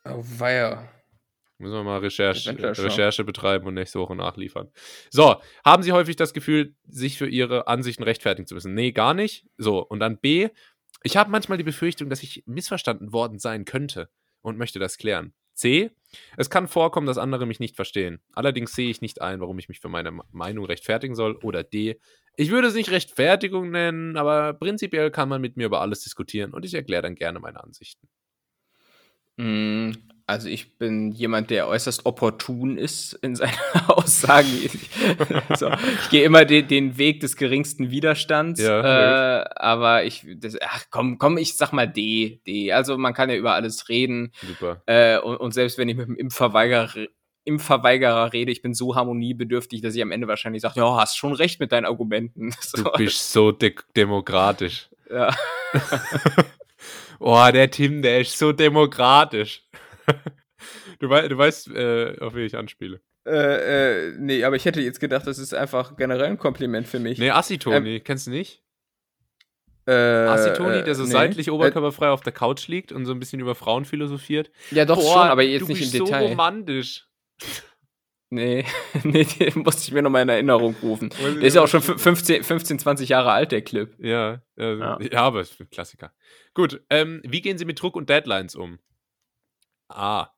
[0.05, 0.89] Oh, weia.
[1.59, 4.69] Müssen wir mal Recherche, Recherche betreiben und nächste Woche nachliefern.
[5.09, 8.75] So, haben Sie häufig das Gefühl, sich für Ihre Ansichten rechtfertigen zu müssen?
[8.75, 9.47] Nee, gar nicht.
[9.57, 10.49] So, und dann B,
[11.07, 14.09] ich habe manchmal die Befürchtung, dass ich missverstanden worden sein könnte
[14.41, 15.33] und möchte das klären.
[15.53, 15.89] C,
[16.35, 18.19] es kann vorkommen, dass andere mich nicht verstehen.
[18.33, 21.37] Allerdings sehe ich nicht ein, warum ich mich für meine Meinung rechtfertigen soll.
[21.37, 21.99] Oder D,
[22.35, 26.53] ich würde es nicht Rechtfertigung nennen, aber prinzipiell kann man mit mir über alles diskutieren
[26.53, 28.09] und ich erkläre dann gerne meine Ansichten.
[29.37, 29.93] Mm,
[30.27, 33.57] also ich bin jemand, der äußerst opportun ist in seinen
[33.87, 34.49] Aussagen.
[35.47, 38.61] also, ich gehe immer den, den, Weg des geringsten Widerstands.
[38.61, 42.73] Ja, äh, aber ich, das, ach komm, komm, ich sag mal D, D.
[42.73, 44.33] Also man kann ja über alles reden.
[44.45, 44.81] Super.
[44.85, 47.07] Äh, und, und, selbst wenn ich mit dem Impfverweigerer,
[47.45, 51.31] Impfverweigerer rede, ich bin so harmoniebedürftig, dass ich am Ende wahrscheinlich sage, ja, hast schon
[51.31, 52.53] recht mit deinen Argumenten.
[52.61, 52.83] So.
[52.83, 54.89] Du bist so de demokratisch.
[55.09, 55.33] Ja.
[57.19, 59.63] oh, der Tim, der ist so demokratisch.
[60.99, 63.01] Du, wei du weißt, äh, auf wen ich anspiele.
[63.25, 66.99] Äh, äh, nee, aber ich hätte jetzt gedacht, das ist einfach generell ein Kompliment für
[66.99, 67.19] mich.
[67.19, 68.63] Nee, Assitoni, ähm, kennst du nicht?
[69.85, 71.11] Äh, Assitoni, der so nee.
[71.11, 74.51] seitlich oberkörperfrei auf der Couch liegt und so ein bisschen über Frauen philosophiert.
[74.71, 75.99] Ja, doch Boah, schon, aber jetzt nicht im Detail.
[75.99, 77.07] Du bist so romantisch.
[78.29, 78.65] Nee,
[79.03, 81.11] nee, den musste ich mir nochmal in Erinnerung rufen.
[81.17, 83.95] Der ist ja auch schon 15, 15, 20 Jahre alt, der Clip.
[83.99, 84.99] Ja, äh, ja.
[84.99, 86.11] ja aber es ist ein Klassiker.
[86.53, 88.79] Gut, ähm, wie gehen Sie mit Druck und Deadlines um?
[89.89, 90.33] A.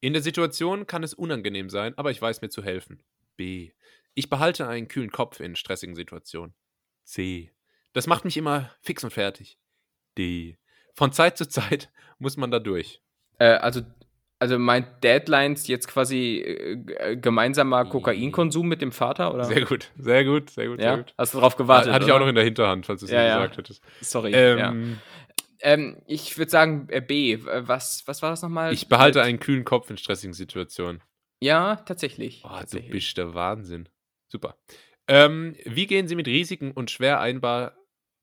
[0.00, 3.02] In der Situation kann es unangenehm sein, aber ich weiß mir zu helfen.
[3.36, 3.70] B.
[4.14, 6.54] Ich behalte einen kühlen Kopf in stressigen Situationen.
[7.04, 7.50] C.
[7.92, 9.58] Das macht mich immer fix und fertig.
[10.18, 10.58] D.
[10.94, 13.02] Von Zeit zu Zeit muss man da durch.
[13.38, 13.82] Äh, also
[14.38, 19.44] Also meint Deadlines jetzt quasi äh, gemeinsamer Kokainkonsum mit dem Vater, oder?
[19.44, 20.88] Sehr gut, sehr gut, sehr gut, ja?
[20.88, 21.14] sehr gut.
[21.16, 21.92] Hast du darauf gewartet?
[21.92, 23.36] Hatte ich auch noch in der Hinterhand, falls du es ja, nicht ja.
[23.38, 23.82] gesagt hättest.
[24.02, 24.32] Sorry.
[24.34, 24.74] Ähm, ja.
[25.66, 27.38] Ähm, ich würde sagen äh, B.
[27.42, 28.72] Was, was war das nochmal?
[28.72, 31.02] Ich behalte einen kühlen Kopf in stressigen Situationen.
[31.40, 32.42] Ja, tatsächlich.
[32.44, 32.86] Oh, tatsächlich.
[32.90, 33.88] du bist der Wahnsinn.
[34.28, 34.56] Super.
[35.08, 37.76] Ähm, wie gehen Sie mit Risiken und schwer einbar...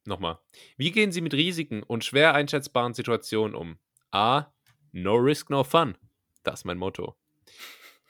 [0.05, 0.39] Nochmal.
[0.77, 3.77] Wie gehen Sie mit Risiken und schwer einschätzbaren Situationen um?
[4.11, 4.47] A.
[4.91, 5.97] No risk, no fun.
[6.43, 7.15] Das ist mein Motto.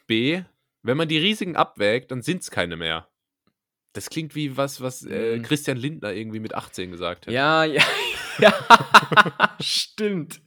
[0.08, 0.42] B.
[0.82, 3.08] Wenn man die Risiken abwägt, dann sind es keine mehr.
[3.94, 5.44] Das klingt wie was, was äh, Mhm.
[5.44, 7.34] Christian Lindner irgendwie mit 18 gesagt hat.
[7.34, 7.84] Ja, ja,
[8.40, 8.54] ja.
[9.60, 10.42] Stimmt.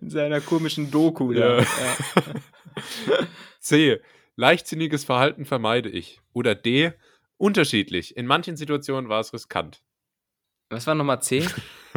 [0.00, 1.32] In seiner komischen Doku.
[1.32, 1.60] Ja.
[1.60, 1.66] Ja.
[3.60, 4.00] C.
[4.36, 6.20] Leichtsinniges Verhalten vermeide ich.
[6.32, 6.92] Oder D.
[7.38, 8.16] Unterschiedlich.
[8.16, 9.82] In manchen Situationen war es riskant.
[10.70, 11.46] Was war nochmal C?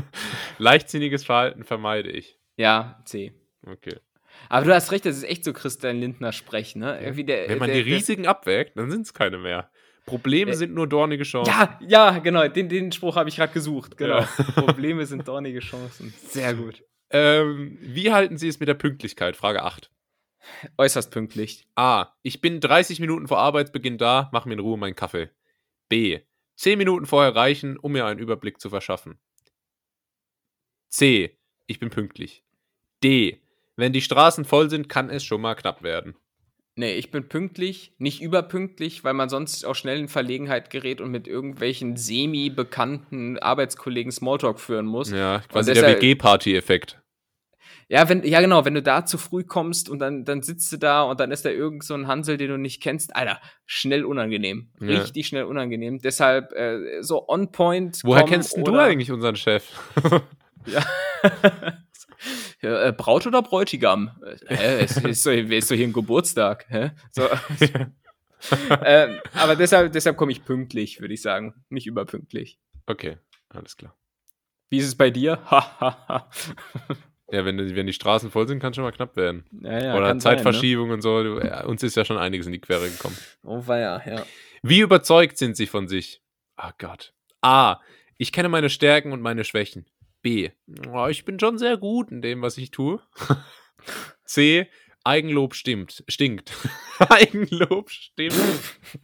[0.58, 2.40] Leichtsinniges Verhalten vermeide ich.
[2.56, 3.34] Ja, C.
[3.66, 4.00] Okay.
[4.48, 7.00] Aber du hast recht, das ist echt so Christian Lindner Sprech, ne?
[7.02, 9.70] Irgendwie der, Wenn man der, die Risiken abwägt, dann sind es keine mehr.
[10.10, 11.52] Probleme Äh, sind nur dornige Chancen.
[11.52, 12.48] Ja, ja, genau.
[12.48, 13.98] Den, den Spruch habe ich gerade gesucht.
[13.98, 14.20] Genau.
[14.20, 14.26] Ja.
[14.56, 16.14] Probleme sind dornige Chancen.
[16.28, 16.84] Sehr gut.
[17.12, 19.36] Ähm, wie halten Sie es mit der Pünktlichkeit?
[19.36, 19.92] Frage 8.
[20.78, 21.68] Äußerst pünktlich.
[21.76, 22.14] A.
[22.22, 25.30] Ich bin 30 Minuten vor Arbeitsbeginn da, mach mir in Ruhe meinen Kaffee.
[25.90, 26.20] B.
[26.56, 29.20] 10 Minuten vorher reichen, um mir einen Überblick zu verschaffen.
[30.90, 31.38] C.
[31.68, 32.44] Ich bin pünktlich.
[33.04, 33.42] D.
[33.76, 36.16] Wenn die Straßen voll sind, kann es schon mal knapp werden.
[36.80, 41.12] Nee, ich bin pünktlich, nicht überpünktlich, weil man sonst auch schnell in Verlegenheit gerät und
[41.12, 45.12] mit irgendwelchen semi-bekannten Arbeitskollegen Smalltalk führen muss.
[45.12, 47.02] Ja, quasi der WG-Party-Effekt.
[47.90, 50.78] Ja, wenn, ja, genau, wenn du da zu früh kommst und dann, dann sitzt du
[50.78, 54.06] da und dann ist da irgend so ein Hansel, den du nicht kennst, Alter, schnell
[54.06, 54.70] unangenehm.
[54.80, 55.02] Ja.
[55.02, 56.00] Richtig schnell unangenehm.
[56.00, 58.00] Deshalb äh, so on point.
[58.06, 59.66] Woher kommen kennst du eigentlich unseren Chef?
[60.66, 60.86] Ja.
[62.62, 64.12] äh, Braut oder Bräutigam?
[64.48, 64.84] Äh?
[64.84, 66.66] Ist, ist, doch, ist doch hier ein Geburtstag.
[66.70, 66.92] Hä?
[67.12, 67.24] So.
[68.84, 71.54] ähm, aber deshalb, deshalb komme ich pünktlich, würde ich sagen.
[71.70, 72.60] Nicht überpünktlich.
[72.88, 73.18] okay,
[73.50, 73.96] alles klar.
[74.70, 75.40] Wie ist es bei dir?
[77.32, 79.46] Ja, wenn, wenn die Straßen voll sind, kann schon mal knapp werden.
[79.62, 81.24] ja, ja, Oder kann sein, Zeitverschiebung und so.
[81.24, 83.16] Du, ja, uns ist ja schon einiges in die Quere gekommen.
[83.44, 83.50] Ne?
[83.50, 84.26] Oh, weia, ja.
[84.64, 86.22] Wie überzeugt sind sie von sich?
[86.56, 87.14] Ah Gott.
[87.42, 87.80] A.
[88.18, 89.86] Ich kenne meine Stärken und meine Schwächen.
[90.22, 90.50] B.
[90.92, 93.02] Oh, ich bin schon sehr gut in dem, was ich tue.
[94.26, 94.70] C.
[95.04, 96.04] Eigenlob stimmt.
[96.08, 96.52] Stinkt.
[97.00, 98.36] Eigenlob stimmt.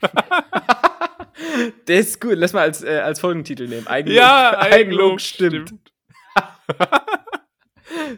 [1.87, 2.35] Der ist gut.
[2.35, 3.87] Lass mal als, äh, als Folgentitel nehmen.
[3.87, 5.73] Eigenlob, ja, Eigenlob stimmt.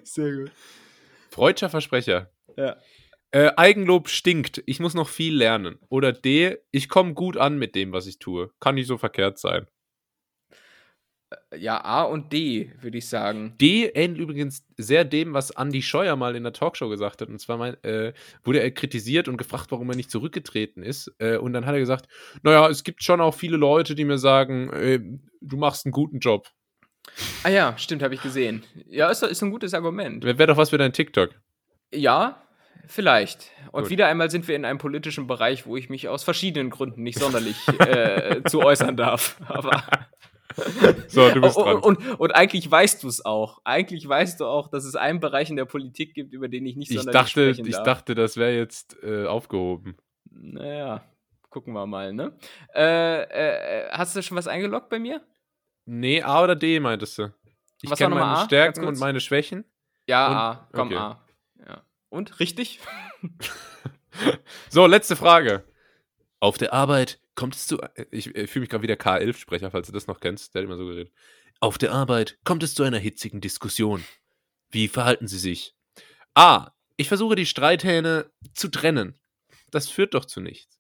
[0.04, 0.52] Sehr gut.
[1.30, 2.32] Freudscher Versprecher.
[2.56, 2.78] Ja.
[3.32, 4.64] Äh, Eigenlob stinkt.
[4.66, 5.80] Ich muss noch viel lernen.
[5.90, 6.58] Oder D.
[6.72, 8.52] Ich komme gut an mit dem, was ich tue.
[8.60, 9.68] Kann nicht so verkehrt sein.
[11.56, 13.54] Ja, A und D, würde ich sagen.
[13.60, 17.28] D ähnelt übrigens sehr dem, was Andy Scheuer mal in der Talkshow gesagt hat.
[17.28, 18.14] Und zwar mein, äh,
[18.44, 21.14] wurde er kritisiert und gefragt, warum er nicht zurückgetreten ist.
[21.20, 22.08] Äh, und dann hat er gesagt,
[22.44, 25.00] naja, es gibt schon auch viele Leute, die mir sagen, äh,
[25.42, 26.48] du machst einen guten Job.
[27.44, 28.64] Ah ja, stimmt, habe ich gesehen.
[28.88, 30.24] Ja, ist, ist ein gutes Argument.
[30.24, 31.32] Wäre wär doch was für dein TikTok.
[31.94, 32.42] Ja,
[32.88, 33.52] vielleicht.
[33.72, 33.90] Und Gut.
[33.92, 37.20] wieder einmal sind wir in einem politischen Bereich, wo ich mich aus verschiedenen Gründen nicht
[37.20, 39.38] sonderlich äh, zu äußern darf.
[39.48, 39.84] Aber
[41.08, 41.76] So, du bist und, dran.
[41.78, 43.60] und, und eigentlich weißt du es auch.
[43.64, 46.76] Eigentlich weißt du auch, dass es einen Bereich in der Politik gibt, über den ich
[46.76, 47.84] nicht ich dachte, ich darf.
[47.84, 49.98] dachte, das wäre jetzt äh, aufgehoben.
[50.32, 51.04] Naja,
[51.50, 52.38] gucken wir mal, ne?
[52.74, 55.22] Äh, äh, hast du schon was eingeloggt bei mir?
[55.86, 57.34] Nee, A oder D meintest du?
[57.82, 58.46] Ich kenne meine A?
[58.46, 59.64] Stärken und meine Schwächen.
[60.08, 60.70] Ja, Und- A.
[60.74, 60.98] Komm, okay.
[60.98, 61.26] A.
[61.66, 61.82] Ja.
[62.10, 62.40] Und?
[62.40, 62.80] Richtig?
[64.70, 65.64] So, letzte Frage.
[66.40, 67.80] Auf der Arbeit kommt es zu.
[68.12, 70.54] Ich, ich fühle mich gerade wie der K11-Sprecher, falls du das noch kennst.
[70.54, 71.12] Der hat immer so geredet.
[71.60, 74.04] Auf der Arbeit kommt es zu einer hitzigen Diskussion.
[74.70, 75.76] Wie verhalten Sie sich?
[76.36, 76.72] A.
[76.98, 79.20] Ich versuche die Streithähne zu trennen.
[79.72, 80.80] Das führt doch zu nichts.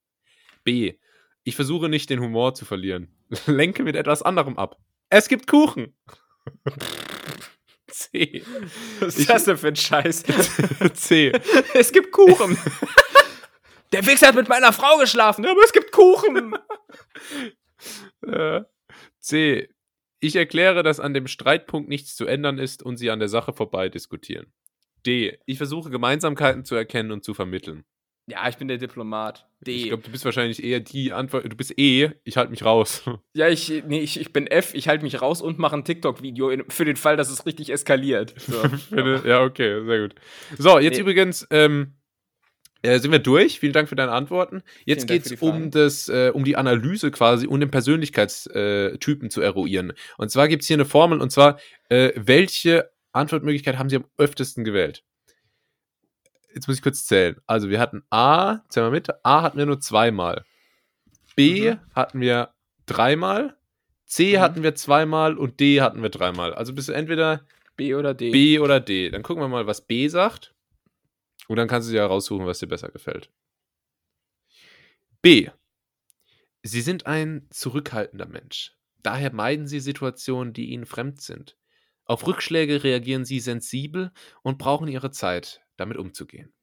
[0.63, 0.95] B.
[1.43, 3.15] Ich versuche nicht den Humor zu verlieren.
[3.47, 4.77] Lenke mit etwas anderem ab.
[5.09, 5.95] Es gibt Kuchen.
[7.89, 8.43] C.
[8.99, 10.23] Was Ich- ist das denn für ein Scheiß?
[10.93, 11.31] C.
[11.73, 12.57] es gibt Kuchen.
[13.93, 16.55] Der Wichser hat mit meiner Frau geschlafen, aber es gibt Kuchen.
[18.26, 18.61] Äh,
[19.19, 19.69] C.
[20.19, 23.53] Ich erkläre, dass an dem Streitpunkt nichts zu ändern ist und sie an der Sache
[23.53, 24.51] vorbei diskutieren.
[25.05, 25.38] D.
[25.45, 27.85] Ich versuche Gemeinsamkeiten zu erkennen und zu vermitteln.
[28.30, 29.47] Ja, ich bin der Diplomat.
[29.61, 29.72] D.
[29.76, 31.45] Ich glaube, du bist wahrscheinlich eher die Antwort.
[31.45, 33.03] Du bist E, ich halte mich raus.
[33.34, 36.51] ja, ich, nee, ich, ich bin F, ich halte mich raus und mache ein TikTok-Video
[36.68, 38.34] für den Fall, dass es richtig eskaliert.
[38.39, 38.61] So.
[39.23, 40.15] Ja, okay, sehr gut.
[40.57, 41.01] So, jetzt Nee.
[41.01, 41.93] übrigens ähm,
[42.81, 43.59] äh, sind wir durch.
[43.59, 44.63] Vielen Dank für deine Antworten.
[44.85, 49.93] Jetzt geht es um, das, äh, um die Analyse quasi und den Persönlichkeitstypen zu eruieren.
[50.17, 51.59] Und zwar gibt es hier eine Formel, und zwar,
[51.89, 55.03] äh, welche Antwortmöglichkeit haben Sie am öftesten gewählt?
[56.57, 57.37] jetzt muss ich kurz zählen.
[57.45, 60.43] Also wir hatten A, zählen wir mit, A hatten wir nur zweimal.
[61.35, 61.79] B mhm.
[61.93, 62.49] hatten wir
[62.85, 63.55] dreimal.
[64.05, 64.41] C mhm.
[64.41, 66.53] hatten wir zweimal und D hatten wir dreimal.
[66.53, 67.41] Also bist du entweder
[67.75, 68.31] B oder D.
[68.31, 69.09] B oder D.
[69.11, 70.55] Dann gucken wir mal, was B sagt.
[71.48, 73.32] Und dann kannst du dir raussuchen, was dir besser gefällt.
[75.22, 75.49] B.
[76.64, 78.74] Sie sind ein zurückhaltender Mensch.
[79.03, 81.57] Daher meiden Sie Situationen, die Ihnen fremd sind.
[82.06, 84.11] Auf Rückschläge reagieren Sie sensibel
[84.41, 86.53] und brauchen Ihre Zeit, damit umzugehen.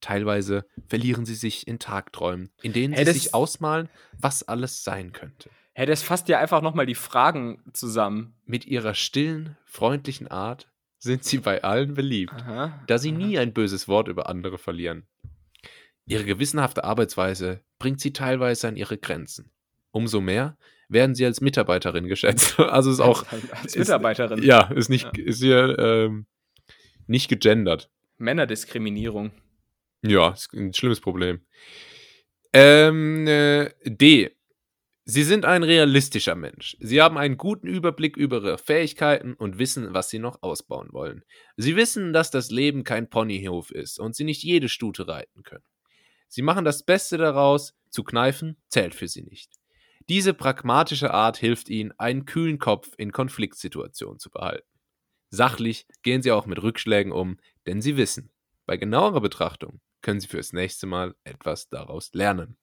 [0.00, 5.12] Teilweise verlieren Sie sich in Tagträumen, in denen hey, Sie sich ausmalen, was alles sein
[5.12, 5.50] könnte.
[5.74, 8.34] Hey, das fasst ja einfach nochmal die Fragen zusammen.
[8.44, 13.18] Mit Ihrer stillen, freundlichen Art sind Sie bei allen beliebt, aha, da Sie aha.
[13.18, 15.06] nie ein böses Wort über andere verlieren.
[16.06, 19.50] Ihre gewissenhafte Arbeitsweise bringt Sie teilweise an Ihre Grenzen.
[19.90, 20.56] Umso mehr,
[20.88, 22.58] werden sie als Mitarbeiterin geschätzt.
[22.68, 23.24] Also ist auch.
[23.62, 24.38] Als Mitarbeiterin.
[24.38, 25.24] Ist, ja, ist nicht, ja.
[25.24, 26.26] ist hier ähm,
[27.06, 27.90] nicht gegendert.
[28.18, 29.32] Männerdiskriminierung.
[30.02, 31.40] Ja, ist ein schlimmes Problem.
[32.52, 34.30] Ähm, äh, D.
[35.10, 36.76] Sie sind ein realistischer Mensch.
[36.80, 41.24] Sie haben einen guten Überblick über ihre Fähigkeiten und wissen, was sie noch ausbauen wollen.
[41.56, 45.64] Sie wissen, dass das Leben kein Ponyhof ist und sie nicht jede Stute reiten können.
[46.28, 49.50] Sie machen das Beste daraus, zu kneifen zählt für sie nicht.
[50.10, 54.68] Diese pragmatische Art hilft ihnen, einen kühlen Kopf in Konfliktsituationen zu behalten.
[55.30, 58.30] Sachlich gehen sie auch mit Rückschlägen um, denn sie wissen,
[58.66, 62.58] bei genauerer Betrachtung können sie fürs nächste Mal etwas daraus lernen.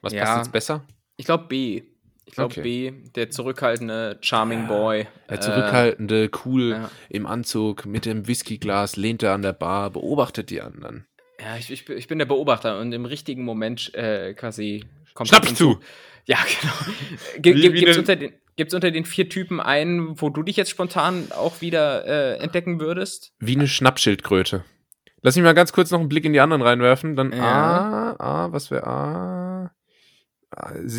[0.00, 0.86] Was ja, passt jetzt besser?
[1.16, 1.82] Ich glaube B.
[2.26, 2.90] Ich glaube okay.
[2.90, 5.06] B, der zurückhaltende Charming ja, Boy.
[5.28, 6.90] Der zurückhaltende, cool ja.
[7.10, 11.06] im Anzug, mit dem Whiskyglas, lehnt er an der Bar, beobachtet die anderen.
[11.40, 14.84] Ja, ich, ich, ich bin der Beobachter und im richtigen Moment äh, quasi
[15.14, 15.78] Kommt Schnapp zu!
[16.26, 16.38] Ja,
[17.38, 17.62] genau.
[17.72, 21.60] Gibt es unter, den, unter den vier Typen einen, wo du dich jetzt spontan auch
[21.60, 23.32] wieder äh, entdecken würdest?
[23.38, 24.64] Wie eine Schnappschildkröte.
[25.22, 27.16] Lass mich mal ganz kurz noch einen Blick in die anderen reinwerfen.
[27.16, 28.14] Dann ja.
[28.18, 29.53] A, A, was wäre A?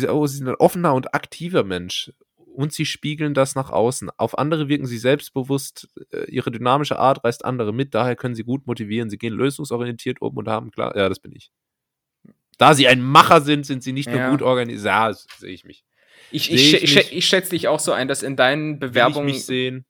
[0.08, 2.12] Oh, sie sind ein offener und aktiver Mensch.
[2.36, 4.10] Und sie spiegeln das nach außen.
[4.16, 5.88] Auf andere wirken sie selbstbewusst.
[6.10, 7.94] Äh, ihre dynamische Art reißt andere mit.
[7.94, 9.10] Daher können sie gut motivieren.
[9.10, 10.96] Sie gehen lösungsorientiert um und haben klar.
[10.96, 11.50] Ja, das bin ich.
[12.56, 14.86] Da sie ein Macher sind, sind sie nicht nur gut organisiert.
[14.86, 15.84] Ja, sehe ich mich.
[16.30, 19.26] Ich, ich, ich, ich, ich schätze dich auch so ein, dass in deinen Bewerbungen.
[19.26, 19.84] mich.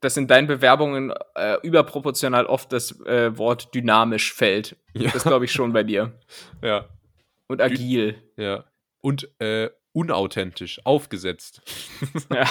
[0.00, 4.76] Dass in deinen Bewerbungen äh, überproportional oft das äh, Wort dynamisch fällt.
[4.92, 5.10] Ja.
[5.10, 6.18] Das glaube ich schon bei dir.
[6.62, 6.88] Ja.
[7.46, 8.16] Und agil.
[8.36, 8.64] Ja.
[9.04, 11.60] Und äh, unauthentisch, aufgesetzt.
[12.32, 12.44] Ja.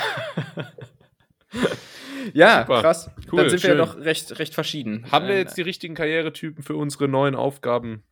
[2.34, 2.82] ja, Super.
[2.82, 3.10] krass.
[3.32, 3.72] Cool, Dann sind schön.
[3.72, 5.06] wir ja doch recht, recht verschieden.
[5.12, 8.04] Haben wir jetzt die richtigen Karrieretypen für unsere neuen Aufgaben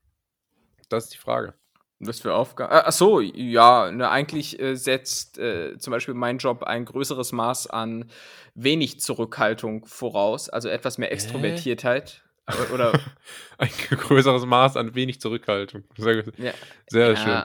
[0.91, 1.53] das ist die Frage.
[1.99, 2.73] Was für Aufgaben?
[2.73, 7.67] Ach so, ja, ne, eigentlich äh, setzt äh, zum Beispiel mein Job ein größeres Maß
[7.67, 8.09] an
[8.55, 12.23] wenig Zurückhaltung voraus, also etwas mehr Extrovertiertheit.
[12.47, 12.53] Äh?
[12.73, 12.99] Oder
[13.59, 15.83] ein größeres Maß an wenig Zurückhaltung.
[15.95, 16.53] Sehr, ja,
[16.87, 17.43] sehr ja, schön.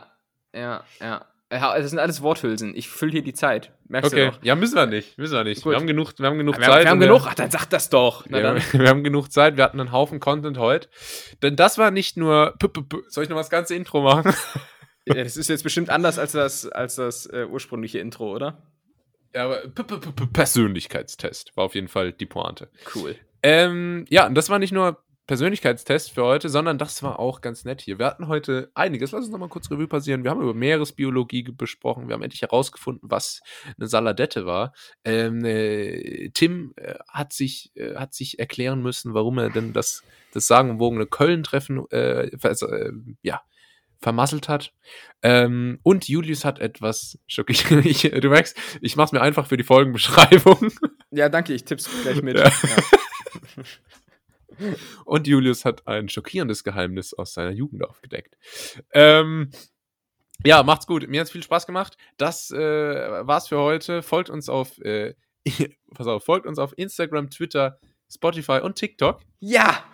[0.57, 1.27] Ja, ja.
[1.49, 2.75] Das sind alles Worthülsen.
[2.75, 3.73] Ich fülle hier die Zeit.
[3.87, 4.25] Merkst okay.
[4.25, 4.39] du doch.
[4.43, 5.17] Ja, müssen wir nicht.
[5.17, 5.63] Müssen wir nicht.
[5.63, 5.73] Gut.
[5.73, 6.85] Wir haben genug, wir haben genug wir Zeit.
[6.85, 7.23] wir haben genug.
[7.25, 8.27] Ach, dann sag das doch.
[8.29, 9.57] Ja, wir haben genug Zeit.
[9.57, 10.89] Wir hatten einen Haufen Content heute.
[11.43, 12.55] Denn das war nicht nur.
[13.09, 14.35] Soll ich noch mal das ganze Intro machen?
[15.09, 18.61] Ja, das ist jetzt bestimmt anders als das, als das äh, ursprüngliche Intro, oder?
[19.33, 19.63] Ja, aber
[20.33, 22.71] Persönlichkeitstest war auf jeden Fall die Pointe.
[22.93, 23.15] Cool.
[23.45, 27.65] Ähm, ja, und das war nicht nur Persönlichkeitstest für heute, sondern das war auch ganz
[27.65, 27.99] nett hier.
[27.99, 29.11] Wir hatten heute einiges.
[29.11, 30.23] Lass uns nochmal kurz Revue passieren.
[30.23, 32.07] Wir haben über Meeresbiologie besprochen.
[32.07, 33.41] Wir haben endlich herausgefunden, was
[33.77, 34.73] eine Saladette war.
[35.05, 40.05] Ähm, äh, Tim äh, hat, sich, äh, hat sich erklären müssen, warum er denn das,
[40.33, 42.93] das sagenumwogene Köln-Treffen äh, äh,
[43.23, 43.43] ja,
[43.99, 44.73] vermasselt hat.
[45.23, 47.69] Ähm, und Julius hat etwas schockiert.
[48.25, 50.71] du merkst, ich mach's mir einfach für die Folgenbeschreibung.
[51.11, 52.39] Ja, danke, ich tipp's gleich mit.
[52.39, 52.45] Ja.
[52.45, 52.99] Ja.
[55.05, 58.37] Und Julius hat ein schockierendes Geheimnis aus seiner Jugend aufgedeckt.
[58.93, 59.51] Ähm,
[60.45, 61.09] ja, macht's gut.
[61.09, 61.97] Mir hat's viel Spaß gemacht.
[62.17, 62.57] Das äh,
[63.27, 64.03] war's für heute.
[64.03, 65.15] Folgt uns auf, äh,
[65.95, 67.79] pass auf, folgt uns auf Instagram, Twitter,
[68.09, 69.21] Spotify und TikTok.
[69.41, 69.85] Ja!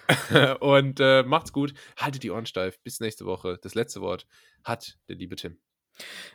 [0.60, 1.74] und äh, macht's gut.
[1.96, 2.80] Haltet die Ohren steif.
[2.82, 3.58] Bis nächste Woche.
[3.62, 4.26] Das letzte Wort
[4.64, 5.58] hat der liebe Tim.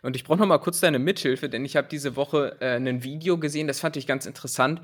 [0.01, 3.03] Und ich brauche noch mal kurz deine Mithilfe, denn ich habe diese Woche äh, ein
[3.03, 4.81] Video gesehen, das fand ich ganz interessant.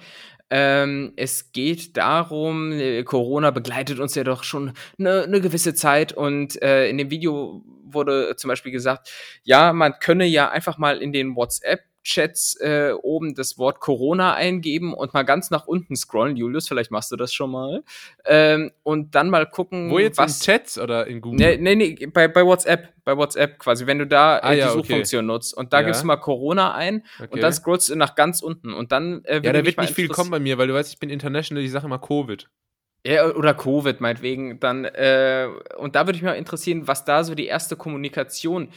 [0.49, 6.13] Ähm, es geht darum, äh, Corona begleitet uns ja doch schon eine ne gewisse Zeit
[6.13, 9.11] und äh, in dem Video wurde zum Beispiel gesagt,
[9.43, 14.33] ja, man könne ja einfach mal in den WhatsApp Chats äh, oben das Wort Corona
[14.33, 16.35] eingeben und mal ganz nach unten scrollen.
[16.35, 17.83] Julius, vielleicht machst du das schon mal.
[18.25, 20.39] Ähm, und dann mal gucken, Wo jetzt was.
[20.39, 21.57] In Chats oder in Google?
[21.57, 22.89] Nee, nee, nee bei, bei WhatsApp.
[23.03, 25.33] Bei WhatsApp quasi, wenn du da äh, ah, ja, die Suchfunktion okay.
[25.33, 25.55] nutzt.
[25.55, 25.87] Und da ja.
[25.87, 27.29] gibst du mal Corona ein okay.
[27.31, 28.73] und dann scrollst du nach ganz unten.
[28.73, 30.99] Und dann äh, Ja, da wird nicht viel kommen bei mir, weil du weißt, ich
[30.99, 32.47] bin international, ich sage immer Covid.
[33.05, 34.59] Ja, oder Covid meinetwegen.
[34.59, 35.47] Dann, äh,
[35.77, 38.69] und da würde ich mich mal interessieren, was da so die erste Kommunikation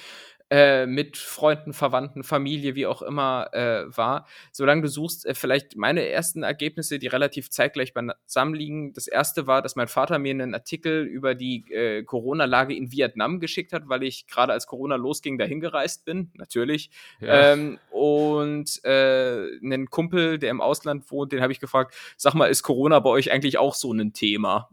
[0.51, 4.27] äh, mit Freunden, Verwandten, Familie, wie auch immer äh, war.
[4.53, 8.93] Solange du suchst, äh, vielleicht meine ersten Ergebnisse, die relativ zeitgleich beisammen liegen.
[8.93, 13.41] Das erste war, dass mein Vater mir einen Artikel über die äh, Corona-Lage in Vietnam
[13.41, 16.91] geschickt hat, weil ich gerade als Corona losging, dahin gereist bin, natürlich.
[17.21, 17.53] Ja.
[17.53, 22.47] Ähm, und äh, einen Kumpel, der im Ausland wohnt, den habe ich gefragt, sag mal,
[22.47, 24.69] ist Corona bei euch eigentlich auch so ein Thema?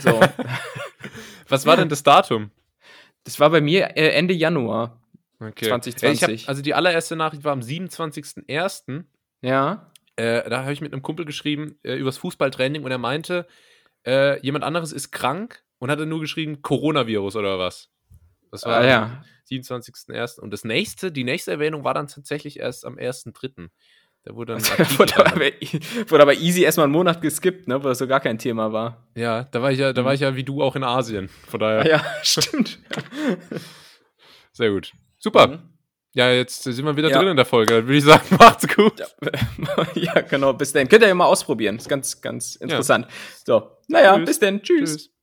[0.00, 0.20] So.
[1.48, 2.50] Was war denn das Datum?
[3.24, 5.00] Das war bei mir Ende Januar.
[5.48, 5.66] Okay.
[5.66, 6.42] 2020.
[6.42, 9.04] Hab, also die allererste Nachricht war am 27.01.
[9.42, 9.90] Ja.
[10.16, 13.46] Äh, da habe ich mit einem Kumpel geschrieben äh, übers Fußballtraining und er meinte,
[14.06, 17.90] äh, jemand anderes ist krank und hatte nur geschrieben Coronavirus oder was.
[18.50, 19.02] Das war ah, ja.
[19.02, 20.38] am 27.01.
[20.38, 23.68] Und das nächste, die nächste Erwähnung war dann tatsächlich erst am 1.3.
[24.22, 24.62] Da wurde dann
[24.98, 25.40] wurde, aber,
[26.08, 29.08] wurde aber easy erstmal einen Monat geskippt, ne, wo das so gar kein Thema war.
[29.14, 31.28] Ja, da war ich ja, da war ich ja wie du auch in Asien.
[31.28, 31.80] Von daher.
[31.80, 32.78] Ah, ja, stimmt.
[34.52, 34.92] Sehr gut.
[35.24, 35.46] Super.
[35.46, 35.58] Mhm.
[36.14, 37.18] Ja, jetzt sind wir wieder ja.
[37.18, 37.76] drin in der Folge.
[37.76, 39.00] Dann würde ich sagen, macht's gut.
[39.00, 39.06] Ja,
[39.94, 40.52] ja, genau.
[40.52, 40.86] Bis dann.
[40.86, 41.76] Könnt ihr ja mal ausprobieren.
[41.76, 43.06] Ist ganz, ganz interessant.
[43.06, 43.12] Ja.
[43.46, 43.70] So.
[43.88, 44.62] Naja, bis dann.
[44.62, 44.96] Tschüss.
[44.96, 45.13] Tschüss.